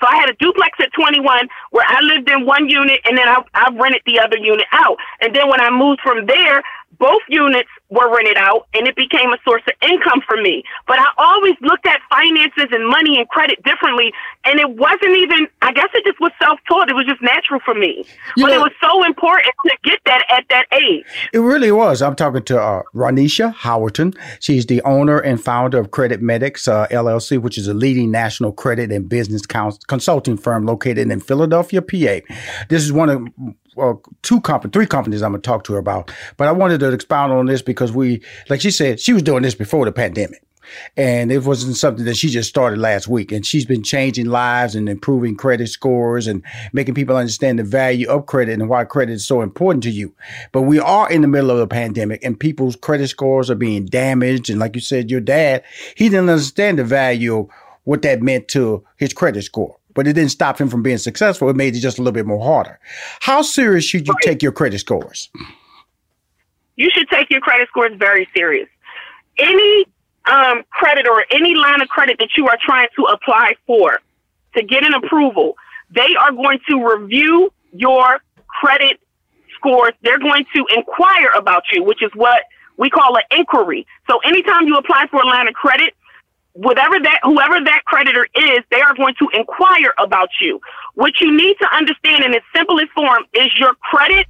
[0.00, 3.28] So I had a duplex at 21 where I lived in one unit and then
[3.28, 4.96] I, I rented the other unit out.
[5.20, 6.62] And then when I moved from there,
[7.00, 10.62] both units were rented out and it became a source of income for me.
[10.86, 14.12] But I always looked at finances and money and credit differently.
[14.44, 16.88] And it wasn't even, I guess it just was self taught.
[16.88, 18.04] It was just natural for me.
[18.36, 21.04] You but know, it was so important to get that at that age.
[21.32, 22.02] It really was.
[22.02, 24.16] I'm talking to uh, Rhonesha Howerton.
[24.38, 28.52] She's the owner and founder of Credit Medics uh, LLC, which is a leading national
[28.52, 32.34] credit and business cons- consulting firm located in Philadelphia, PA.
[32.68, 36.10] This is one of well, two companies, three companies I'm gonna talk to her about.
[36.36, 39.42] But I wanted to expound on this because we, like she said, she was doing
[39.42, 40.42] this before the pandemic.
[40.96, 43.32] And it wasn't something that she just started last week.
[43.32, 48.08] And she's been changing lives and improving credit scores and making people understand the value
[48.08, 50.14] of credit and why credit is so important to you.
[50.52, 53.86] But we are in the middle of a pandemic and people's credit scores are being
[53.86, 54.48] damaged.
[54.48, 55.64] And like you said, your dad,
[55.96, 57.48] he didn't understand the value of
[57.84, 61.48] what that meant to his credit score but it didn't stop him from being successful.
[61.48, 62.78] It made it just a little bit more harder.
[63.20, 65.30] How serious should you take your credit scores?
[66.76, 68.68] You should take your credit scores very serious.
[69.38, 69.86] Any
[70.30, 74.00] um, credit or any line of credit that you are trying to apply for
[74.56, 75.56] to get an approval,
[75.90, 79.00] they are going to review your credit
[79.56, 79.92] scores.
[80.02, 82.42] They're going to inquire about you, which is what
[82.76, 83.86] we call an inquiry.
[84.08, 85.94] So anytime you apply for a line of credit,
[86.52, 90.60] whatever that whoever that creditor is, they are going to inquire about you.
[90.94, 94.26] What you need to understand in its simplest form is your credit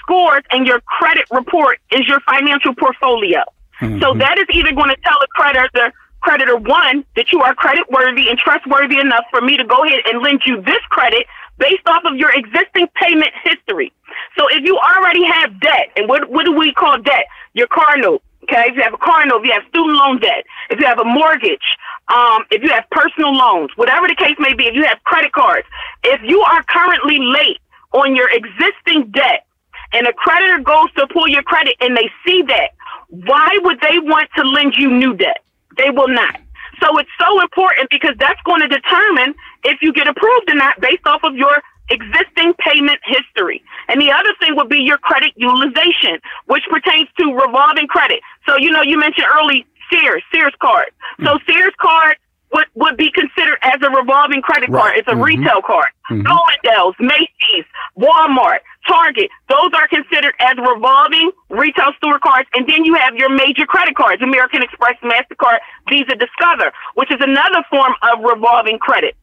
[0.00, 3.42] scores and your credit report is your financial portfolio.
[3.80, 4.00] Mm-hmm.
[4.00, 7.84] So that is either going to tell a creditor creditor one that you are credit
[7.90, 11.26] worthy and trustworthy enough for me to go ahead and lend you this credit
[11.58, 13.92] based off of your existing payment history.
[14.38, 17.26] So if you already have debt, and what what do we call debt?
[17.52, 20.20] Your car note, Okay, if you have a car note, if you have student loan
[20.20, 21.64] debt, if you have a mortgage,
[22.12, 25.32] um, if you have personal loans, whatever the case may be, if you have credit
[25.32, 25.66] cards,
[26.04, 27.58] if you are currently late
[27.92, 29.46] on your existing debt
[29.94, 32.72] and a creditor goes to pull your credit and they see that,
[33.08, 35.40] why would they want to lend you new debt?
[35.78, 36.36] They will not.
[36.82, 39.34] So it's so important because that's going to determine
[39.64, 43.62] if you get approved or not based off of your existing payment history.
[43.88, 48.20] And the other thing would be your credit utilization, which pertains to revolving credit.
[48.46, 50.90] So, you know, you mentioned early Sears, Sears card.
[51.24, 51.40] So mm.
[51.46, 52.16] Sears card
[52.54, 54.80] would, would be considered as a revolving credit right.
[54.80, 54.96] card.
[54.96, 55.22] It's a mm-hmm.
[55.22, 55.90] retail card.
[56.10, 57.66] mm hmm Bloomingdale's, Macy's,
[57.98, 62.48] Walmart, Target, those are considered as revolving retail store cards.
[62.54, 65.58] And then you have your major credit cards, American Express, MasterCard,
[65.88, 69.16] Visa, Discover, which is another form of revolving credit.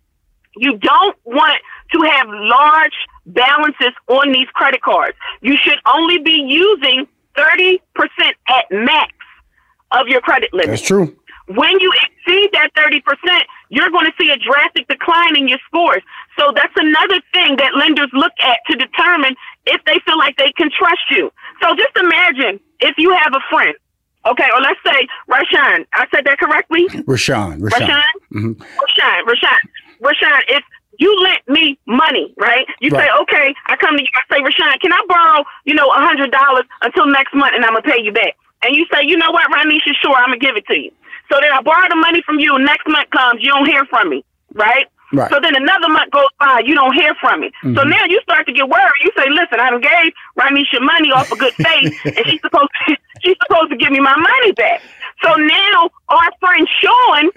[0.57, 1.61] You don't want
[1.93, 5.15] to have large balances on these credit cards.
[5.41, 7.79] You should only be using 30%
[8.47, 9.13] at max
[9.91, 10.69] of your credit limit.
[10.69, 11.15] That's true.
[11.47, 13.01] When you exceed that 30%,
[13.69, 16.01] you're going to see a drastic decline in your scores.
[16.37, 19.35] So that's another thing that lenders look at to determine
[19.65, 21.31] if they feel like they can trust you.
[21.61, 23.75] So just imagine if you have a friend,
[24.25, 25.85] okay, or let's say Rushion.
[25.93, 26.87] I said that correctly?
[27.05, 27.61] Rushion.
[27.61, 27.87] Rushion.
[27.87, 28.03] Rushion.
[28.33, 28.61] Mm-hmm.
[28.61, 29.25] Rushion.
[29.27, 29.59] Rushion.
[29.99, 30.63] Rushion, if
[30.99, 32.65] you lent me money, right?
[32.79, 33.07] You right.
[33.07, 35.99] say, okay, I come to you, I say, Rushion, can I borrow, you know, a
[35.99, 38.35] hundred dollars until next month and I'm gonna pay you back.
[38.63, 40.91] And you say, you know what, Rhonesha, sure, I'm gonna give it to you.
[41.31, 44.09] So then I borrow the money from you, next month comes, you don't hear from
[44.09, 44.23] me,
[44.53, 44.87] right?
[45.13, 45.29] Right.
[45.29, 47.51] So then another month goes by, you don't hear from me.
[47.63, 47.75] Mm-hmm.
[47.75, 49.01] So now you start to get worried.
[49.03, 52.71] You say, "Listen, I done gave Rhonesha money off of good faith, and she's supposed
[52.87, 54.81] to, she's supposed to give me my money back."
[55.21, 57.29] So now our friend Sean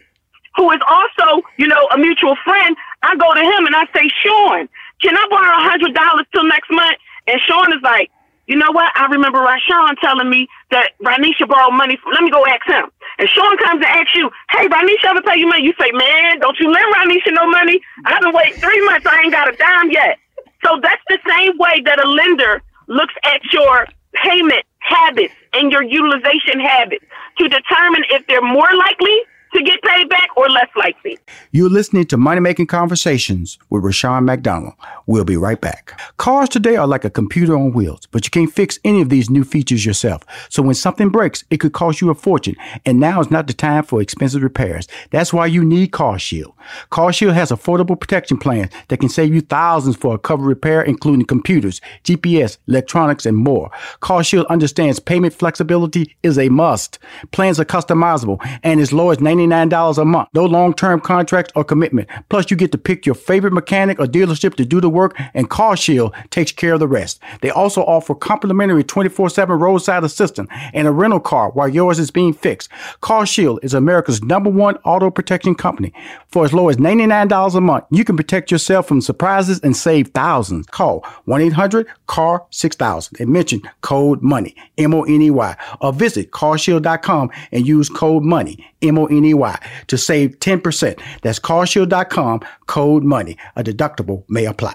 [0.57, 4.09] who is also, you know, a mutual friend, I go to him and I say,
[4.25, 4.69] Sean,
[5.03, 6.97] can I borrow a hundred dollars till next month?
[7.27, 8.11] And Sean is like,
[8.47, 8.93] you know what?
[8.97, 11.97] I remember Rushion telling me that Rhonesha borrowed money.
[12.03, 12.91] From, let me go ask him.
[13.19, 15.65] And Sean comes and asks you, hey, Rhonesha ever pay you money?
[15.65, 17.81] You say, man, don't you lend Rhonesha no money?
[18.05, 19.07] I've been waiting three months.
[19.07, 20.19] I ain't got a dime yet.
[20.65, 25.83] So that's the same way that a lender looks at your payment habits and your
[25.83, 27.05] utilization habits
[27.39, 29.17] to determine if they're more likely
[29.55, 31.19] to get paid back or less likely.
[31.53, 34.75] You're listening to Money Making Conversations with Rushion McDonald.
[35.07, 36.01] We'll be right back.
[36.17, 39.31] Cars today are like a computer on wheels, but you can't fix any of these
[39.31, 40.25] new features yourself.
[40.49, 43.53] So when something breaks, it could cost you a fortune, and now is not the
[43.53, 44.89] time for expensive repairs.
[45.11, 46.53] That's why you need CarShield.
[46.91, 51.27] CarShield has affordable protection plans that can save you thousands for a covered repair, including
[51.27, 53.71] computers, GPS, electronics, and more.
[54.01, 56.99] CarShield understands payment flexibility is a must.
[57.31, 60.29] Plans are customizable and as low as 99 $99 a month.
[60.35, 62.09] No long-term contracts or commitment.
[62.29, 65.51] Plus, you get to pick your favorite mechanic or dealership to do the work, and
[65.51, 67.21] CarShield takes care of the rest.
[67.41, 72.33] They also offer complimentary 24-7 roadside assistance and a rental car while yours is being
[72.33, 72.71] fixed.
[73.01, 75.93] CarShield is America's number one auto protection company.
[76.29, 80.09] For as low as $99 a month, you can protect yourself from surprises and save
[80.09, 80.67] thousands.
[80.67, 89.59] Call 1-800-CAR-6000 and mention code MONEY, M-O-N-E-Y, or visit carshield.com and use code MONEY, M-O-N-E-Y,
[89.87, 91.01] to save 10%.
[91.23, 93.37] That's carshield.com, code MONEY.
[93.57, 94.75] A deductible may apply.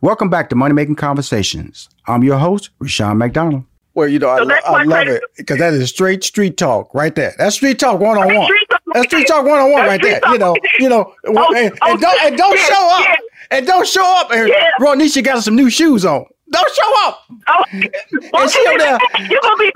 [0.00, 1.88] Welcome back to Money Making Conversations.
[2.06, 3.64] I'm your host, Rushion McDonald.
[3.94, 7.12] Well, you know, so I, I love it because that is straight street talk right
[7.16, 7.34] there.
[7.36, 8.52] That's street talk one on one.
[8.94, 10.20] That's street talk one on one right there.
[10.30, 13.16] You know, you know, oh, and, oh, and, don't and don't yeah, show up yeah.
[13.50, 14.30] and don't show up.
[14.30, 14.68] And yeah.
[14.80, 16.24] Rhonesha got some new shoes on.
[16.52, 17.24] Don't show up.
[17.48, 18.98] Oh, and she over there.
[19.28, 19.72] You gonna be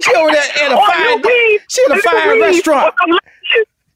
[0.00, 1.22] she over there in a fine.
[1.68, 2.94] She in a fine restaurant.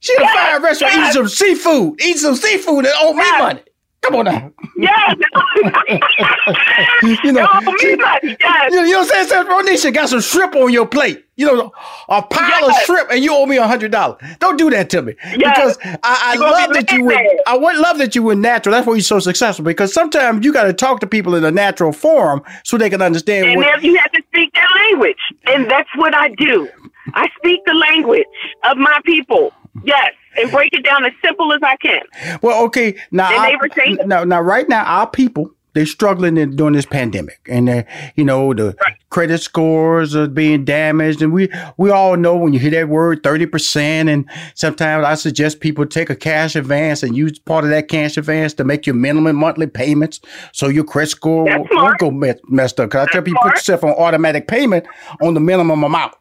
[0.00, 2.00] She in a fine restaurant eating some seafood.
[2.00, 3.62] Eating some seafood and owe me money.
[4.06, 4.52] Come on now.
[4.76, 5.16] Yes.
[7.24, 7.48] you know,
[7.80, 8.22] she, yes.
[8.70, 9.46] you, you know what I'm saying?
[9.46, 11.24] Rhonesha got some shrimp on your plate.
[11.34, 11.72] You know,
[12.08, 12.68] a pile yes.
[12.68, 14.22] of shrimp, and you owe me a hundred dollars.
[14.38, 15.36] Don't do that to me yes.
[15.36, 17.16] because I, I love that you would.
[17.48, 18.72] I would love that you were natural.
[18.72, 19.64] That's why you're so successful.
[19.64, 23.02] Because sometimes you got to talk to people in a natural form so they can
[23.02, 23.48] understand.
[23.48, 26.68] And what, you have to speak their language, and that's what I do.
[27.14, 28.24] I speak the language
[28.70, 29.52] of my people.
[29.84, 32.02] Yes and break it down as simple as I can.
[32.42, 32.96] Well, okay.
[33.10, 37.68] Now, our, now, now, right now, our people they're struggling in, during this pandemic, and
[37.68, 37.82] uh,
[38.14, 38.96] you know the right.
[39.10, 43.22] credit scores are being damaged, and we we all know when you hear that word
[43.22, 47.70] thirty percent, and sometimes I suggest people take a cash advance and use part of
[47.70, 50.18] that cash advance to make your minimum monthly payments,
[50.52, 52.10] so your credit score won't, won't, go
[52.48, 52.88] messed up.
[52.88, 54.86] Because I tell people put yourself on automatic payment
[55.20, 56.14] on the minimum amount.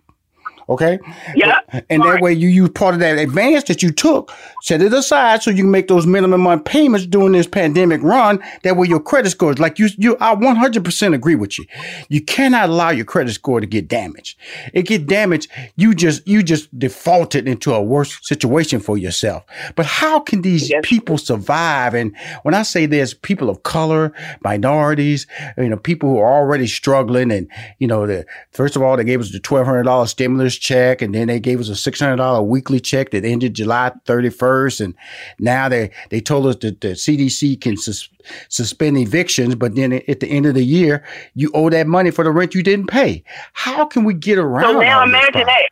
[0.68, 1.00] Okay.
[1.36, 1.60] Yeah.
[1.90, 4.32] And that way you use part of that advance that you took,
[4.64, 8.44] set it aside so you can make those minimum month payments during this pandemic run.
[8.64, 11.66] That way your credit scores, like you, you, I 100% agree with you.
[12.10, 14.40] You cannot allow your credit score to get damaged.
[14.74, 15.52] It get damaged.
[15.76, 19.44] You just, you just defaulted into a worse situation for yourself.
[19.76, 20.82] But how can these yes.
[20.84, 21.94] people survive?
[21.94, 24.14] And when I say there's people of color,
[24.44, 25.28] minorities,
[25.58, 29.04] you know, people who are already struggling and, you know, the, first of all, they
[29.04, 32.42] gave us the $1,200 stimulus check, and then they gave us a six hundred dollar
[32.42, 34.96] weekly check that ended July thirty first, and
[35.40, 38.10] now they they told us that the CDC can sus-
[38.50, 41.04] suspend evictions, but then at the end of the year
[41.34, 43.24] you owe that money for the rent you didn't pay.
[43.54, 44.74] How can we get around?
[44.74, 45.70] So now imagine that.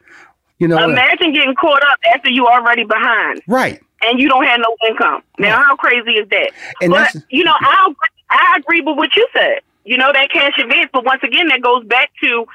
[0.60, 3.82] You know, imagine getting caught up after you are already behind, right?
[4.02, 5.24] And you don't have no income.
[5.40, 5.66] Now, right.
[5.66, 6.52] how crazy is that?
[6.82, 7.94] And but you know, I
[8.30, 9.60] I agree with what you said.
[9.86, 12.46] You know that cash advance, but once again, that goes back to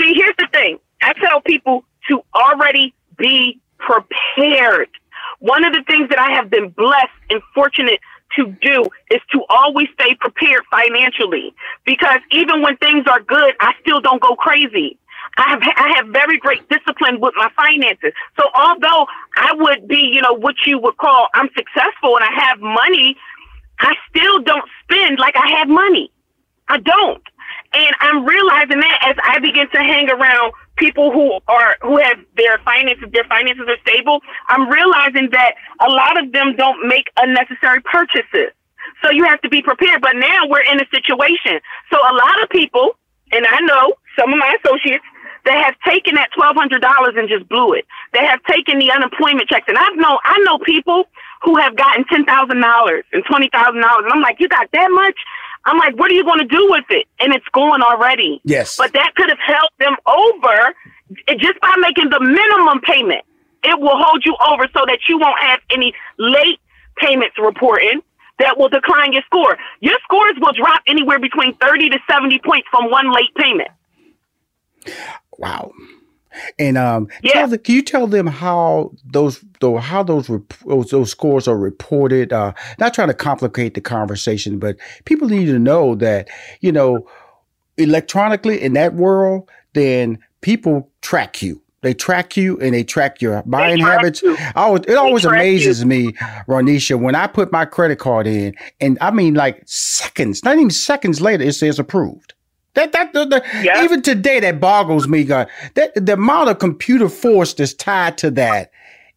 [0.00, 0.14] see.
[0.14, 4.88] Here's the thing: I tell people to already be prepared.
[5.40, 8.00] One of the things that I have been blessed and fortunate
[8.36, 11.54] to do is to always stay prepared financially
[11.84, 14.98] because even when things are good, I still don't go crazy.
[15.38, 18.12] I have I have very great discipline with my finances.
[18.38, 19.06] So although
[19.36, 23.16] I would be, you know, what you would call I'm successful and I have money,
[23.80, 26.10] I still don't spend like I have money.
[26.68, 27.22] I don't.
[27.74, 32.18] And I'm realizing that as I begin to hang around people who are who have
[32.36, 37.06] their finances their finances are stable, I'm realizing that a lot of them don't make
[37.16, 38.52] unnecessary purchases.
[39.02, 40.00] So you have to be prepared.
[40.00, 41.60] But now we're in a situation.
[41.90, 42.92] So a lot of people,
[43.32, 45.04] and I know some of my associates,
[45.44, 47.84] they have taken that twelve hundred dollars and just blew it.
[48.12, 51.04] They have taken the unemployment checks, and I've know I know people
[51.42, 54.68] who have gotten ten thousand dollars and twenty thousand dollars, and I'm like, you got
[54.72, 55.18] that much?
[55.64, 57.06] I'm like, what are you going to do with it?
[57.20, 58.40] And it's gone already.
[58.44, 58.76] Yes.
[58.76, 60.74] But that could have helped them over
[61.38, 63.24] just by making the minimum payment.
[63.62, 66.58] It will hold you over so that you won't have any late
[66.96, 68.02] payments reporting
[68.38, 69.56] that will decline your score.
[69.80, 73.68] Your scores will drop anywhere between 30 to 70 points from one late payment.
[75.38, 75.72] Wow.
[76.58, 77.46] And um, yeah.
[77.46, 80.30] The, can you tell them how those though how those,
[80.66, 82.32] those, those scores are reported?
[82.32, 86.28] Uh, not trying to complicate the conversation, but people need to know that
[86.60, 87.06] you know
[87.76, 91.62] electronically in that world, then people track you.
[91.82, 94.22] They track you and they track your buying habits.
[94.54, 95.86] Always, it always amazes you.
[95.86, 96.12] me,
[96.46, 100.70] Rhonesha, when I put my credit card in, and I mean like seconds, not even
[100.70, 102.34] seconds later, it says approved.
[102.74, 103.84] That that the, the yeah.
[103.84, 105.48] even today that boggles me, God.
[105.74, 108.70] That the amount of computer force that's tied to that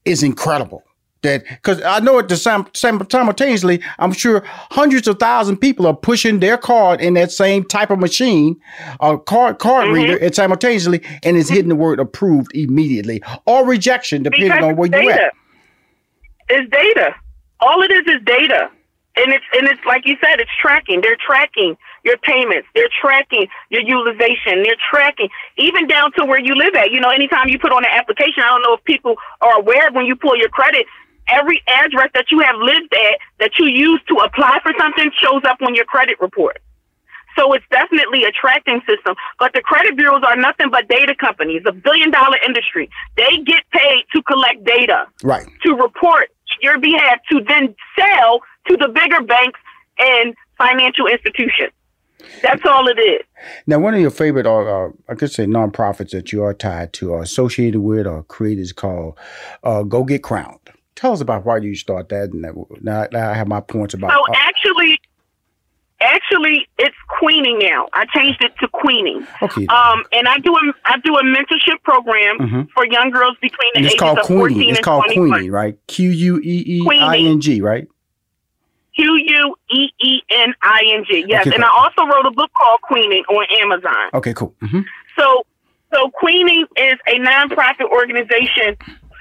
[0.03, 0.83] is incredible.
[1.21, 5.87] That because I know at the same, same simultaneously, I'm sure hundreds of thousand people
[5.87, 8.59] are pushing their card in that same type of machine,
[8.99, 9.93] a card card mm-hmm.
[9.93, 14.75] reader, and simultaneously, and it's hitting the word approved immediately or rejection depending because on
[14.75, 15.33] where you're at.
[16.49, 17.15] It's data.
[17.61, 18.69] All it is is data.
[19.17, 20.99] And it's and it's like you said, it's tracking.
[20.99, 22.67] They're tracking your payments.
[22.73, 24.63] They're tracking your utilization.
[24.63, 26.91] They're tracking even down to where you live at.
[26.91, 29.91] You know, anytime you put on an application, I don't know if people are aware
[29.91, 30.85] when you pull your credit,
[31.27, 35.41] every address that you have lived at that you use to apply for something shows
[35.49, 36.61] up on your credit report.
[37.35, 39.15] So it's definitely a tracking system.
[39.39, 42.89] But the credit bureaus are nothing but data companies, a billion dollar industry.
[43.17, 45.07] They get paid to collect data.
[45.23, 45.45] Right.
[45.63, 46.29] To report
[46.61, 49.59] your behalf to then sell to the bigger banks
[49.99, 51.73] and financial institutions.
[52.41, 53.21] That's all it is.
[53.67, 56.93] Now, one of your favorite, or uh, I could say, nonprofits that you are tied
[56.93, 59.17] to, or associated with, or created is called
[59.63, 60.59] uh, Go Get Crowned.
[60.95, 62.31] Tell us about why you start that.
[62.31, 62.41] And
[62.81, 64.11] now, now I have my points about.
[64.11, 64.99] So actually,
[65.99, 67.87] actually, it's queening now.
[67.93, 69.25] I changed it to queening.
[69.41, 69.67] Okay.
[69.67, 72.61] Um, and I do a I do a mentorship program mm-hmm.
[72.73, 74.55] for young girls between the and it's ages called of queening.
[74.55, 75.29] 14 It's and called 21.
[75.29, 75.87] queening, right?
[75.87, 77.87] Q U E E I N G, right?
[78.95, 81.25] Q U E E N I N G.
[81.27, 81.71] Yes, Okay, and cool.
[81.73, 84.09] I also wrote a book called Queening on Amazon.
[84.13, 84.53] Okay, cool.
[84.61, 84.81] hmm
[85.17, 85.45] So,
[85.93, 88.77] so Queening is a nonprofit organization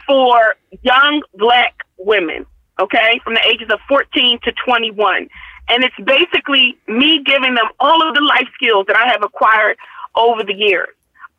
[0.07, 2.47] for young black women,
[2.81, 5.29] okay, from the ages of 14 to 21.
[5.69, 9.77] And it's basically me giving them all of the life skills that I have acquired
[10.15, 10.89] over the years.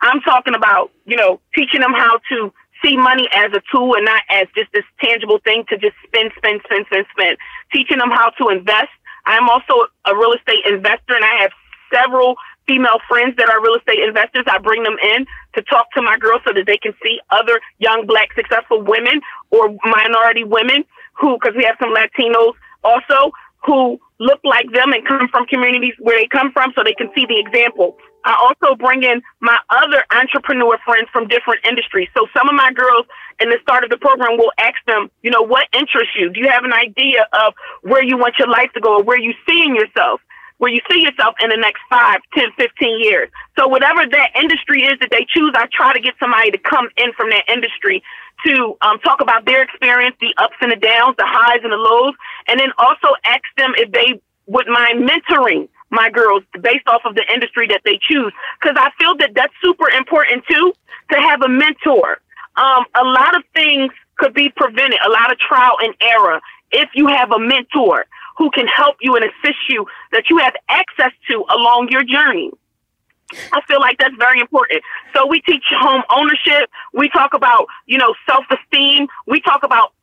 [0.01, 2.51] I'm talking about, you know, teaching them how to
[2.83, 6.31] see money as a tool and not as just this tangible thing to just spend,
[6.37, 7.37] spend, spend, spend, spend.
[7.75, 8.95] Teaching them how to invest.
[9.25, 11.51] I'm also a real estate investor and I have
[11.91, 12.35] several
[12.67, 14.45] female friends that are real estate investors.
[14.47, 15.25] I bring them in
[15.55, 19.19] to talk to my girls so that they can see other young black successful women
[19.51, 20.85] or minority women
[21.19, 22.53] who, because we have some Latinos
[22.83, 23.31] also
[23.65, 27.09] who look like them and come from communities where they come from so they can
[27.13, 27.97] see the example.
[28.25, 32.09] I also bring in my other entrepreneur friends from different industries.
[32.17, 33.05] So some of my girls
[33.39, 36.29] in the start of the program will ask them, you know, what interests you?
[36.29, 37.53] Do you have an idea of
[37.83, 40.21] where you want your life to go or where you seeing yourself?
[40.57, 43.29] Where you see yourself in the next five, ten, fifteen years.
[43.59, 46.87] So whatever that industry is that they choose, I try to get somebody to come
[46.97, 48.01] in from that industry
[48.47, 51.77] to um, talk about their experience, the ups and the downs, the highs and the
[51.77, 52.13] lows,
[52.47, 57.15] and then also ask them if they would mind mentoring my girls based off of
[57.15, 58.33] the industry that they choose.
[58.59, 60.73] Because I feel that that's super important too
[61.11, 62.19] to have a mentor.
[62.55, 66.39] Um, a lot of things could be prevented, a lot of trial and error
[66.71, 68.05] if you have a mentor
[68.37, 72.51] who can help you and assist you that you have access to along your journey.
[73.51, 74.83] I feel like that's very important.
[75.13, 76.69] So we teach home ownership.
[76.93, 79.07] We talk about, you know, self-esteem.
[79.25, 79.93] We talk about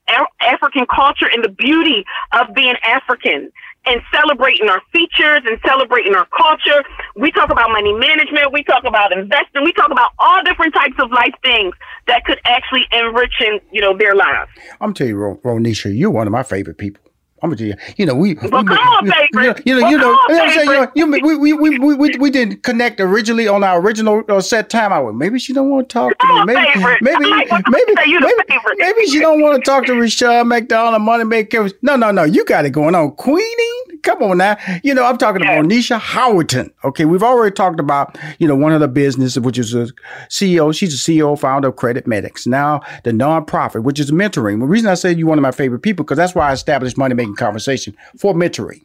[0.40, 3.52] African culture and the beauty of being African
[3.86, 6.84] and celebrating our features and celebrating our culture.
[7.16, 8.52] We talk about money management.
[8.52, 9.64] We talk about investing.
[9.64, 11.74] We talk about all different types of life things
[12.06, 14.50] that could actually enrich in, you know, their lives.
[14.80, 17.02] I'm tell you, Rhonesha, you're one of my favorite people.
[17.42, 19.62] I'm gonna tell you, you know, we, we come on, favorite.
[19.66, 21.78] you know, you know, you know, what I'm saying, you know, you, we, we, we,
[21.78, 24.92] we, we, we didn't connect originally on our original uh, set time.
[24.92, 26.44] I went, maybe she don't want to talk to me.
[26.44, 26.60] Maybe,
[27.00, 29.68] maybe, I like when maybe, you say you the maybe, maybe she don't want to
[29.68, 31.68] talk to Rushion McDonald, Money Maker.
[31.82, 33.98] No, no, no, you got it going on, Queenie.
[34.04, 36.70] Come on now, you know, I'm talking about Nisha Howerton.
[36.84, 39.88] Okay, we've already talked about, you know, one of the business, which is a
[40.28, 40.74] CEO.
[40.74, 42.46] She's a CEO, founder of Credit Medics.
[42.46, 44.60] Now, the nonprofit, which is mentoring.
[44.60, 46.98] The reason I say you're one of my favorite people because that's why I established
[46.98, 48.82] Money Making Conversation for mentoring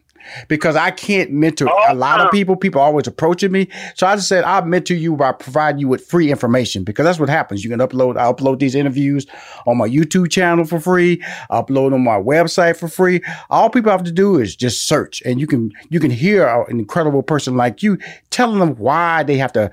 [0.48, 2.30] because I can't mentor a lot of oh.
[2.30, 2.56] people.
[2.56, 3.68] People always approaching me.
[3.96, 7.20] So I just said I'll mentor you by providing you with free information because that's
[7.20, 7.64] what happens.
[7.64, 9.26] You can upload, I upload these interviews
[9.66, 11.18] on my YouTube channel for free,
[11.50, 13.22] upload on my website for free.
[13.50, 16.80] All people have to do is just search and you can you can hear an
[16.80, 17.98] incredible person like you
[18.30, 19.72] telling them why they have to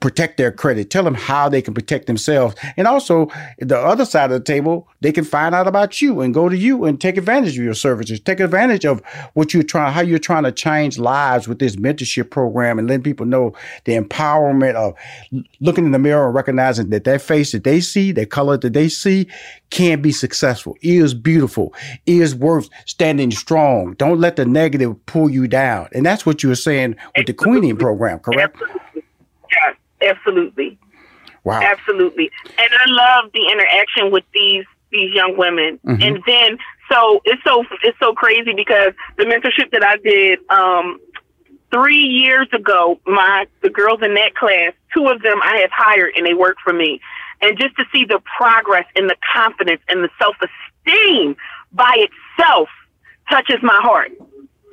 [0.00, 2.54] protect their credit, tell them how they can protect themselves.
[2.76, 3.28] And also
[3.58, 6.56] the other side of the table, they can find out about you and go to
[6.56, 9.02] you and take advantage of your services, take advantage of
[9.34, 13.02] what you're trying, how you're trying to change lives with this mentorship program and letting
[13.02, 13.54] people know
[13.84, 14.94] the empowerment of
[15.60, 18.72] looking in the mirror and recognizing that that face that they see, that color that
[18.72, 19.26] they see
[19.70, 21.74] can be successful, is beautiful,
[22.06, 23.94] is worth standing strong.
[23.94, 25.88] Don't let the negative pull you down.
[25.92, 28.56] And that's what you were saying with the Queening program, correct?
[29.50, 30.78] Yes, absolutely.
[31.44, 31.60] Wow.
[31.62, 32.30] Absolutely.
[32.58, 35.78] And I love the interaction with these these young women.
[35.84, 36.02] Mhm.
[36.02, 36.58] And then
[36.90, 41.00] so it's so it's so crazy because the mentorship that I did um
[41.72, 46.12] three years ago, my the girls in that class, two of them I have hired
[46.16, 47.00] and they work for me.
[47.42, 51.36] And just to see the progress and the confidence and the self esteem
[51.72, 52.68] by itself
[53.30, 54.12] touches my heart.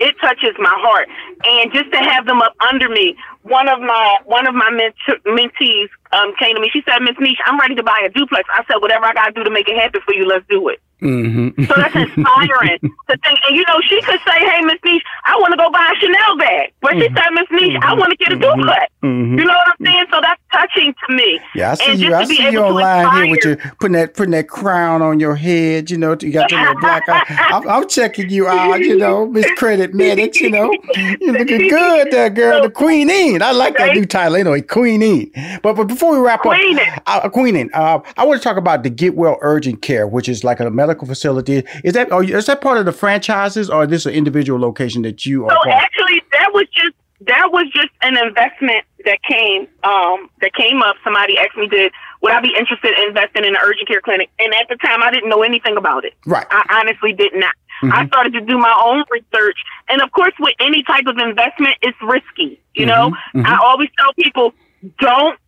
[0.04, 1.08] It touches my heart.
[1.46, 4.96] And just to have them up under me, one of my one of my ment-
[5.26, 6.70] mentees um, came to me.
[6.72, 8.48] She said, Miss Neesh, I'm ready to buy a duplex.
[8.54, 10.68] I said, whatever I got to do to make it happen for you, let's do
[10.70, 10.82] it.
[11.04, 11.66] Mm-hmm.
[11.66, 13.40] So that's inspiring to think.
[13.48, 16.00] And you know, she could say, "Hey, Miss Neesh, I want to go buy a
[16.00, 17.02] Chanel bag," but mm-hmm.
[17.02, 18.64] she said, "Miss Neesh, I want to get a mm-hmm.
[18.64, 19.38] cut." Mm-hmm.
[19.38, 20.06] You know what I'm saying?
[20.12, 21.40] So that's touching to me.
[21.56, 22.16] Yeah, I see and you.
[22.16, 25.92] I see you online here with your putting that putting that crown on your head.
[25.92, 27.26] You know, you got your little black eye.
[27.52, 28.80] I'm, I'm, checking you out.
[28.80, 30.40] You know, Miss Credit Medics.
[30.40, 32.62] You know, you're looking good, there, girl.
[32.62, 33.42] So, the Queenine.
[33.42, 35.32] I like that new title anyway, Queenine.
[35.62, 36.58] But but before we wrap up,
[37.06, 40.46] uh, Queenine, uh, I want to talk about the Get Well Urgent Care, which is
[40.46, 41.64] like a medical facility.
[41.84, 44.60] Is that are you, is that part of the franchises, or is this an individual
[44.60, 45.46] location that you?
[45.46, 45.52] Are?
[45.52, 46.96] So actually, that was just
[47.28, 50.96] that was just an investment that came um, that came up.
[51.04, 51.92] Somebody asked me, "Did
[52.22, 55.04] would I be interested in investing in an urgent care clinic?" And at the time,
[55.04, 56.14] I didn't know anything about it.
[56.26, 56.46] Right.
[56.50, 57.56] I honestly did not.
[57.82, 57.94] Mm-hmm.
[57.94, 59.58] I started to do my own research,
[59.90, 62.60] and of course, with any type of investment, it's risky.
[62.74, 62.88] You mm-hmm.
[62.88, 63.46] know, mm-hmm.
[63.46, 64.54] I always tell people,
[65.00, 65.40] don't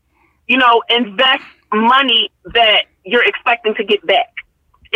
[0.48, 1.44] you know invest
[1.74, 4.35] money that you're expecting to get back.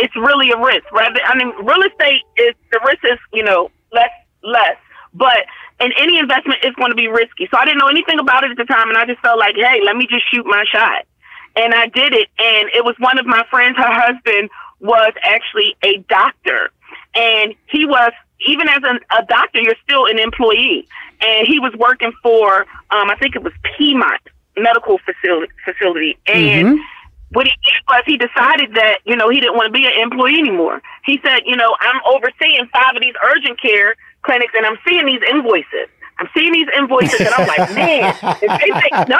[0.00, 0.90] It's really a risk.
[0.92, 4.10] Rather, I mean, real estate is the risk is you know less
[4.42, 4.76] less,
[5.14, 5.44] but
[5.78, 7.48] and any investment is going to be risky.
[7.50, 9.54] So I didn't know anything about it at the time, and I just felt like,
[9.56, 11.04] hey, let me just shoot my shot.
[11.56, 13.76] And I did it, and it was one of my friends.
[13.76, 14.50] Her husband
[14.80, 16.70] was actually a doctor,
[17.14, 18.12] and he was
[18.46, 20.86] even as an, a doctor, you're still an employee.
[21.20, 22.60] And he was working for,
[22.90, 24.22] um, I think it was Piedmont
[24.56, 26.18] Medical Facility, facility.
[26.26, 26.66] and.
[26.66, 26.82] Mm-hmm
[27.32, 29.92] what he did was he decided that you know he didn't want to be an
[30.00, 30.82] employee anymore.
[31.04, 35.06] He said, you know, I'm overseeing five of these urgent care clinics and I'm seeing
[35.06, 35.88] these invoices.
[36.18, 39.18] I'm seeing these invoices and I'm like, man, if they say no,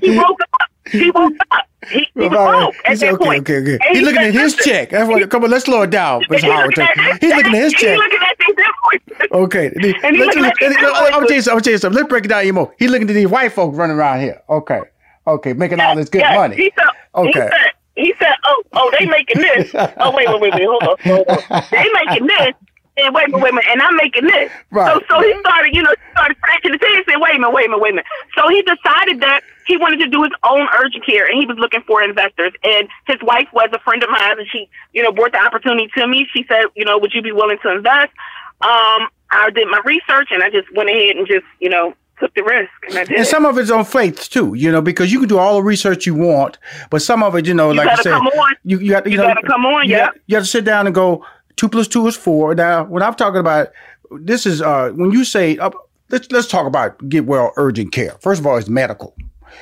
[0.00, 0.68] he woke up.
[0.90, 1.66] He woke up.
[1.88, 3.40] He, he was broke at that okay, point.
[3.42, 3.78] Okay, okay.
[3.92, 4.90] He's looking at his check.
[4.90, 6.22] That's what, come on, let's slow it down.
[6.28, 7.90] He's looking, at, he's looking at his check.
[7.90, 9.28] He's looking at these invoices.
[9.32, 9.66] Okay.
[10.02, 11.96] And let's, let's, let's, I'm going to tell you something.
[11.96, 12.74] Let's break it down even more.
[12.78, 14.42] He's looking at these white folks running around here.
[14.48, 14.82] Okay.
[15.26, 16.36] Okay, making all this good yes.
[16.36, 16.56] money.
[16.56, 16.72] He
[17.14, 17.28] okay.
[17.28, 19.70] He said, he said, "Oh, oh, they making this.
[19.74, 21.62] Oh, wait, wait, wait, wait, hold on, hold on.
[21.70, 22.54] They making this,
[22.96, 24.50] and wait a minute, wait a minute, and I'm making this.
[24.70, 24.92] Right.
[24.92, 27.52] So, so he started, you know, started scratching his head and said, wait a minute,
[27.52, 28.06] wait a minute, wait a minute.
[28.36, 31.56] So he decided that he wanted to do his own urgent care, and he was
[31.58, 32.52] looking for investors.
[32.64, 35.88] And his wife was a friend of mine, and she, you know, brought the opportunity
[35.96, 36.26] to me.
[36.34, 38.12] She said, you know, would you be willing to invest?
[38.60, 42.34] Um, I did my research, and I just went ahead and just, you know, took
[42.34, 42.70] the risk.
[42.96, 45.56] And, and some of it's on faith too, you know, because you can do all
[45.56, 46.58] the research you want,
[46.90, 48.54] but some of it, you know, you like I said, come on.
[48.64, 50.06] you you got you, you know, gotta come on, yeah.
[50.06, 51.24] Have, you have to sit down and go
[51.56, 52.54] two plus two is four.
[52.54, 53.68] Now, when I'm talking about
[54.10, 55.70] this is uh when you say uh,
[56.10, 58.16] let's let's talk about get well urgent care.
[58.20, 59.16] First of all, it's medical,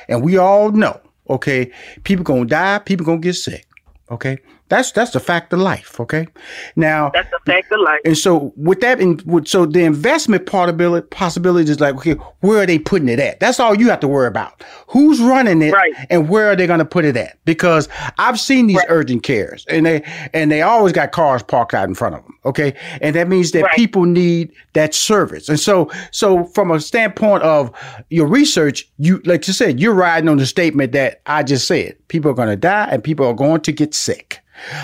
[0.07, 1.71] and we all know, okay,
[2.03, 3.65] people gonna die, people gonna get sick,
[4.11, 4.37] okay.
[4.71, 5.99] That's that's the fact of life.
[5.99, 6.29] Okay,
[6.77, 7.99] now that's the fact of life.
[8.05, 12.63] And so with that, in with, so the investment possibility possibility is like, okay, where
[12.63, 13.41] are they putting it at?
[13.41, 14.63] That's all you have to worry about.
[14.87, 15.93] Who's running it, right.
[16.09, 17.37] and where are they going to put it at?
[17.43, 18.85] Because I've seen these right.
[18.87, 20.03] urgent cares, and they
[20.33, 22.37] and they always got cars parked out in front of them.
[22.45, 23.75] Okay, and that means that right.
[23.75, 25.49] people need that service.
[25.49, 27.75] And so so from a standpoint of
[28.09, 31.97] your research, you like you said, you're riding on the statement that I just said.
[32.11, 34.41] People are going to die, and people are going to get sick.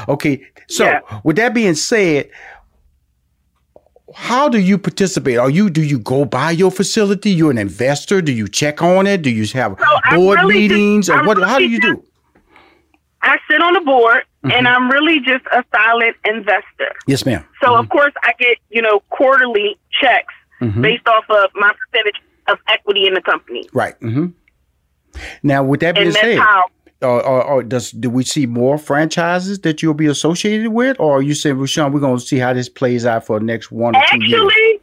[0.07, 1.01] Okay, so yeah.
[1.25, 2.29] with that being said,
[4.15, 5.37] how do you participate?
[5.37, 7.31] Are you do you go by your facility?
[7.31, 8.21] You're an investor.
[8.21, 9.23] Do you check on it?
[9.23, 11.07] Do you have so board really meetings?
[11.07, 11.35] just, or what?
[11.35, 12.03] Really how do you just, do?
[13.23, 14.51] I sit on the board, mm-hmm.
[14.51, 16.95] and I'm really just a silent investor.
[17.07, 17.45] Yes, ma'am.
[17.61, 17.83] So mm-hmm.
[17.83, 20.81] of course I get you know quarterly checks mm-hmm.
[20.81, 23.67] based off of my percentage of equity in the company.
[23.73, 23.99] Right.
[23.99, 24.27] Mm-hmm.
[25.43, 26.65] Now, with that being and said, how
[27.01, 31.17] or, or, or, does do we see more franchises that you'll be associated with, or
[31.17, 33.71] are you saying, Rushion, we're going to see how this plays out for the next
[33.71, 34.81] one or actually, two years?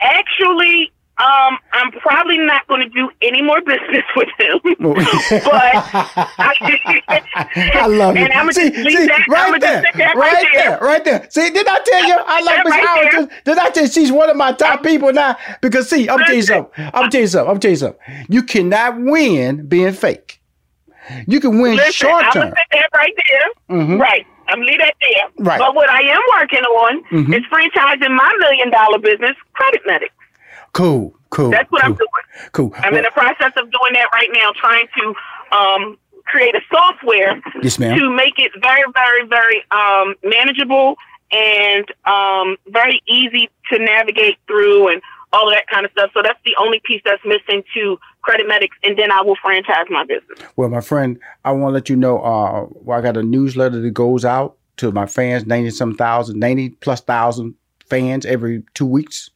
[0.00, 4.60] Actually, um, I'm probably not going to do any more business with him.
[4.80, 4.94] Oh.
[5.30, 7.22] but I,
[7.74, 8.36] I love and it.
[8.36, 11.26] I'm see, see, that, right, there, right, right there, there, right there.
[11.30, 13.30] See, did I tell you I like Miss right Howard?
[13.44, 15.38] Did I tell you she's one of my top people now?
[15.62, 16.84] Because see, I'm telling you something.
[16.92, 17.50] I'm telling you something.
[17.50, 18.26] I'm telling you something.
[18.28, 20.42] You cannot win being fake.
[21.26, 22.42] You can win Listen, short term.
[22.44, 23.76] I'm gonna that right there.
[23.78, 23.98] Mm-hmm.
[24.00, 24.26] Right.
[24.48, 25.44] I'm leave that there.
[25.46, 25.58] Right.
[25.58, 27.34] But what I am working on Mhm.
[27.36, 30.14] is franchising my million dollar business, Credit Medics.
[30.72, 31.50] Cool, cool.
[31.50, 32.52] That's what cool, I'm doing.
[32.52, 32.74] Cool.
[32.78, 35.14] I'm in the process of doing that right now, trying to
[35.56, 37.98] um, create a software Yes, ma'am.
[37.98, 40.96] to make it very, very, very um, manageable
[41.32, 45.00] and um, very easy to navigate through and
[45.32, 46.10] all of that kind of stuff.
[46.14, 49.86] So that's the only piece that's missing to Credit Medics, and then I will franchise
[49.88, 50.38] my business.
[50.56, 52.18] Well, my friend, I want to let you know.
[52.18, 56.40] Uh, well, I got a newsletter that goes out to my fans, ninety some thousand,
[56.40, 57.54] ninety plus thousand
[57.88, 59.30] fans every two weeks.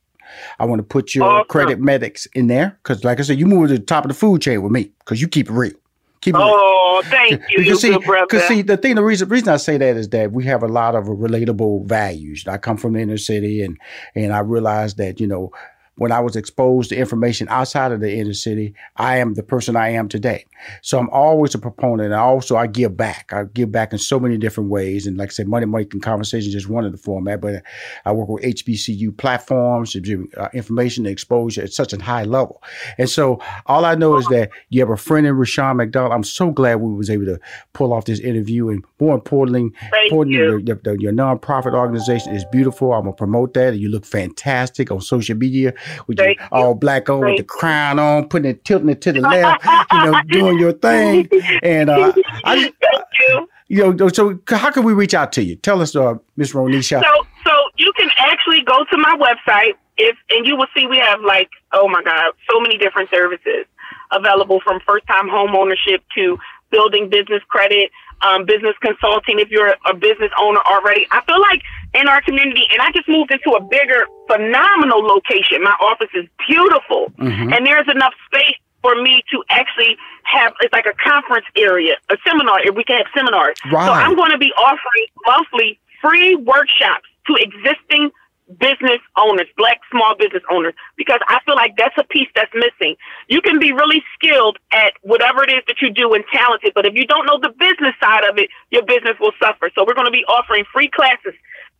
[0.58, 1.48] I want to put your Awesome.
[1.48, 4.14] credit medics in there because, like I said, you move to the top of the
[4.14, 5.72] food chain with me because you keep it real.
[6.20, 6.48] Keep it real.
[6.50, 9.78] Oh, Oh, thank you, you see, Because see, the thing, the reason, reason I say
[9.78, 12.46] that is that we have a lot of relatable values.
[12.46, 13.78] I come from the inner city, and
[14.14, 15.50] and I realize that you know
[15.96, 19.76] when I was exposed to information outside of the inner city, I am the person
[19.76, 20.46] I am today.
[20.80, 22.06] So I'm always a proponent.
[22.06, 23.32] And also I give back.
[23.34, 25.06] I give back in so many different ways.
[25.06, 27.62] And like I said, money making conversations is just one of the format, but
[28.06, 32.62] I work with HBCU platforms, uh, information exposure at such a high level.
[32.96, 36.14] And so all I know is that you have a friend in Rushion McDonald.
[36.14, 37.38] I'm so glad we was able to
[37.74, 38.70] pull off this interview.
[38.70, 39.70] And more importantly,
[40.04, 40.62] importantly you.
[40.64, 42.94] your, your, your nonprofit organization is beautiful.
[42.94, 43.74] I'm going to promote that.
[43.74, 45.74] And you look fantastic on social media
[46.06, 46.46] with Thank you.
[46.52, 49.64] all black on Thank with the crown on, putting it, tilting it to the left,
[49.92, 51.28] you know, doing your thing.
[51.62, 52.12] And uh,
[52.44, 53.48] I, Thank you.
[53.68, 55.54] You know, so how can we reach out to you?
[55.54, 57.02] Tell us, uh, Miss Rhonesha.
[57.02, 60.98] So, so you can actually go to my website if, and you will see we
[60.98, 63.66] have like, oh my God, so many different services
[64.10, 66.36] available from first time home ownership to
[66.70, 67.90] building business credit,
[68.22, 71.06] um, business consulting if you're a business owner already.
[71.10, 71.62] I feel like
[71.94, 75.62] in our community, and I just moved into a bigger, phenomenal location.
[75.62, 77.52] My office is beautiful, mm-hmm.
[77.52, 82.16] and there's enough space for me to actually have it's like a conference area, a
[82.26, 82.60] seminar.
[82.62, 83.86] If we can have seminars, right.
[83.86, 88.10] so I'm going to be offering monthly free workshops to existing
[88.58, 92.96] business owners, black small business owners, because I feel like that's a piece that's missing.
[93.28, 96.86] You can be really skilled at whatever it is that you do and talented, but
[96.86, 99.70] if you don't know the business side of it, your business will suffer.
[99.74, 101.34] So we're going to be offering free classes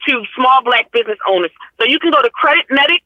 [0.09, 1.51] to small black business owners.
[1.79, 3.05] So you can go to Credit Medics,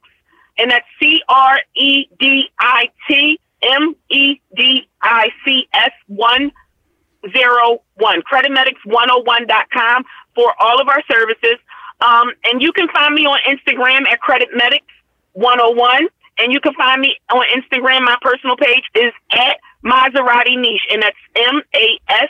[0.57, 8.21] and that's C R E D I T M E D I C S 101,
[8.31, 10.05] creditmedics101.com
[10.35, 11.57] for all of our services.
[12.01, 14.85] Um, and you can find me on Instagram at Credit Medics
[15.33, 16.07] 101.
[16.37, 18.01] And you can find me on Instagram.
[18.01, 22.29] My personal page is at Maserati Neesh, and that's M A S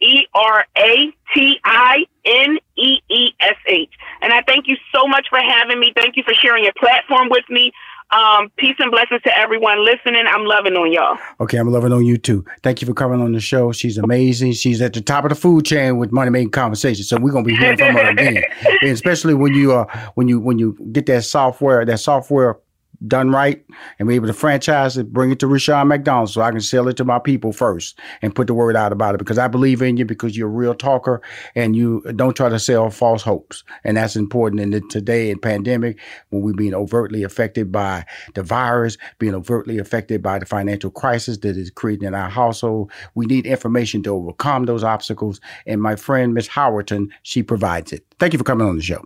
[0.00, 3.90] E R A T I N E E S H.
[4.20, 5.92] And I thank you so much for having me.
[5.94, 7.72] Thank you for sharing your platform with me.
[8.12, 10.24] Um, peace and blessings to everyone listening.
[10.28, 11.16] I'm loving on y'all.
[11.40, 12.44] Okay, I'm loving on you too.
[12.62, 13.72] Thank you for coming on the show.
[13.72, 14.52] She's amazing.
[14.52, 17.08] She's at the top of the food chain with money making conversations.
[17.08, 18.42] So we're gonna be hearing from her again,
[18.82, 22.58] and especially when you uh when you when you get that software that software
[23.06, 23.64] done right
[23.98, 26.88] and be able to franchise it, bring it to Rushion McDonald so I can sell
[26.88, 29.82] it to my people first and put the word out about it because I believe
[29.82, 31.22] in you because you're a real talker
[31.54, 33.64] and you don't try to sell false hopes.
[33.84, 35.98] And that's important in the, today in pandemic
[36.30, 38.04] when we're being overtly affected by
[38.34, 42.90] the virus, being overtly affected by the financial crisis that is creating in our household.
[43.14, 45.40] We need information to overcome those obstacles.
[45.66, 48.04] And my friend, Miss Howerton, she provides it.
[48.18, 49.04] Thank you for coming on the show.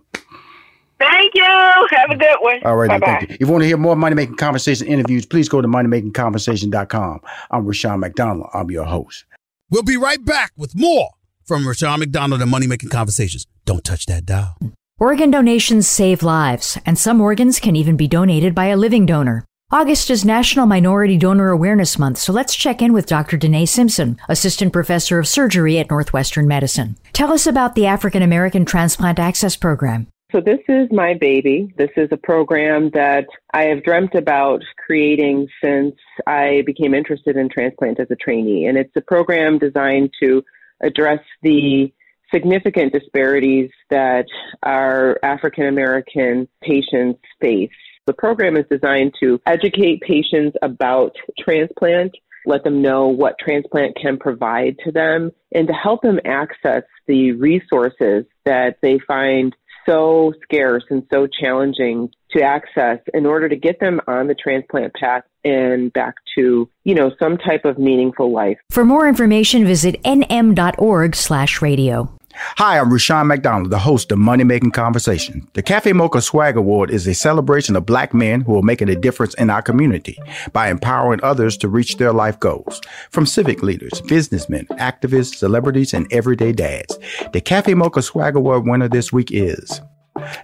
[0.99, 1.43] Thank you.
[1.43, 2.59] Have a good one.
[2.65, 3.01] All right.
[3.01, 3.35] Thank you.
[3.35, 7.21] If you want to hear more Money Making Conversation interviews, please go to moneymakingconversation.com.
[7.51, 8.49] I'm Rushion McDonald.
[8.53, 9.25] I'm your host.
[9.69, 11.09] We'll be right back with more
[11.43, 13.45] from Rushion McDonald and Money Making Conversations.
[13.65, 14.57] Don't touch that dial.
[14.99, 19.45] Organ donations save lives, and some organs can even be donated by a living donor.
[19.69, 23.37] August is National Minority Donor Awareness Month, so let's check in with Dr.
[23.37, 26.95] Dinee Simpson, Assistant Professor of Surgery at Northwestern Medicine.
[27.13, 30.07] Tell us about the African American Transplant Access Program.
[30.33, 31.73] So, this is my baby.
[31.77, 35.95] This is a program that I have dreamt about creating since
[36.25, 38.65] I became interested in transplant as a trainee.
[38.65, 40.43] And it's a program designed to
[40.81, 41.93] address the
[42.33, 44.25] significant disparities that
[44.63, 47.69] our African American patients face.
[48.05, 52.11] The program is designed to educate patients about transplant,
[52.45, 57.31] let them know what transplant can provide to them, and to help them access the
[57.31, 59.55] resources that they find
[59.87, 64.93] so scarce and so challenging to access in order to get them on the transplant
[64.93, 68.57] path and back to, you know, some type of meaningful life.
[68.69, 72.11] For more information, visit nm.org slash radio.
[72.39, 75.47] Hi, I'm Rushion McDonald, the host of Money Making Conversation.
[75.53, 78.95] The Cafe Mocha Swag Award is a celebration of black men who are making a
[78.95, 80.19] difference in our community
[80.53, 82.79] by empowering others to reach their life goals.
[83.09, 86.99] From civic leaders, businessmen, activists, celebrities, and everyday dads.
[87.33, 89.81] The Cafe Mocha Swag Award winner this week is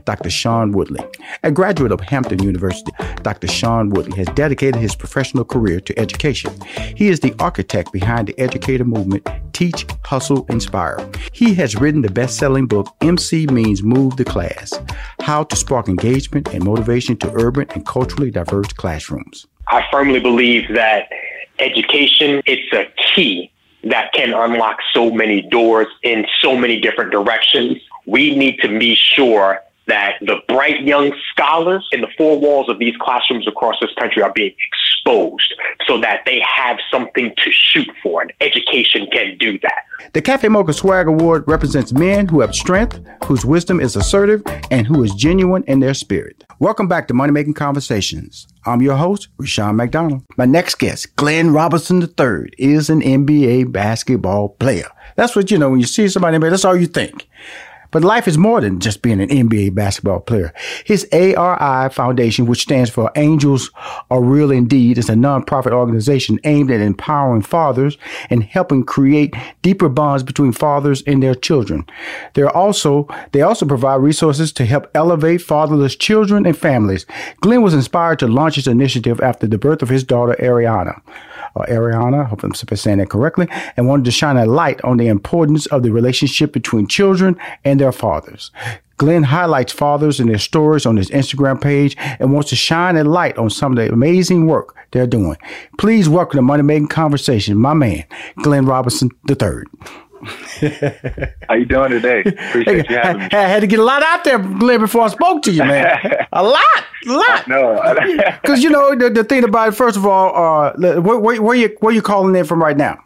[0.05, 0.29] Dr.
[0.29, 1.03] Sean Woodley.
[1.43, 2.91] A graduate of Hampton University,
[3.21, 3.47] Dr.
[3.47, 6.53] Sean Woodley has dedicated his professional career to education.
[6.95, 11.07] He is the architect behind the educator movement Teach, Hustle, Inspire.
[11.31, 14.73] He has written the best selling book, MC Means Move the Class
[15.21, 19.45] How to Spark Engagement and Motivation to Urban and Culturally Diverse Classrooms.
[19.67, 21.09] I firmly believe that
[21.59, 23.51] education it's a key
[23.83, 27.77] that can unlock so many doors in so many different directions.
[28.05, 32.79] We need to be sure that the bright young scholars in the four walls of
[32.79, 35.53] these classrooms across this country are being exposed
[35.85, 39.83] so that they have something to shoot for, and education can do that.
[40.13, 44.87] The Cafe Mocha Swag Award represents men who have strength, whose wisdom is assertive, and
[44.87, 46.43] who is genuine in their spirit.
[46.59, 48.47] Welcome back to Money Making Conversations.
[48.65, 50.23] I'm your host, Rushion McDonald.
[50.37, 54.87] My next guest, Glenn Robinson III, is an NBA basketball player.
[55.15, 57.27] That's what you know when you see somebody, that's all you think.
[57.93, 60.51] But life is more than just being an NBA basketball player.
[60.83, 63.69] His ARI Foundation, which stands for Angels
[64.09, 67.99] Are Real Indeed, is a nonprofit organization aimed at empowering fathers
[68.31, 71.85] and helping create deeper bonds between fathers and their children.
[72.33, 77.05] They're also they also provide resources to help elevate fatherless children and families.
[77.41, 80.99] Glenn was inspired to launch his initiative after the birth of his daughter Ariana
[81.55, 83.47] or Ariana, I hope I'm saying that correctly,
[83.77, 87.79] and wanted to shine a light on the importance of the relationship between children and
[87.79, 88.51] their fathers.
[88.97, 93.03] Glenn highlights fathers and their stories on his Instagram page and wants to shine a
[93.03, 95.35] light on some of the amazing work they're doing.
[95.79, 98.05] Please welcome to Money Making Conversation, my man,
[98.43, 99.63] Glenn Robinson III.
[101.47, 102.21] How you doing today?
[102.21, 103.29] Appreciate you having me.
[103.31, 106.25] I had to get a lot out there, Glenn, before I spoke to you, man.
[106.31, 107.47] a lot, a lot.
[107.47, 107.95] No,
[108.41, 109.71] because you know the, the thing about it.
[109.73, 113.03] First of all, uh, where, where, where you where you calling in from right now?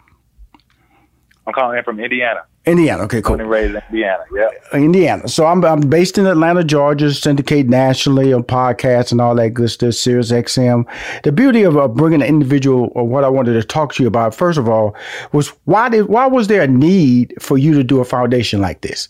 [1.47, 2.41] I'm calling in from Indiana.
[2.65, 3.03] Indiana.
[3.03, 3.37] Okay, cool.
[3.37, 4.23] Born and raised in Indiana.
[4.35, 4.49] Yeah.
[4.73, 5.27] Indiana.
[5.29, 7.13] So I'm I'm based in Atlanta, Georgia.
[7.13, 9.93] Syndicate nationally on podcasts and all that good stuff.
[9.93, 10.85] Sirius XM.
[11.23, 14.07] The beauty of uh, bringing an individual, or what I wanted to talk to you
[14.07, 14.93] about, first of all,
[15.31, 18.81] was why did why was there a need for you to do a foundation like
[18.81, 19.07] this?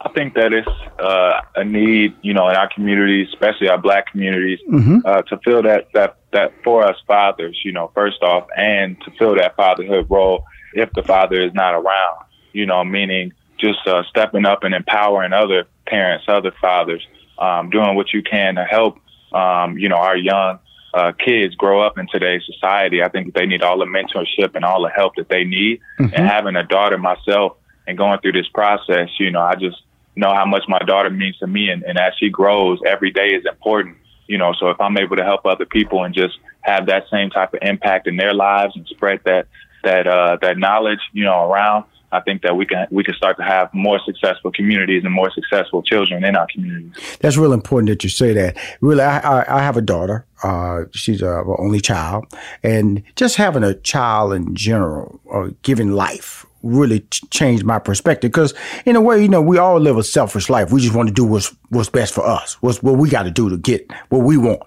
[0.00, 0.68] I think that it's
[1.00, 4.98] uh, a need, you know, in our communities, especially our Black communities, mm-hmm.
[5.04, 9.10] uh, to fill that that that for us fathers, you know, first off, and to
[9.18, 10.44] fill that fatherhood role
[10.74, 15.32] if the father is not around, you know, meaning just uh, stepping up and empowering
[15.32, 17.06] other parents, other fathers,
[17.38, 18.98] um, doing what you can to help,
[19.32, 20.58] um, you know, our young
[20.92, 23.02] uh, kids grow up in today's society.
[23.02, 25.80] I think they need all the mentorship and all the help that they need.
[25.98, 26.14] Mm-hmm.
[26.14, 27.56] And having a daughter myself
[27.86, 29.76] and going through this process, you know, I just
[30.16, 31.70] know how much my daughter means to me.
[31.70, 33.96] And, and as she grows, every day is important,
[34.26, 37.30] you know, so if I'm able to help other people and just have that same
[37.30, 39.46] type of impact in their lives and spread that
[39.84, 43.36] that uh, that knowledge, you know, around, I think that we can we can start
[43.36, 46.92] to have more successful communities and more successful children in our communities.
[47.20, 48.56] That's real important that you say that.
[48.80, 50.24] Really, I I, I have a daughter.
[50.42, 52.26] Uh, she's a only child,
[52.62, 58.30] and just having a child in general, or giving life, really changed my perspective.
[58.30, 60.72] Because in a way, you know, we all live a selfish life.
[60.72, 62.54] We just want to do what's what's best for us.
[62.62, 64.62] What's what we got to do to get what we want.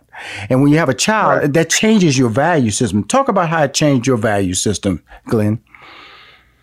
[0.49, 1.53] And when you have a child, right.
[1.53, 3.03] that changes your value system.
[3.03, 5.61] Talk about how it changed your value system, Glenn.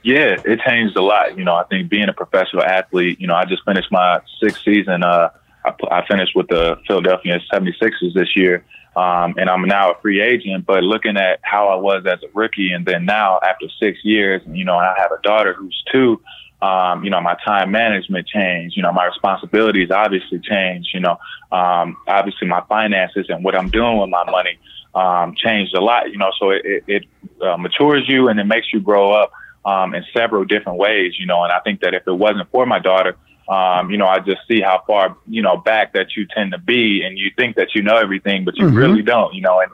[0.03, 1.37] Yeah, it changed a lot.
[1.37, 4.63] You know, I think being a professional athlete, you know, I just finished my sixth
[4.65, 5.03] season.
[5.03, 5.31] Uh,
[5.67, 8.65] I, I finished with the Philadelphia 76ers this year.
[8.97, 12.29] Um, and I'm now a free agent, but looking at how I was as a
[12.33, 15.85] rookie and then now after six years, and, you know, I have a daughter who's
[15.93, 16.19] two,
[16.63, 18.77] um, you know, my time management changed.
[18.77, 20.89] You know, my responsibilities obviously changed.
[20.95, 21.19] You know,
[21.53, 24.59] um, obviously my finances and what I'm doing with my money
[24.95, 26.11] um, changed a lot.
[26.11, 27.05] You know, so it, it, it
[27.43, 29.33] uh, matures you and it makes you grow up
[29.67, 31.13] um, in several different ways.
[31.19, 33.17] You know, and I think that if it wasn't for my daughter,
[33.49, 36.59] um, you know, I just see how far, you know, back that you tend to
[36.59, 38.77] be and you think that you know everything, but you mm-hmm.
[38.77, 39.71] really don't, you know, and,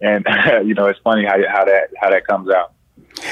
[0.00, 2.72] and, and, you know, it's funny how, how that, how that comes out.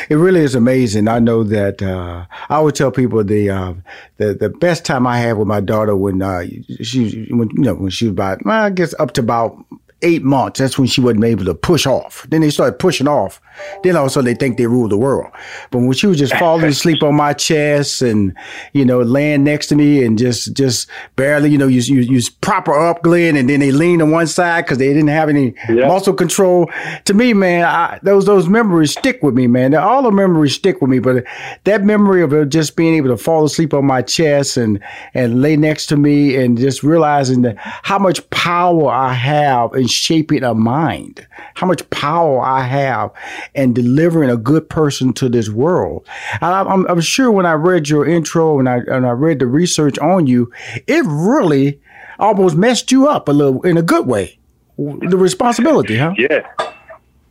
[0.08, 1.08] It really is amazing.
[1.08, 3.74] I know that uh, I would tell people the uh,
[4.18, 6.44] the the best time I had with my daughter when uh,
[6.82, 9.56] she when you know when she was about well, I guess up to about
[10.02, 10.60] eight months.
[10.60, 12.26] That's when she wasn't able to push off.
[12.28, 13.40] Then they started pushing off.
[13.82, 15.30] Then all of a sudden they think they rule the world.
[15.70, 18.36] But when she was just falling asleep on my chest and,
[18.72, 22.20] you know, laying next to me and just, just barely, you know, you, you, you
[22.40, 25.28] prop her up, Glenn, and then they lean on one side because they didn't have
[25.28, 25.88] any yep.
[25.88, 26.70] muscle control.
[27.04, 29.74] To me, man, I, those, those memories stick with me, man.
[29.74, 31.24] All the memories stick with me, but
[31.64, 34.80] that memory of her just being able to fall asleep on my chest and,
[35.14, 39.86] and lay next to me and just realizing that how much power I have in
[39.86, 43.10] shaping a mind, how much power I have
[43.54, 46.06] and delivering a good person to this world.
[46.40, 49.46] I, I'm, I'm sure when I read your intro and I, and I read the
[49.46, 50.52] research on you,
[50.86, 51.80] it really
[52.18, 54.38] almost messed you up a little in a good way.
[54.76, 56.14] The responsibility, huh?
[56.16, 56.40] Yeah.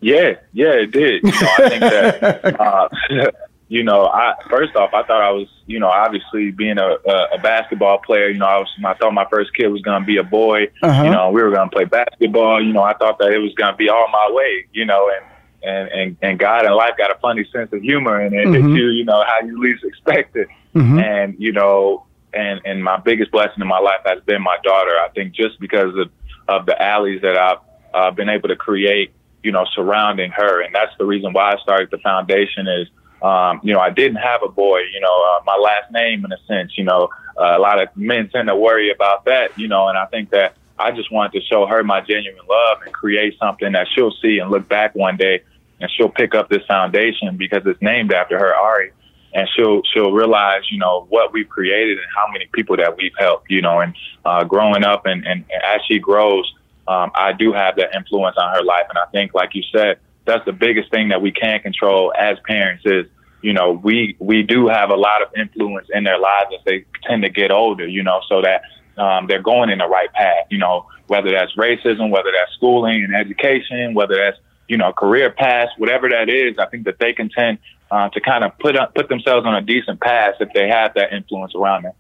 [0.02, 1.24] Yeah, yeah, it did.
[1.24, 2.90] You know, I think that uh,
[3.70, 7.36] you know, I first off, I thought I was, you know, obviously being a, a,
[7.36, 10.06] a basketball player, you know, I was, I thought my first kid was going to
[10.06, 10.70] be a boy.
[10.82, 11.04] Uh-huh.
[11.04, 12.64] You know, we were going to play basketball.
[12.64, 14.68] You know, I thought that it was going to be all my way.
[14.74, 15.26] You know, and
[15.64, 18.54] and and and God and life got a funny sense of humor, and it mm-hmm.
[18.54, 20.48] hits you, you know, how you least expect it.
[20.76, 21.00] Mm-hmm.
[21.00, 24.92] And you know, and and my biggest blessing in my life has been my daughter.
[24.92, 26.10] I think just because of
[26.48, 27.60] of the alleys that I've
[27.94, 29.12] uh, been able to create,
[29.44, 32.68] you know, surrounding her, and that's the reason why I started the foundation.
[32.68, 32.88] Is
[33.22, 36.32] um, you know, I didn't have a boy, you know, uh, my last name in
[36.32, 39.68] a sense, you know, uh, a lot of men tend to worry about that, you
[39.68, 42.94] know, and I think that I just wanted to show her my genuine love and
[42.94, 45.42] create something that she'll see and look back one day
[45.80, 48.92] and she'll pick up this foundation because it's named after her, Ari.
[49.34, 53.14] And she'll she'll realize, you know, what we've created and how many people that we've
[53.20, 53.94] helped, you know, and
[54.26, 56.52] uh, growing up and, and, and as she grows,
[56.88, 58.86] um, I do have that influence on her life.
[58.90, 62.38] And I think, like you said, that's the biggest thing that we can control as
[62.48, 63.06] parents is,
[63.44, 66.86] you know, we we do have a lot of influence in their lives as they
[67.04, 68.64] tend to get older, you know, so that
[69.00, 73.04] um, they're going in the right path, you know, whether that's racism, whether that's schooling
[73.04, 77.14] and education, whether that's, you know, career paths, whatever that is, I think that they
[77.14, 77.58] can tend
[77.92, 80.94] uh, to kind of put up, put themselves on a decent path if they have
[80.94, 81.94] that influence around them.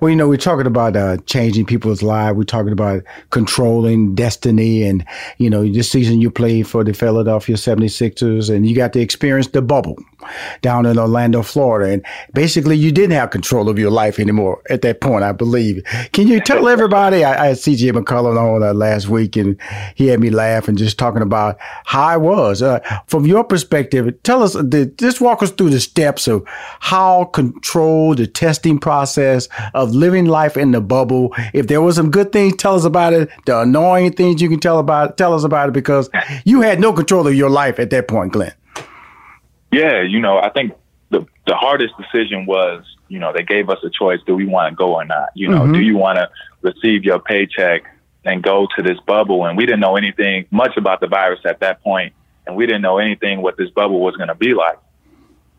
[0.00, 2.36] Well, you know, we're talking about uh, changing people's lives.
[2.36, 4.82] We're talking about controlling destiny.
[4.82, 5.04] And,
[5.38, 9.48] you know, this season you played for the Philadelphia 76ers and you got to experience
[9.48, 9.96] the bubble
[10.62, 11.92] down in Orlando, Florida.
[11.92, 15.82] And basically, you didn't have control of your life anymore at that point, I believe.
[16.12, 17.24] Can you tell everybody?
[17.24, 19.56] I, I had CJ McCollum on uh, last week and
[19.94, 22.62] he had me laughing just talking about how I was.
[22.62, 26.44] Uh, from your perspective, tell us, the, just walk us through the steps of
[26.80, 31.34] how control the testing process of living life in the bubble.
[31.52, 33.28] If there was some good things, tell us about it.
[33.46, 36.10] The annoying things you can tell about, tell us about it because
[36.44, 38.52] you had no control of your life at that point, Glenn.
[39.72, 40.72] Yeah, you know, I think
[41.10, 44.72] the the hardest decision was, you know, they gave us a choice: do we want
[44.72, 45.30] to go or not?
[45.34, 45.74] You know, mm-hmm.
[45.74, 46.28] do you want to
[46.62, 47.82] receive your paycheck
[48.24, 49.46] and go to this bubble?
[49.46, 52.12] And we didn't know anything much about the virus at that point,
[52.46, 54.78] and we didn't know anything what this bubble was going to be like.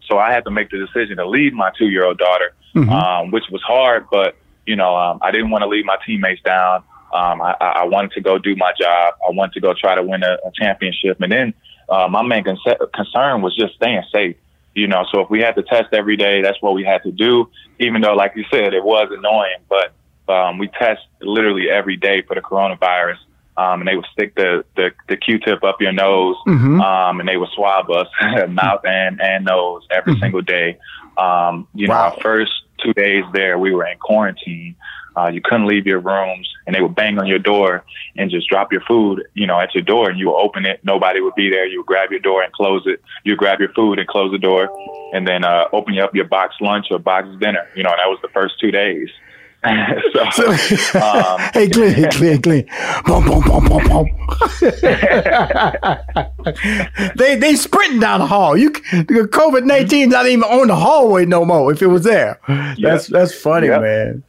[0.08, 2.90] So I had to make the decision to leave my two year old daughter, mm-hmm.
[2.90, 4.36] um, which was hard, but
[4.66, 6.84] you know, um, I didn't want to leave my teammates down.
[7.14, 9.16] Um, I, I wanted to go do my job.
[9.28, 11.54] I wanted to go try to win a, a championship, and then
[11.90, 12.58] uh, my main con-
[12.94, 14.36] concern was just staying safe.
[14.74, 17.12] You know, so if we had to test every day, that's what we had to
[17.12, 17.50] do.
[17.80, 19.92] Even though, like you said, it was annoying, but
[20.34, 23.18] um, we test literally every day for the coronavirus.
[23.58, 26.80] Um, and they would stick the, the, the Q-tip up your nose, mm-hmm.
[26.80, 28.08] um, and they would swab us
[28.50, 30.22] mouth and, and nose every mm-hmm.
[30.22, 30.80] single day.
[31.18, 31.96] Um, you wow.
[31.96, 32.52] know, our first
[32.84, 34.76] two days there, we were in quarantine.
[35.16, 37.84] Uh, you couldn't leave your rooms, and they would bang on your door
[38.16, 40.80] and just drop your food, you know, at your door, and you would open it.
[40.84, 41.66] Nobody would be there.
[41.66, 43.02] You would grab your door and close it.
[43.26, 44.70] You grab your food and close the door,
[45.14, 47.68] and then uh, open up your box lunch or box dinner.
[47.76, 49.10] You know, and that was the first two days.
[50.32, 50.50] so, so
[51.00, 52.66] um, hey Glenn, hey Glenn, Glenn,
[53.06, 54.10] boom, boom, boom, boom, boom.
[57.16, 58.58] they they sprinting down the hall.
[58.58, 61.72] You COVID nineteen not even on the hallway no more.
[61.72, 62.40] If it was there,
[62.82, 63.82] that's that's funny, yep.
[63.82, 64.24] man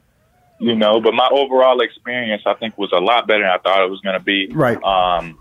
[0.63, 1.01] you know.
[1.01, 4.01] But my overall experience, I think, was a lot better than I thought it was
[4.01, 4.49] going to be.
[4.53, 4.83] Right.
[4.83, 5.39] Um,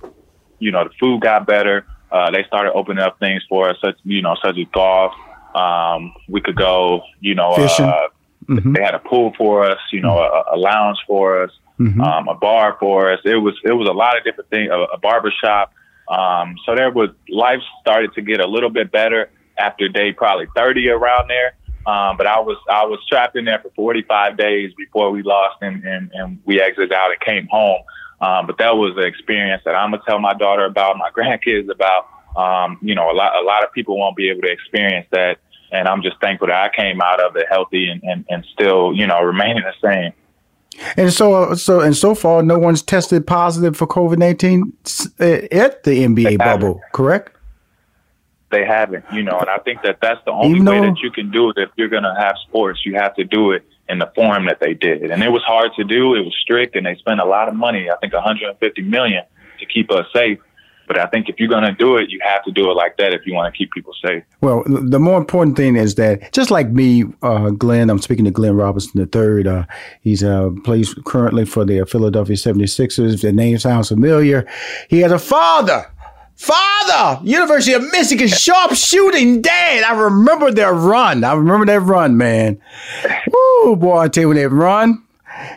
[0.60, 1.86] you know, the food got better.
[2.12, 5.14] Uh, they started opening up things for us, such you know, such as golf.
[5.56, 7.86] Um, we could go, you know, Fishing.
[7.86, 8.08] Uh,
[8.48, 8.74] mm-hmm.
[8.74, 12.02] they had a pool for us, you know, a, a lounge for us, mm-hmm.
[12.02, 13.20] um, a bar for us.
[13.26, 15.74] It was it was a lot of different things, a, a barber shop.
[16.08, 20.48] Um, so there was life started to get a little bit better after day probably
[20.56, 21.56] 30 around there.
[21.86, 25.58] Um, but I was I was trapped in there for 45 days before we lost
[25.62, 27.82] and, and, and we exited out and came home.
[28.22, 31.70] Um, but that was an experience that I'm gonna tell my daughter about, my grandkids
[31.72, 32.08] about.
[32.36, 35.40] Um, you know, a lot a lot of people won't be able to experience that,
[35.72, 38.94] and I'm just thankful that I came out of it healthy and, and, and still
[38.94, 40.14] you know remaining the same.
[40.96, 44.74] And so, uh, so and so far, no one's tested positive for COVID nineteen
[45.20, 47.38] uh, at the NBA bubble, correct?
[48.52, 51.32] they haven't, you know, and I think that that's the only way that you can
[51.32, 51.58] do it.
[51.58, 54.60] If you're going to have sports, you have to do it in the form that
[54.60, 55.10] they did.
[55.10, 56.16] And it was hard to do.
[56.16, 57.90] It was strict and they spent a lot of money.
[57.90, 59.24] I think 150 million
[59.60, 60.40] to keep us safe.
[60.92, 62.98] But I think if you're going to do it, you have to do it like
[62.98, 64.26] that if you want to keep people safe.
[64.42, 68.32] Well, the more important thing is that just like me, uh, Glenn, I'm speaking to
[68.32, 69.48] Glenn Robinson III.
[69.48, 69.64] Uh,
[70.02, 73.22] he's uh, plays currently for the Philadelphia 76ers.
[73.22, 74.46] The name sounds familiar.
[74.90, 75.90] He has a father
[76.36, 79.84] Father, University of Michigan sharpshooting dad.
[79.84, 81.24] I remember their run.
[81.24, 82.60] I remember that run, man.
[83.28, 85.04] Woo, boy, I tell you when they run.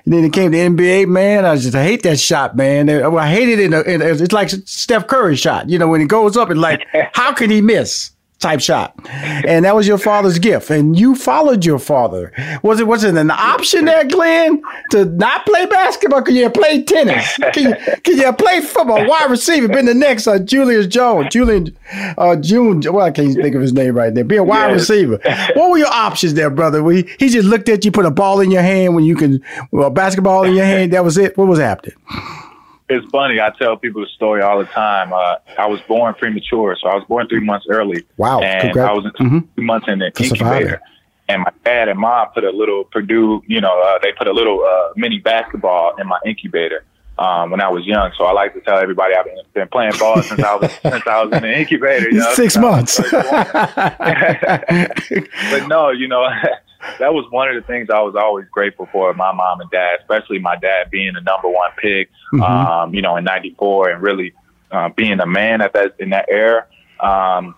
[0.05, 1.45] And then it came to NBA, man.
[1.45, 2.89] I just I hate that shot, man.
[2.91, 5.69] I hate it in, a, in a, it's like Steph Curry shot.
[5.69, 8.11] You know, when it goes up, it's like, how can he miss?
[8.39, 8.95] Type shot.
[9.09, 10.71] And that was your father's gift.
[10.71, 12.33] And you followed your father.
[12.63, 16.23] Was it was it an option there, Glenn, to not play basketball?
[16.23, 17.37] Can you play tennis?
[17.53, 19.07] Can you, can you play football?
[19.07, 21.75] Wide receiver, been the next uh, Julius Jones, Julian
[22.19, 22.83] uh, June.
[22.83, 24.25] Well, I can't think of his name right there.
[24.25, 24.81] Be a wide yes.
[24.81, 25.19] receiver.
[25.55, 26.83] What were your options there, brother?
[26.83, 29.43] We, he just looked at you, put a ball in your hand when you can,
[29.71, 30.93] well, basketball in your hand.
[30.93, 31.37] That was it.
[31.39, 31.97] What was happening?
[32.89, 33.41] It's funny.
[33.41, 35.13] I tell people the story all the time.
[35.13, 38.05] Uh, I was born premature, so I was born three months early.
[38.17, 38.41] Wow!
[38.41, 38.91] And Congrats.
[38.91, 39.39] I was mm-hmm.
[39.55, 40.81] three months in the incubator.
[41.29, 44.33] And my dad and mom put a little Purdue, you know, uh, they put a
[44.33, 46.85] little uh, mini basketball in my incubator
[47.19, 48.13] um, when I was young.
[48.19, 51.07] So I like to tell everybody I've been, been playing ball since I was since
[51.07, 52.11] I was in the incubator.
[52.11, 53.01] You know, Six months.
[53.11, 53.29] but
[55.69, 56.29] no, you know,
[56.99, 59.99] that was one of the things I was always grateful for my mom and dad,
[60.01, 62.43] especially my dad being the number one pick, mm-hmm.
[62.43, 64.33] um, you know, in '94, and really
[64.71, 66.67] uh, being a man at that in that era.
[67.01, 67.55] Um,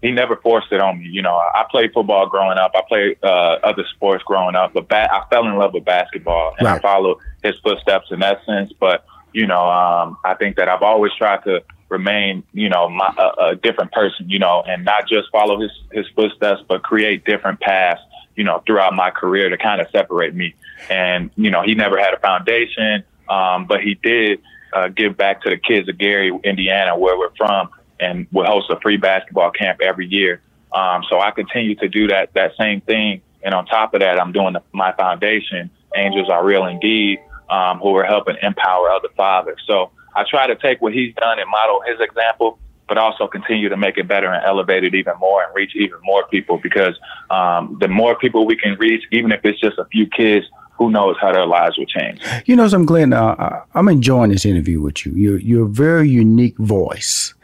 [0.00, 1.08] he never forced it on me.
[1.08, 2.72] You know, I played football growing up.
[2.74, 6.54] I played uh, other sports growing up, but ba- I fell in love with basketball
[6.58, 6.76] and right.
[6.76, 8.72] I followed his footsteps in that sense.
[8.78, 13.12] But you know, um, I think that I've always tried to remain, you know, my,
[13.18, 17.24] a, a different person, you know, and not just follow his his footsteps, but create
[17.24, 18.00] different paths
[18.38, 20.54] you know, throughout my career to kind of separate me.
[20.88, 24.40] And, you know, he never had a foundation, um, but he did
[24.72, 28.70] uh, give back to the kids of Gary, Indiana, where we're from, and we host
[28.70, 30.40] a free basketball camp every year.
[30.72, 33.22] Um, so I continue to do that, that same thing.
[33.42, 37.18] And on top of that, I'm doing the, my foundation, Angels Are Real Indeed,
[37.50, 39.60] um, who are helping empower other fathers.
[39.66, 43.68] So I try to take what he's done and model his example but also continue
[43.68, 46.98] to make it better and elevate it even more and reach even more people because
[47.30, 50.46] um, the more people we can reach, even if it's just a few kids,
[50.78, 52.20] who knows how their lives will change.
[52.46, 55.12] You know, some Glenn, uh, I'm enjoying this interview with you.
[55.12, 57.34] You're, you're a very unique voice,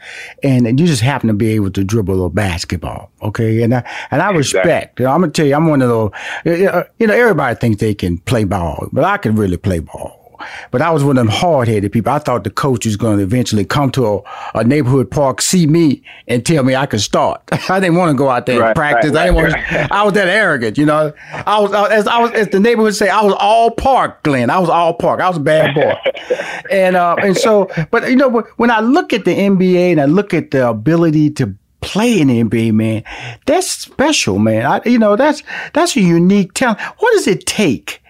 [0.41, 3.11] and you just happen to be able to dribble a basketball.
[3.21, 4.99] Okay, and I and I respect.
[4.99, 6.11] You know, I'm gonna tell you, I'm one of those.
[6.45, 10.24] You know, everybody thinks they can play ball, but I can really play ball.
[10.71, 12.11] But I was one of them hard headed people.
[12.11, 14.21] I thought the coach was going to eventually come to a,
[14.55, 17.41] a, neighborhood park, see me, and tell me I could start.
[17.69, 19.11] I didn't want to go out there right, and practice.
[19.11, 19.89] Right, I didn't right, want.
[19.89, 21.13] To, I was that arrogant, you know.
[21.31, 24.49] I was as I was as the neighborhood say, I was all park, Glenn.
[24.49, 25.21] I was all park.
[25.21, 25.93] I was a bad boy.
[26.71, 30.05] and uh, and so, but you know, when I look at the NBA and I
[30.05, 31.55] look at the ability to
[31.85, 33.03] play in the NBA, man,
[33.45, 34.65] that's special, man.
[34.65, 35.43] I, you know, that's
[35.73, 36.79] that's a unique talent.
[36.79, 38.01] What does it take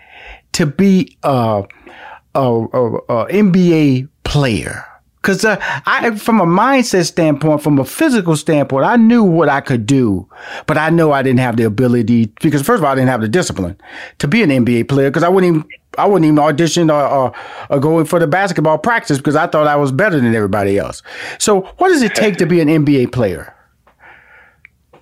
[0.54, 1.64] to be uh
[2.36, 4.86] a, a, a NBA player.
[5.22, 5.58] Cause uh,
[5.88, 10.30] I, from a mindset standpoint, from a physical standpoint, I knew what I could do,
[10.68, 13.22] but I know I didn't have the ability because first of all, I didn't have
[13.22, 13.76] the discipline
[14.20, 17.34] to be an NBA player because I wouldn't even, I wouldn't even audition or, or,
[17.72, 21.02] or go for the basketball practice because I thought I was better than everybody else.
[21.40, 23.52] So, what does it take to be an NBA player?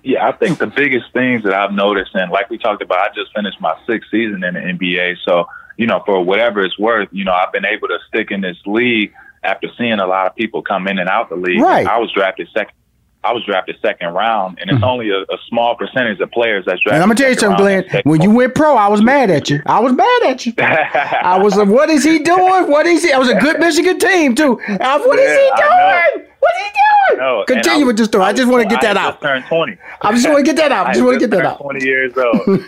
[0.04, 3.08] Yeah, I think the biggest things that I've noticed, and like we talked about, I
[3.14, 7.08] just finished my sixth season in the NBA, so you know, for whatever it's worth,
[7.12, 10.34] you know, I've been able to stick in this league after seeing a lot of
[10.34, 11.60] people come in and out the league.
[11.60, 11.86] Right.
[11.86, 12.74] I was drafted second.
[13.22, 14.84] I was drafted second round, and it's mm-hmm.
[14.84, 16.96] only a, a, small percentage of players that's drafted.
[16.96, 18.02] And I'm gonna tell you something, Glenn.
[18.04, 19.62] When you went pro, I was mad at you.
[19.64, 20.52] I was mad at you.
[20.58, 22.70] I was like, "What is he doing?
[22.70, 24.60] What is he?" I was a good Michigan team too.
[24.60, 26.28] I, what yeah, is he doing?
[26.38, 26.70] What is he
[27.14, 27.18] doing?
[27.18, 28.24] No, Continue with the story.
[28.24, 29.22] I, I just want to get that out.
[29.22, 29.78] Turned twenty.
[30.02, 30.86] I just want to get that out.
[30.88, 31.60] I just want to get that out.
[31.60, 32.60] Twenty years old.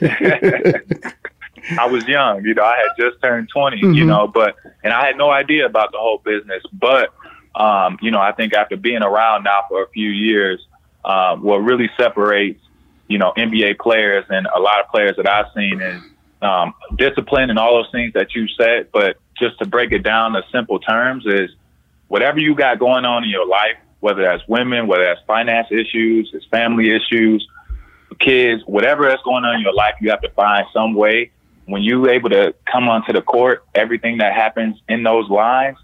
[1.78, 3.94] I was young, you know, I had just turned 20, mm-hmm.
[3.94, 6.62] you know, but, and I had no idea about the whole business.
[6.72, 7.12] But,
[7.54, 10.64] um, you know, I think after being around now for a few years,
[11.04, 12.60] uh, what really separates,
[13.08, 16.02] you know, NBA players and a lot of players that I've seen is
[16.42, 18.88] um, discipline and all those things that you said.
[18.92, 21.50] But just to break it down to simple terms is
[22.08, 26.30] whatever you got going on in your life, whether that's women, whether that's finance issues,
[26.32, 27.46] it's family issues,
[28.18, 31.30] kids, whatever that's going on in your life, you have to find some way
[31.66, 35.76] when you able to come onto the court, everything that happens in those lines,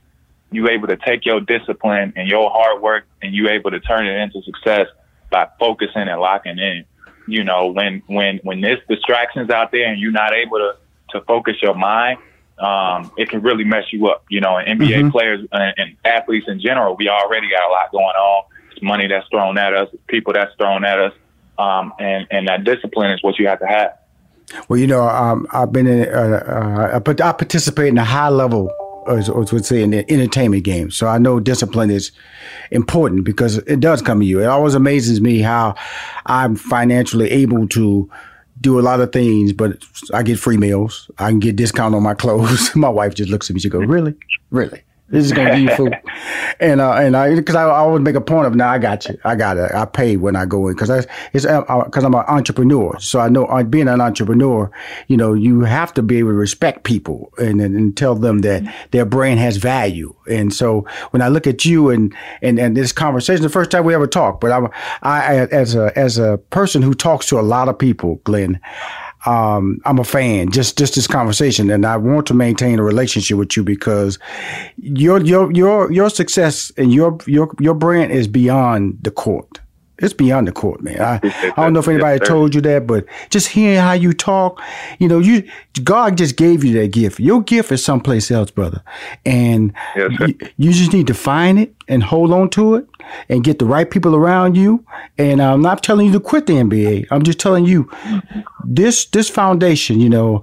[0.51, 4.07] you able to take your discipline and your hard work and you able to turn
[4.07, 4.87] it into success
[5.31, 6.85] by focusing and locking in.
[7.27, 10.77] You know, when when when there's distractions out there and you're not able to
[11.11, 12.19] to focus your mind,
[12.59, 14.25] um, it can really mess you up.
[14.29, 15.11] You know, and NBA mm-hmm.
[15.11, 18.45] players and, and athletes in general, we already got a lot going on.
[18.73, 21.13] It's money that's thrown at us, people that's thrown at us,
[21.59, 23.99] um, and and that discipline is what you have to have.
[24.69, 28.71] Well, you know, um, I've been in, uh, uh, I participate in a high level,
[29.09, 30.91] as I would say, in the entertainment game.
[30.91, 32.13] So I know discipline is
[32.71, 34.41] important because it does come to you.
[34.41, 35.75] It always amazes me how
[36.27, 38.11] I'm financially able to
[38.61, 39.83] do a lot of things, but
[40.15, 41.11] I get free meals.
[41.19, 42.75] I can get discount on my clothes.
[42.77, 43.61] my wife just looks at me.
[43.61, 44.15] She goes, "Really,
[44.51, 44.83] really."
[45.13, 45.95] This is gonna give you food.
[46.61, 49.07] and uh, and I because I, I always make a point of now I got
[49.07, 51.01] you, I got it, I pay when I go in because I
[51.35, 54.71] it's because I'm an entrepreneur, so I know uh, being an entrepreneur,
[55.09, 58.39] you know, you have to be able to respect people and and, and tell them
[58.39, 58.63] that
[58.93, 60.15] their brain has value.
[60.31, 63.85] And so when I look at you and and and this conversation, the first time
[63.85, 64.69] we ever talked, but I'm
[65.03, 68.59] I as a as a person who talks to a lot of people, Glenn
[69.27, 70.51] um, I'm a fan.
[70.51, 74.19] Just just this conversation, and I want to maintain a relationship with you because
[74.77, 79.61] your your your your success and your your your brand is beyond the court.
[79.99, 81.01] It's beyond the court, man.
[81.01, 81.21] I,
[81.57, 84.61] I don't know if anybody told you that, but just hearing how you talk,
[84.99, 85.49] you know, you
[85.85, 87.21] God just gave you that gift.
[87.21, 88.83] Your gift is someplace else, brother,
[89.27, 92.87] and yes, you, you, just need to find it and hold on to it
[93.29, 94.85] and get the right people around you.
[95.19, 97.07] And I'm not telling you to quit the NBA.
[97.11, 97.91] I'm just telling you
[98.65, 100.43] this this foundation, you know,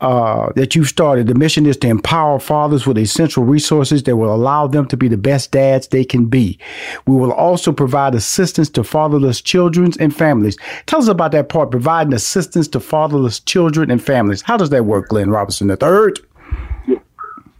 [0.00, 1.26] uh, that you've started.
[1.26, 5.08] The mission is to empower fathers with essential resources that will allow them to be
[5.08, 6.58] the best dads they can be.
[7.06, 10.56] We will also provide assistance to fatherless children and families.
[10.86, 14.42] Tell us about that part, providing assistance to fatherless children and families.
[14.42, 16.14] How does that work, Glenn Robinson III?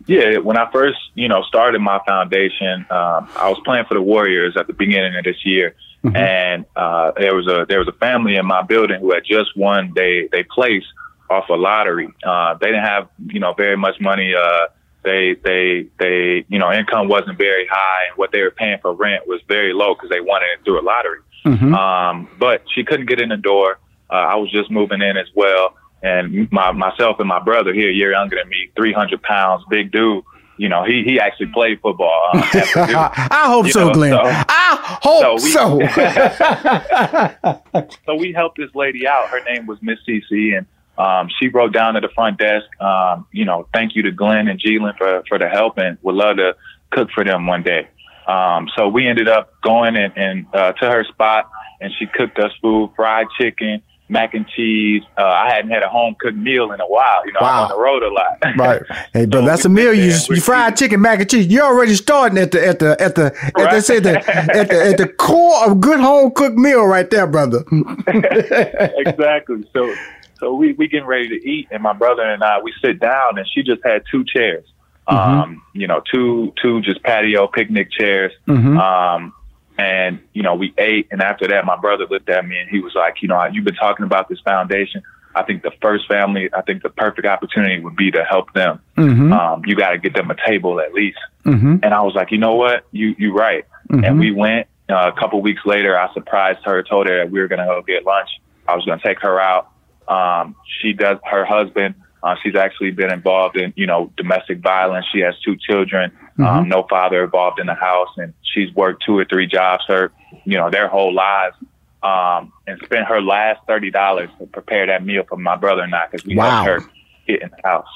[0.06, 4.02] Yeah, when I first, you know, started my foundation, um, I was playing for the
[4.02, 6.16] Warriors at the beginning of this year, mm-hmm.
[6.16, 9.56] and uh, there was a there was a family in my building who had just
[9.56, 10.82] won they they place
[11.30, 12.08] off a lottery.
[12.24, 14.34] Uh, they didn't have, you know, very much money.
[14.34, 14.66] Uh,
[15.02, 18.92] they, they, they, you know, income wasn't very high and what they were paying for
[18.92, 21.20] rent was very low because they wanted it through a lottery.
[21.46, 21.74] Mm-hmm.
[21.74, 23.78] Um, but she couldn't get in the door.
[24.10, 25.74] Uh, I was just moving in as well.
[26.02, 29.92] And my, myself and my brother here, a year younger than me, 300 pounds, big
[29.92, 30.24] dude.
[30.56, 32.30] You know, he he actually played football.
[32.34, 32.42] Uh,
[33.30, 34.12] I hope so, know, Glenn.
[34.12, 35.76] So, I hope so.
[35.76, 37.88] We, so.
[38.06, 39.28] so we helped this lady out.
[39.28, 40.66] Her name was Miss CC, and
[41.00, 44.48] um, she wrote down at the front desk, um, you know, thank you to Glenn
[44.48, 46.54] and Jeelan for, for the help and would love to
[46.90, 47.88] cook for them one day.
[48.26, 51.50] Um, so we ended up going and, and uh, to her spot
[51.80, 55.02] and she cooked us food, fried chicken, mac and cheese.
[55.16, 57.24] Uh, I hadn't had a home cooked meal in a while.
[57.24, 57.48] You know, wow.
[57.48, 58.38] I'm on the road a lot.
[58.58, 58.82] right.
[59.14, 59.94] Hey, but so that's a meal.
[59.94, 61.46] You you fried chicken, mac and cheese.
[61.46, 63.66] You're already starting at the at the at the right.
[63.66, 64.18] at they say the
[64.54, 67.64] at the at the core of good home cooked meal right there, brother.
[68.08, 69.66] exactly.
[69.72, 69.94] So
[70.40, 73.38] so we we getting ready to eat, and my brother and I we sit down,
[73.38, 74.64] and she just had two chairs.
[75.08, 75.40] Mm-hmm.
[75.40, 78.32] Um, you know, two two just patio picnic chairs.
[78.48, 78.78] Mm-hmm.
[78.78, 79.34] Um,
[79.78, 82.80] and you know, we ate, and after that, my brother looked at me and he
[82.80, 85.02] was like, you know, you've been talking about this foundation.
[85.34, 88.80] I think the first family, I think the perfect opportunity would be to help them.
[88.96, 89.32] Mm-hmm.
[89.32, 91.18] Um, you got to get them a table at least.
[91.44, 91.76] Mm-hmm.
[91.82, 93.64] And I was like, you know what, you you right.
[93.88, 94.18] And mm-hmm.
[94.18, 94.66] we went.
[94.88, 97.64] Uh, a couple weeks later, I surprised her, told her that we were going to
[97.64, 98.28] go get lunch.
[98.66, 99.70] I was going to take her out.
[100.10, 101.94] Um, she does her husband.
[102.22, 105.06] Uh, she's actually been involved in, you know, domestic violence.
[105.10, 106.58] She has two children, um, mm-hmm.
[106.58, 110.12] um, no father involved in the house, and she's worked two or three jobs her,
[110.44, 111.56] you know, their whole lives,
[112.02, 115.94] um, and spent her last thirty dollars to prepare that meal for my brother and
[115.94, 116.64] I because we wow.
[116.64, 116.90] helped her
[117.26, 117.88] get in the house.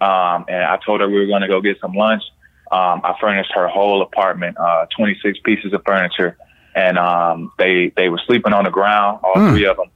[0.00, 2.22] Um, and I told her we were going to go get some lunch.
[2.70, 6.36] Um, I furnished her whole apartment, uh, 26 pieces of furniture,
[6.74, 9.50] and um, they they were sleeping on the ground, all mm.
[9.50, 9.90] three of them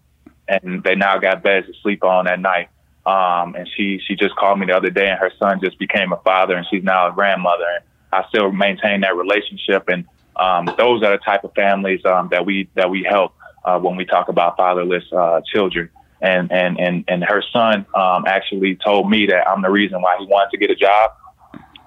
[0.50, 2.68] and they now got beds to sleep on at night.
[3.06, 6.12] Um, and she she just called me the other day, and her son just became
[6.12, 7.64] a father, and she's now a grandmother.
[7.76, 10.04] And I still maintain that relationship, and
[10.36, 13.96] um, those are the type of families um, that we that we help uh, when
[13.96, 15.88] we talk about fatherless uh, children.
[16.20, 20.18] And and and and her son um, actually told me that I'm the reason why
[20.18, 21.12] he wanted to get a job.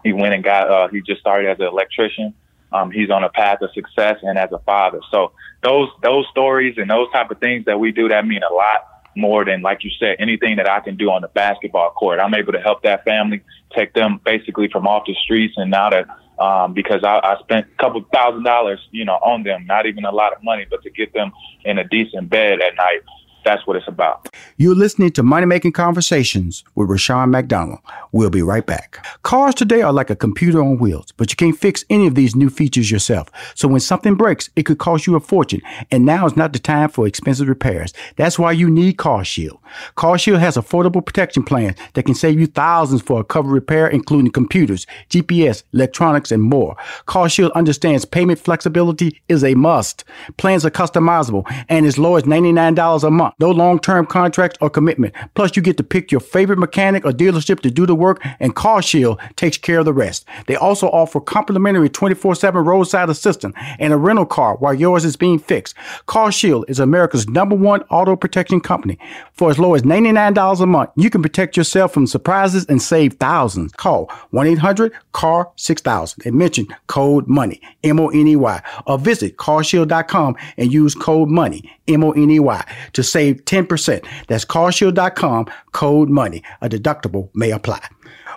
[0.04, 2.34] He went and got uh, he just started as an electrician.
[2.74, 5.00] Um, he's on a path of success and as a father.
[5.12, 5.32] So
[5.62, 8.88] those those stories and those type of things that we do that mean a lot
[9.16, 12.20] more than like you said anything that I can do on the basketball court.
[12.20, 13.42] I'm able to help that family
[13.76, 16.08] take them basically from off the streets and now that
[16.40, 20.04] um, because I, I spent a couple thousand dollars, you know, on them, not even
[20.04, 21.32] a lot of money, but to get them
[21.64, 23.02] in a decent bed at night
[23.44, 24.30] that's what it's about.
[24.58, 27.80] You're listening to Money Making Conversations with Rushion McDonald.
[28.12, 29.06] We'll be right back.
[29.24, 32.36] Cars today are like a computer on wheels, but you can't fix any of these
[32.36, 33.30] new features yourself.
[33.56, 35.62] So when something breaks, it could cost you a fortune.
[35.92, 37.94] And now is not the time for expensive repairs.
[38.16, 39.60] That's why you need CarShield.
[39.98, 44.32] CarShield has affordable protection plans that can save you thousands for a covered repair, including
[44.32, 46.76] computers, GPS, electronics, and more.
[47.08, 50.04] CarShield understands payment flexibility is a must.
[50.38, 53.33] Plans are customizable and as low as $99 a month.
[53.40, 55.14] No long term contracts or commitment.
[55.36, 58.56] Plus, you get to pick your favorite mechanic or dealership to do the work, and
[58.56, 60.26] CarShield takes care of the rest.
[60.48, 65.16] They also offer complimentary 24 7 roadside assistance and a rental car while yours is
[65.16, 65.76] being fixed.
[66.08, 68.98] CarShield is America's number one auto protection company.
[69.34, 73.14] For as low as $99 a month, you can protect yourself from surprises and save
[73.14, 73.72] thousands.
[73.74, 78.98] Call 1 800 CAR 6000 and mention code MONEY, M O N E Y, or
[78.98, 84.06] visit carshield.com and use code MONEY, M O N E Y, to save 10%.
[84.28, 86.42] That's carshield.com, code MONEY.
[86.62, 87.82] A deductible may apply.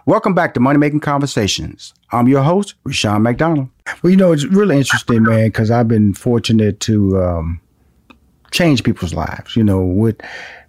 [0.06, 1.92] Welcome back to Money Making Conversations.
[2.12, 3.68] I'm your host, Rushion McDonald.
[4.02, 7.60] Well, you know, it's really interesting, man, because I've been fortunate to um,
[8.52, 10.16] change people's lives, you know, with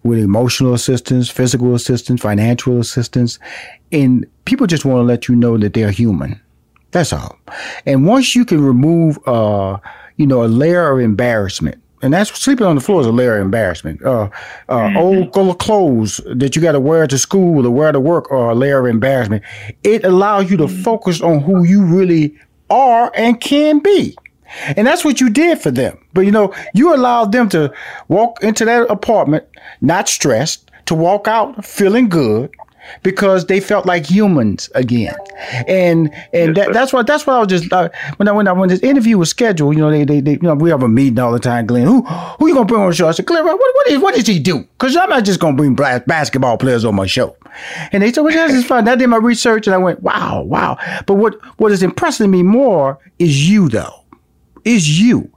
[0.03, 3.39] with emotional assistance, physical assistance, financial assistance.
[3.91, 6.39] And people just want to let you know that they're human.
[6.91, 7.37] That's all.
[7.85, 9.77] And once you can remove, uh,
[10.15, 13.37] you know, a layer of embarrassment, and that's sleeping on the floor is a layer
[13.37, 14.03] of embarrassment.
[14.03, 14.29] Uh,
[14.69, 14.97] uh, mm-hmm.
[14.97, 18.55] old clothes that you got to wear to school or wear to work are a
[18.55, 19.43] layer of embarrassment.
[19.83, 20.83] It allows you to mm-hmm.
[20.83, 22.37] focus on who you really
[22.69, 24.15] are and can be.
[24.77, 25.97] And that's what you did for them.
[26.13, 27.73] But you know, you allowed them to
[28.07, 29.45] walk into that apartment
[29.81, 32.55] not stressed, to walk out feeling good
[33.03, 35.15] because they felt like humans again.
[35.67, 38.51] And and that, that's what that's what I was just uh, when I when I
[38.53, 40.87] when this interview was scheduled, you know, they, they, they you know we have a
[40.87, 41.85] meeting all the time, Glenn.
[41.85, 43.07] Who who you gonna bring on the show?
[43.07, 44.59] I said, Glenn, what what is what does he do?
[44.59, 47.35] Because I'm not just gonna bring black basketball players on my show.
[47.91, 48.87] And they said, well, this is fun.
[48.87, 50.77] I did my research and I went, wow, wow.
[51.05, 54.03] But what what is impressing me more is you though
[54.67, 55.31] is you.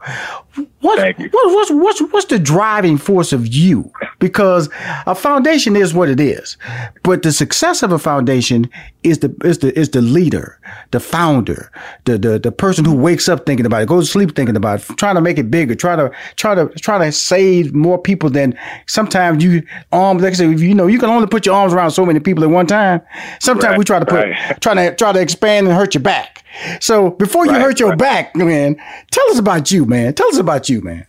[0.80, 3.92] What, what, what's, what's, what's the driving force of you?
[4.18, 4.70] Because
[5.06, 6.56] a foundation is what it is,
[7.02, 8.70] but the success of a foundation
[9.02, 10.58] is the is the is the leader,
[10.90, 11.70] the founder,
[12.04, 14.80] the the, the person who wakes up thinking about it, goes to sleep thinking about
[14.80, 18.30] it, trying to make it bigger, trying to try to try to save more people
[18.30, 19.62] than sometimes you
[19.92, 20.22] arms.
[20.22, 22.44] Like I said, you know, you can only put your arms around so many people
[22.44, 23.00] at one time.
[23.40, 24.60] Sometimes right, we try to put right.
[24.60, 26.44] try to try to expand and hurt your back.
[26.80, 28.76] So before you right, hurt your back, man,
[29.10, 30.14] tell us about you, man.
[30.14, 31.06] Tell us about you, man.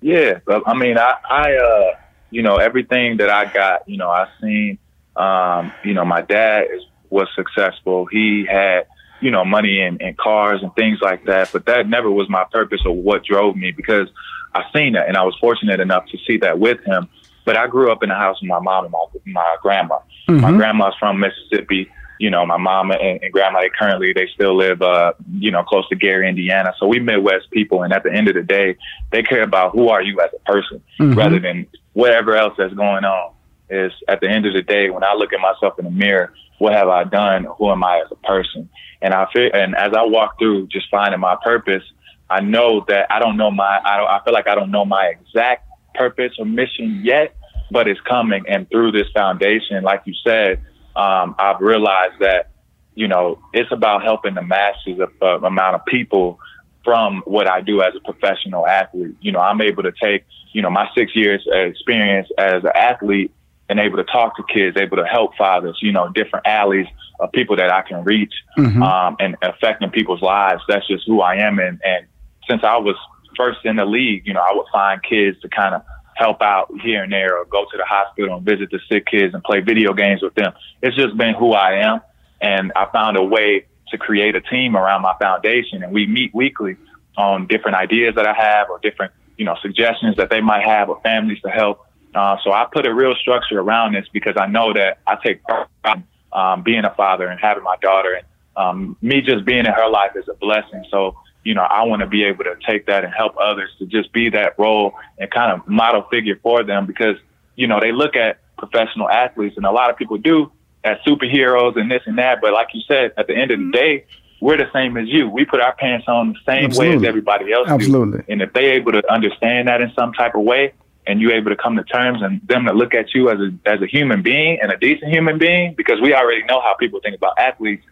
[0.00, 1.98] Yeah, I mean, I, I, uh,
[2.30, 4.78] you know, everything that I got, you know, I seen,
[5.16, 8.06] um, you know, my dad is, was successful.
[8.06, 8.86] He had,
[9.20, 12.44] you know, money and, and cars and things like that, but that never was my
[12.52, 14.08] purpose or what drove me because
[14.54, 17.08] I seen that and I was fortunate enough to see that with him.
[17.44, 19.98] But I grew up in a house with my mom and my, my grandma.
[20.28, 20.40] Mm-hmm.
[20.40, 24.56] My grandma's from Mississippi you know, my mom and, and grandma, they currently, they still
[24.56, 26.74] live, uh, you know, close to Gary, Indiana.
[26.78, 27.82] So we Midwest people.
[27.82, 28.76] And at the end of the day,
[29.12, 31.18] they care about who are you as a person mm-hmm.
[31.18, 33.34] rather than whatever else that's going on
[33.70, 36.32] is at the end of the day, when I look at myself in the mirror,
[36.58, 37.46] what have I done?
[37.58, 38.68] Who am I as a person?
[39.00, 41.84] And I feel, and as I walk through just finding my purpose,
[42.30, 44.84] I know that I don't know my, I don't, I feel like I don't know
[44.84, 47.34] my exact purpose or mission yet,
[47.70, 48.44] but it's coming.
[48.48, 50.60] And through this foundation, like you said,
[50.98, 52.50] um, I've realized that,
[52.94, 56.40] you know, it's about helping the masses of, uh, amount of people
[56.84, 59.16] from what I do as a professional athlete.
[59.20, 63.32] You know, I'm able to take, you know, my six years experience as an athlete
[63.68, 66.86] and able to talk to kids, able to help fathers, you know, different alleys
[67.20, 68.82] of people that I can reach mm-hmm.
[68.82, 70.62] um, and affecting people's lives.
[70.68, 71.58] That's just who I am.
[71.58, 72.06] And, and
[72.48, 72.96] since I was
[73.36, 75.82] first in the league, you know, I would find kids to kind of
[76.18, 79.34] help out here and there or go to the hospital and visit the sick kids
[79.34, 80.52] and play video games with them.
[80.82, 82.00] It's just been who I am.
[82.40, 86.34] And I found a way to create a team around my foundation and we meet
[86.34, 86.76] weekly
[87.16, 90.88] on different ideas that I have or different, you know, suggestions that they might have
[90.88, 91.86] or families to help.
[92.14, 95.42] Uh, so I put a real structure around this because I know that I take
[95.44, 98.26] pride um, being a father and having my daughter and
[98.56, 100.84] um, me just being in her life is a blessing.
[100.90, 101.16] So
[101.48, 104.12] you know, I want to be able to take that and help others to just
[104.12, 107.16] be that role and kind of model figure for them because,
[107.56, 110.52] you know, they look at professional athletes and a lot of people do
[110.84, 112.42] as superheroes and this and that.
[112.42, 113.70] But like you said, at the end of the mm-hmm.
[113.70, 114.04] day,
[114.42, 115.26] we're the same as you.
[115.26, 116.96] We put our pants on the same Absolutely.
[116.98, 118.18] way as everybody else Absolutely.
[118.18, 118.24] Do.
[118.28, 120.74] And if they're able to understand that in some type of way
[121.06, 123.50] and you're able to come to terms and them to look at you as a
[123.64, 127.00] as a human being and a decent human being, because we already know how people
[127.00, 127.86] think about athletes,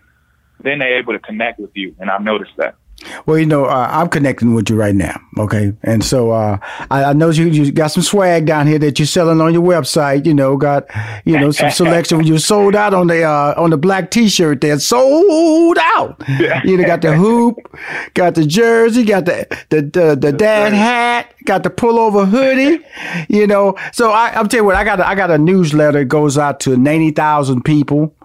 [0.60, 1.96] then they're able to connect with you.
[1.98, 2.76] And I've noticed that.
[3.26, 5.20] Well, you know, uh, I'm connecting with you right now.
[5.38, 5.74] Okay.
[5.82, 6.58] And so, uh,
[6.90, 9.62] I, I, know you, you got some swag down here that you're selling on your
[9.62, 10.86] website, you know, got,
[11.24, 12.24] you know, some selection.
[12.24, 16.22] you sold out on the, uh, on the black t-shirt there, sold out.
[16.64, 17.56] You know, got the hoop,
[18.14, 22.82] got the jersey, got the, the, the, the dad hat, got the pullover hoodie,
[23.28, 23.76] you know.
[23.92, 26.38] So I, I'm telling you what, I got, a, I got a newsletter that goes
[26.38, 28.15] out to 90,000 people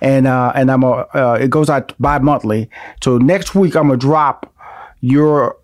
[0.00, 2.70] and uh, and I'm a uh, it goes out bi monthly.
[3.02, 4.52] So next week I'm gonna drop
[5.00, 5.56] your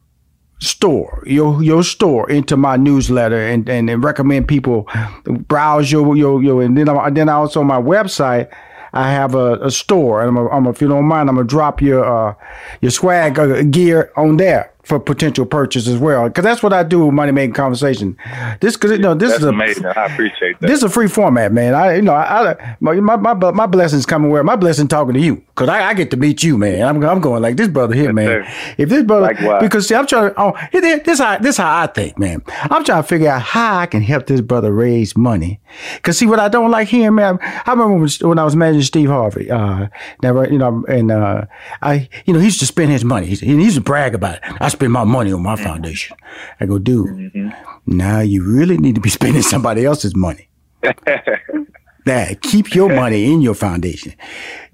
[0.61, 4.89] store, your your store into my newsletter and, and, and recommend people
[5.25, 8.51] browse your your your and then I, then also on my website
[8.93, 11.37] I have a, a store and I'm, a, I'm a, if you don't mind I'm
[11.37, 12.35] gonna drop your uh,
[12.81, 16.29] your swag uh, gear on there for potential purchase as well.
[16.29, 18.17] Because that's what I do with money making conversation.
[18.61, 19.87] This because you know this That's is a amazing.
[19.87, 20.67] I appreciate that.
[20.67, 21.75] this is a free format, man.
[21.75, 25.15] I you know I, I my, my my my blessings coming where my blessing talking
[25.15, 26.87] to you because I, I get to meet you, man.
[26.87, 28.47] I'm I'm going like this brother here, man.
[28.77, 29.63] If this brother Likewise.
[29.63, 32.43] because see I'm trying to oh this how this how I think, man.
[32.49, 35.61] I'm trying to figure out how I can help this brother raise money.
[36.03, 37.39] Cause see what I don't like hearing, man.
[37.41, 39.51] I remember when, when I was managing Steve Harvey.
[39.51, 39.89] Uh,
[40.23, 41.47] never you know and uh,
[41.81, 43.27] I you know he used to spend his money.
[43.27, 44.43] He, he used to brag about it.
[44.61, 46.17] I spend my money on my foundation.
[46.61, 47.07] I go, dude.
[47.07, 47.97] Mm-hmm.
[47.97, 50.49] Now you really need to be spending somebody else's money.
[52.05, 54.15] that keep your money in your foundation.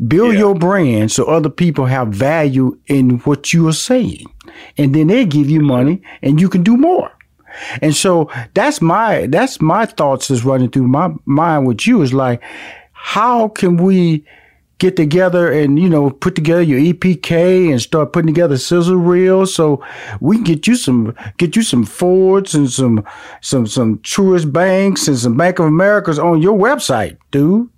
[0.07, 4.27] Build your brand so other people have value in what you are saying.
[4.77, 5.69] And then they give you mm-hmm.
[5.69, 7.13] money and you can do more.
[7.83, 12.13] And so that's my that's my thoughts is running through my mind with you is
[12.13, 12.43] like
[12.93, 14.25] how can we
[14.81, 19.55] get together and you know put together your EPK and start putting together sizzle reels
[19.55, 19.85] so
[20.21, 23.05] we can get you some get you some Fords and some
[23.43, 27.69] some some Truist banks and some Bank of Americas on your website, dude.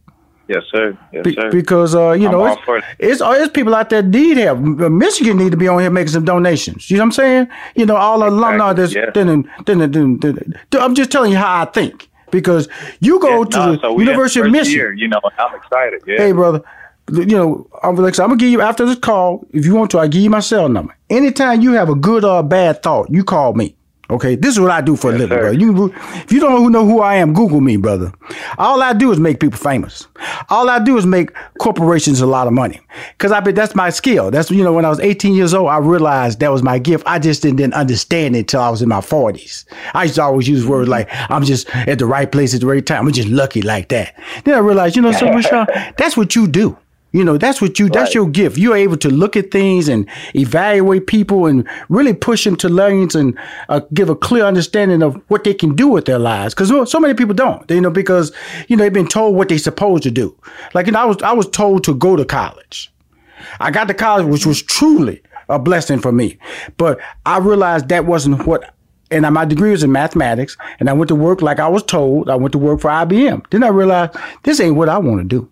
[0.48, 0.96] Yes, sir.
[1.12, 1.50] Yes, Be- sir.
[1.50, 2.84] because uh, you I'm know it's, it.
[2.98, 4.58] it's uh, it's people out there need help.
[4.58, 6.90] Uh, Michigan need to be on here making some donations.
[6.90, 7.48] You know what I'm saying?
[7.74, 9.10] You know all the alumni that's yeah.
[9.14, 9.48] then-
[10.72, 12.68] I'm just telling you how I think because
[13.00, 14.72] you go to No, the so University of Michigan.
[14.78, 16.02] year, you know, I'm excited.
[16.06, 16.16] Yeah.
[16.18, 16.62] Hey, brother.
[17.10, 19.46] You know, I'm like, I'm gonna give you after this call.
[19.50, 20.96] If you want to, I give you my cell number.
[21.10, 23.74] Anytime you have a good or a bad thought, you call me.
[24.12, 25.54] Okay, this is what I do for a living, brother.
[25.54, 28.12] You, if you don't know who I am, Google me, brother.
[28.58, 30.06] All I do is make people famous.
[30.50, 32.78] All I do is make corporations a lot of money.
[33.16, 34.30] Cause I bet that's my skill.
[34.30, 37.04] That's you know, when I was 18 years old, I realized that was my gift.
[37.06, 39.64] I just didn't, didn't understand it until I was in my 40s.
[39.94, 42.66] I used to always use words like I'm just at the right place at the
[42.66, 43.06] right time.
[43.06, 44.14] I'm just lucky like that.
[44.44, 45.66] Then I realized, you know, so Rushion,
[45.96, 46.76] that's what you do.
[47.12, 48.56] You know, that's what you, that's your gift.
[48.56, 53.14] You're able to look at things and evaluate people and really push them to lanes
[53.14, 56.54] and uh, give a clear understanding of what they can do with their lives.
[56.54, 58.32] Cause so many people don't, you know, because,
[58.68, 60.34] you know, they've been told what they're supposed to do.
[60.72, 62.90] Like, you know, I was, I was told to go to college.
[63.60, 66.38] I got to college, which was truly a blessing for me.
[66.78, 68.74] But I realized that wasn't what
[69.10, 72.30] and my degree was in mathematics, and I went to work like I was told.
[72.30, 73.44] I went to work for IBM.
[73.50, 75.50] Then I realized this ain't what I want to do.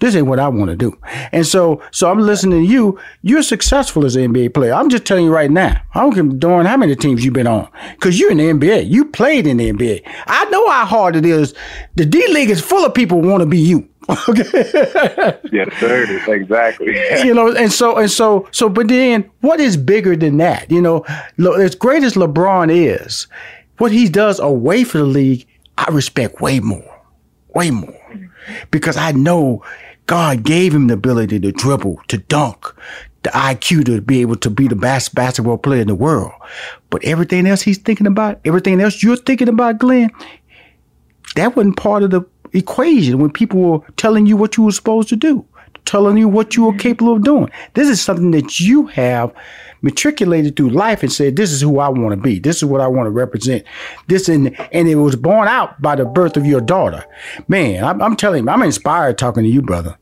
[0.00, 0.96] This ain't what I want to do.
[1.32, 2.98] And so, so I'm listening to you.
[3.22, 4.72] You're successful as an NBA player.
[4.72, 5.80] I'm just telling you right now.
[5.94, 8.44] I don't give a darn how many teams you've been on, because you're in the
[8.44, 8.88] NBA.
[8.88, 10.02] You played in the NBA.
[10.26, 11.52] I know how hard it is.
[11.96, 13.88] The D League is full of people who want to be you.
[14.08, 16.22] yes, sir.
[16.28, 16.96] Exactly.
[17.24, 18.70] you know, and so and so so.
[18.70, 20.70] But then, what is bigger than that?
[20.70, 21.04] You know,
[21.36, 23.26] lo- as great as LeBron is,
[23.76, 25.46] what he does away from the league,
[25.76, 27.02] I respect way more,
[27.54, 28.30] way more,
[28.70, 29.62] because I know
[30.08, 32.74] God gave him the ability to dribble, to dunk,
[33.24, 36.32] the IQ to be able to be the best basketball player in the world.
[36.88, 40.10] But everything else he's thinking about, everything else you're thinking about, Glenn,
[41.36, 42.22] that wasn't part of the
[42.54, 45.44] equation when people were telling you what you were supposed to do,
[45.84, 47.50] telling you what you were capable of doing.
[47.74, 49.30] This is something that you have
[49.82, 52.38] matriculated through life and said, "This is who I want to be.
[52.38, 53.64] This is what I want to represent."
[54.06, 57.04] This and and it was born out by the birth of your daughter.
[57.48, 59.96] Man, I'm, I'm telling you, I'm inspired talking to you, brother.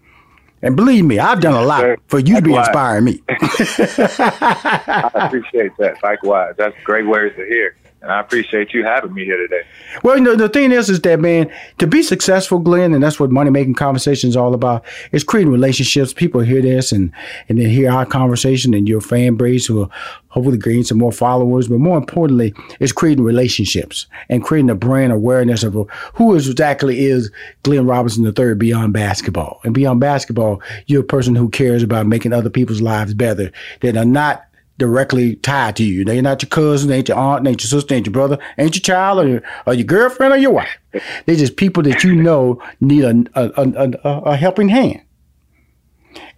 [0.62, 3.22] And believe me, I've done a lot for you to be inspiring me.
[3.28, 6.02] I appreciate that.
[6.02, 6.54] Likewise.
[6.56, 7.76] That's great words to hear.
[8.06, 9.62] And I appreciate you having me here today.
[10.04, 13.18] Well, you know, the thing is, is that man, to be successful, Glenn, and that's
[13.18, 14.84] what money making conversation is all about.
[15.10, 16.12] Is creating relationships.
[16.12, 17.10] People hear this and
[17.48, 19.90] and then hear our conversation and your fan base will
[20.28, 21.66] hopefully gain some more followers.
[21.66, 25.74] But more importantly, it's creating relationships and creating a brand awareness of
[26.14, 27.32] who is exactly is
[27.64, 29.60] Glenn Robinson III beyond basketball.
[29.64, 33.50] And beyond basketball, you're a person who cares about making other people's lives better
[33.80, 34.45] that are not
[34.78, 36.04] directly tied to you.
[36.04, 38.38] They're not your cousin, they ain't your aunt, they ain't your sister, ain't your brother,
[38.58, 40.78] ain't your child, or your, or your girlfriend, or your wife.
[41.24, 45.02] They're just people that you know need a a, a, a, a helping hand.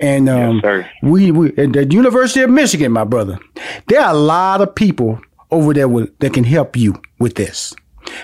[0.00, 0.62] And um,
[1.02, 3.38] we, we at the University of Michigan, my brother,
[3.86, 5.20] there are a lot of people
[5.50, 7.74] over there with, that can help you with this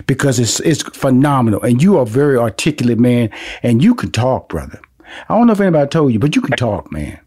[0.07, 3.31] because it's it's phenomenal, and you are a very articulate man,
[3.63, 4.81] and you can talk, brother.
[5.29, 7.21] I don't know if anybody told you, but you can talk, man.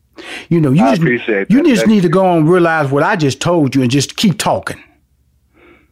[0.50, 1.70] You know, you I just appreciate you that.
[1.70, 4.84] just need to go and realize what I just told you, and just keep talking.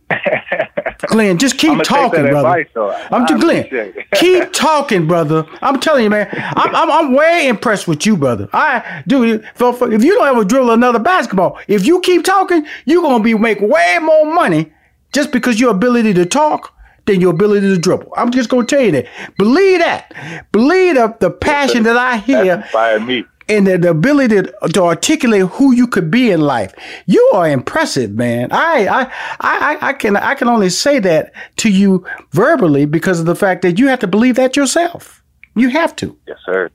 [1.07, 2.59] Glenn, just keep talking, brother.
[2.59, 3.93] Advice, I'm just Glenn.
[4.15, 5.45] keep talking, brother.
[5.61, 6.29] I'm telling you, man.
[6.31, 8.47] I'm, I'm, I'm way impressed with you, brother.
[8.53, 9.23] I do.
[9.23, 13.61] If you don't ever drill another basketball, if you keep talking, you're gonna be make
[13.61, 14.71] way more money
[15.13, 16.73] just because your ability to talk
[17.05, 18.11] than your ability to dribble.
[18.15, 19.07] I'm just gonna tell you that.
[19.37, 20.47] Believe that.
[20.51, 22.67] Believe the, the passion that I hear.
[22.73, 26.73] That me and the, the ability to, to, articulate who you could be in life.
[27.05, 28.51] You are impressive, man.
[28.51, 33.25] I, I, I, I can, I can only say that to you verbally because of
[33.25, 35.23] the fact that you have to believe that yourself.
[35.55, 36.17] You have to.
[36.27, 36.69] Yes, sir.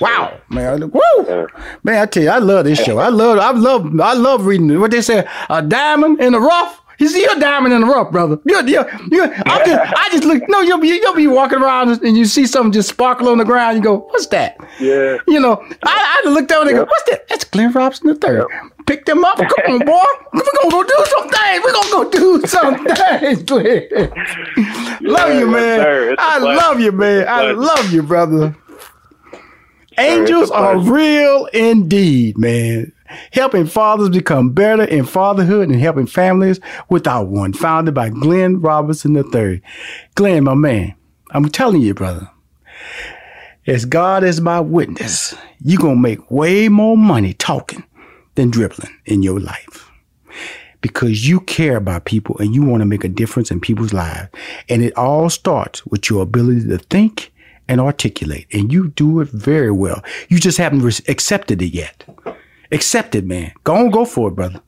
[0.00, 0.90] Wow, man!
[0.90, 1.48] Woo,
[1.82, 2.02] man!
[2.02, 2.98] I tell you, I love this show.
[2.98, 6.82] I love, I love, I love reading what they say, a diamond in the rough.
[6.98, 8.38] You see, you're a diamond in the rough, brother.
[8.44, 10.42] You're, you're, you're, I just, I just look.
[10.48, 13.44] No, you'll be, you'll be walking around and you see something just sparkle on the
[13.44, 13.76] ground.
[13.76, 15.18] You go, "What's that?" Yeah.
[15.28, 16.86] You know, I, I look down and yep.
[16.86, 18.46] go, "What's that?" That's Glenn Robinson the third.
[18.50, 18.72] Yep.
[18.86, 19.36] Pick them up.
[19.36, 20.04] Come on, boy.
[20.32, 21.64] We're gonna go do some things.
[21.64, 23.88] We're gonna go do some things, Glenn.
[23.90, 26.16] yeah, love you, man.
[26.18, 27.28] I love you, man.
[27.28, 28.56] I love you, brother.
[29.98, 32.92] Angels are real indeed, man
[33.32, 39.16] helping fathers become better in fatherhood and helping families without one, founded by Glenn Robinson
[39.16, 39.62] III.
[40.14, 40.94] Glenn, my man,
[41.30, 42.30] I'm telling you, brother,
[43.66, 47.84] as God is my witness, you're going to make way more money talking
[48.36, 49.90] than dribbling in your life
[50.80, 54.28] because you care about people and you want to make a difference in people's lives.
[54.68, 57.32] And it all starts with your ability to think
[57.68, 58.46] and articulate.
[58.52, 60.02] And you do it very well.
[60.28, 62.04] You just haven't accepted it yet.
[62.72, 63.52] Accept it, man.
[63.64, 64.60] Go on, go for it, brother.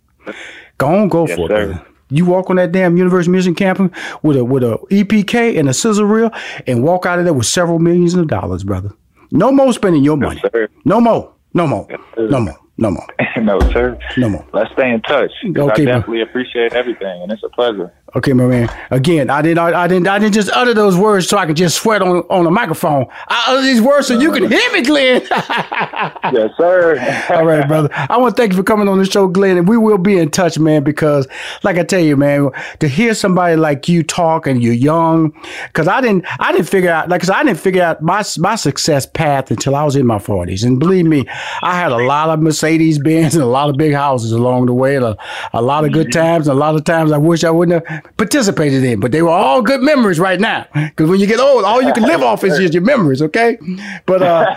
[0.78, 1.86] Go on, go yes, for it, brother.
[2.10, 3.90] You walk on that damn University Mission campus
[4.22, 6.30] with a with a EPK and a sizzle reel
[6.66, 8.92] and walk out of there with several millions of dollars, brother.
[9.30, 10.40] No more spending your money.
[10.42, 11.34] Yes, no more.
[11.52, 11.86] No more.
[11.90, 12.58] Yes, no more.
[12.78, 13.06] No more.
[13.42, 13.98] no, sir.
[14.16, 14.46] No more.
[14.52, 15.32] Let's stay in touch.
[15.44, 16.28] Okay, I definitely man.
[16.28, 17.92] appreciate everything, and it's a pleasure.
[18.18, 18.68] Okay, my man.
[18.90, 21.76] Again, I didn't, I, didn't, I didn't just utter those words so I could just
[21.76, 23.06] sweat on on the microphone.
[23.28, 25.22] I uttered these words so you can hear me, Glenn.
[25.30, 26.98] yes, sir.
[27.30, 27.88] All right, brother.
[27.92, 30.18] I want to thank you for coming on the show, Glenn, and we will be
[30.18, 30.82] in touch, man.
[30.82, 31.28] Because,
[31.62, 32.50] like I tell you, man,
[32.80, 35.32] to hear somebody like you talk and you're young,
[35.68, 38.56] because I didn't, I didn't figure out, like, cause I didn't figure out my my
[38.56, 41.24] success path until I was in my forties, and believe me,
[41.62, 44.74] I had a lot of Mercedes Benz and a lot of big houses along the
[44.74, 45.16] way, and a,
[45.52, 46.18] a lot of good mm-hmm.
[46.18, 49.22] times, and a lot of times I wish I wouldn't have participated in, but they
[49.22, 50.66] were all good memories right now.
[50.74, 53.58] Because when you get old, all you can live off is just your memories, okay?
[54.06, 54.56] But uh,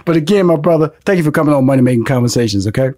[0.04, 2.90] but again, my brother, thank you for coming on Money Making Conversations, okay?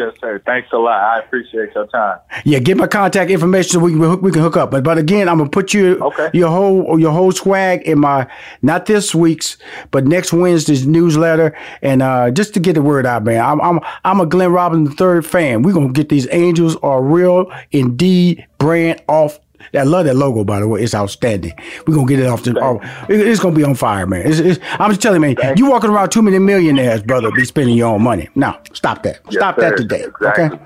[0.00, 0.40] Yes, sir.
[0.46, 0.98] Thanks a lot.
[0.98, 2.20] I appreciate your time.
[2.46, 4.70] Yeah, get my contact information so we can we can hook up.
[4.70, 6.30] But but again, I'm gonna put you okay.
[6.32, 8.26] your whole your whole swag in my
[8.62, 9.58] not this week's
[9.90, 13.44] but next Wednesday's newsletter, and uh, just to get the word out, man.
[13.44, 15.60] I'm I'm I'm a Glenn Robinson the third fan.
[15.60, 19.38] We're gonna get these Angels are real indeed brand off
[19.74, 20.82] I love that logo, by the way.
[20.82, 21.52] It's outstanding.
[21.86, 22.58] We're gonna get it off the.
[22.60, 24.26] Oh, it's gonna be on fire, man.
[24.26, 25.56] It's, it's, I'm just telling you, man.
[25.56, 28.28] You walking around too many millionaires, brother, be spending your own money.
[28.34, 29.20] Now stop that.
[29.26, 29.70] Yes, stop sir.
[29.70, 30.04] that today.
[30.04, 30.44] Exactly.
[30.44, 30.64] Okay.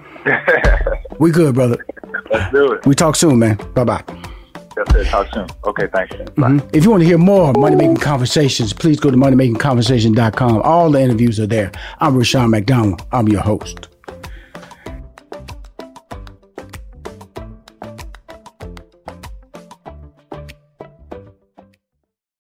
[1.19, 1.85] we good, brother.
[2.31, 2.87] Let's do it.
[2.87, 3.57] We talk soon, man.
[3.75, 4.05] Bye bye.
[4.77, 5.11] Yes.
[5.11, 5.47] Talk soon.
[5.65, 6.15] Okay, thanks.
[6.15, 6.69] Mm-hmm.
[6.73, 10.63] If you want to hear more Money Making Conversations, please go to moneymakingconversation.com.
[10.63, 11.71] All the interviews are there.
[12.01, 13.03] I'm Rushion McDonald.
[13.13, 13.89] I'm your host.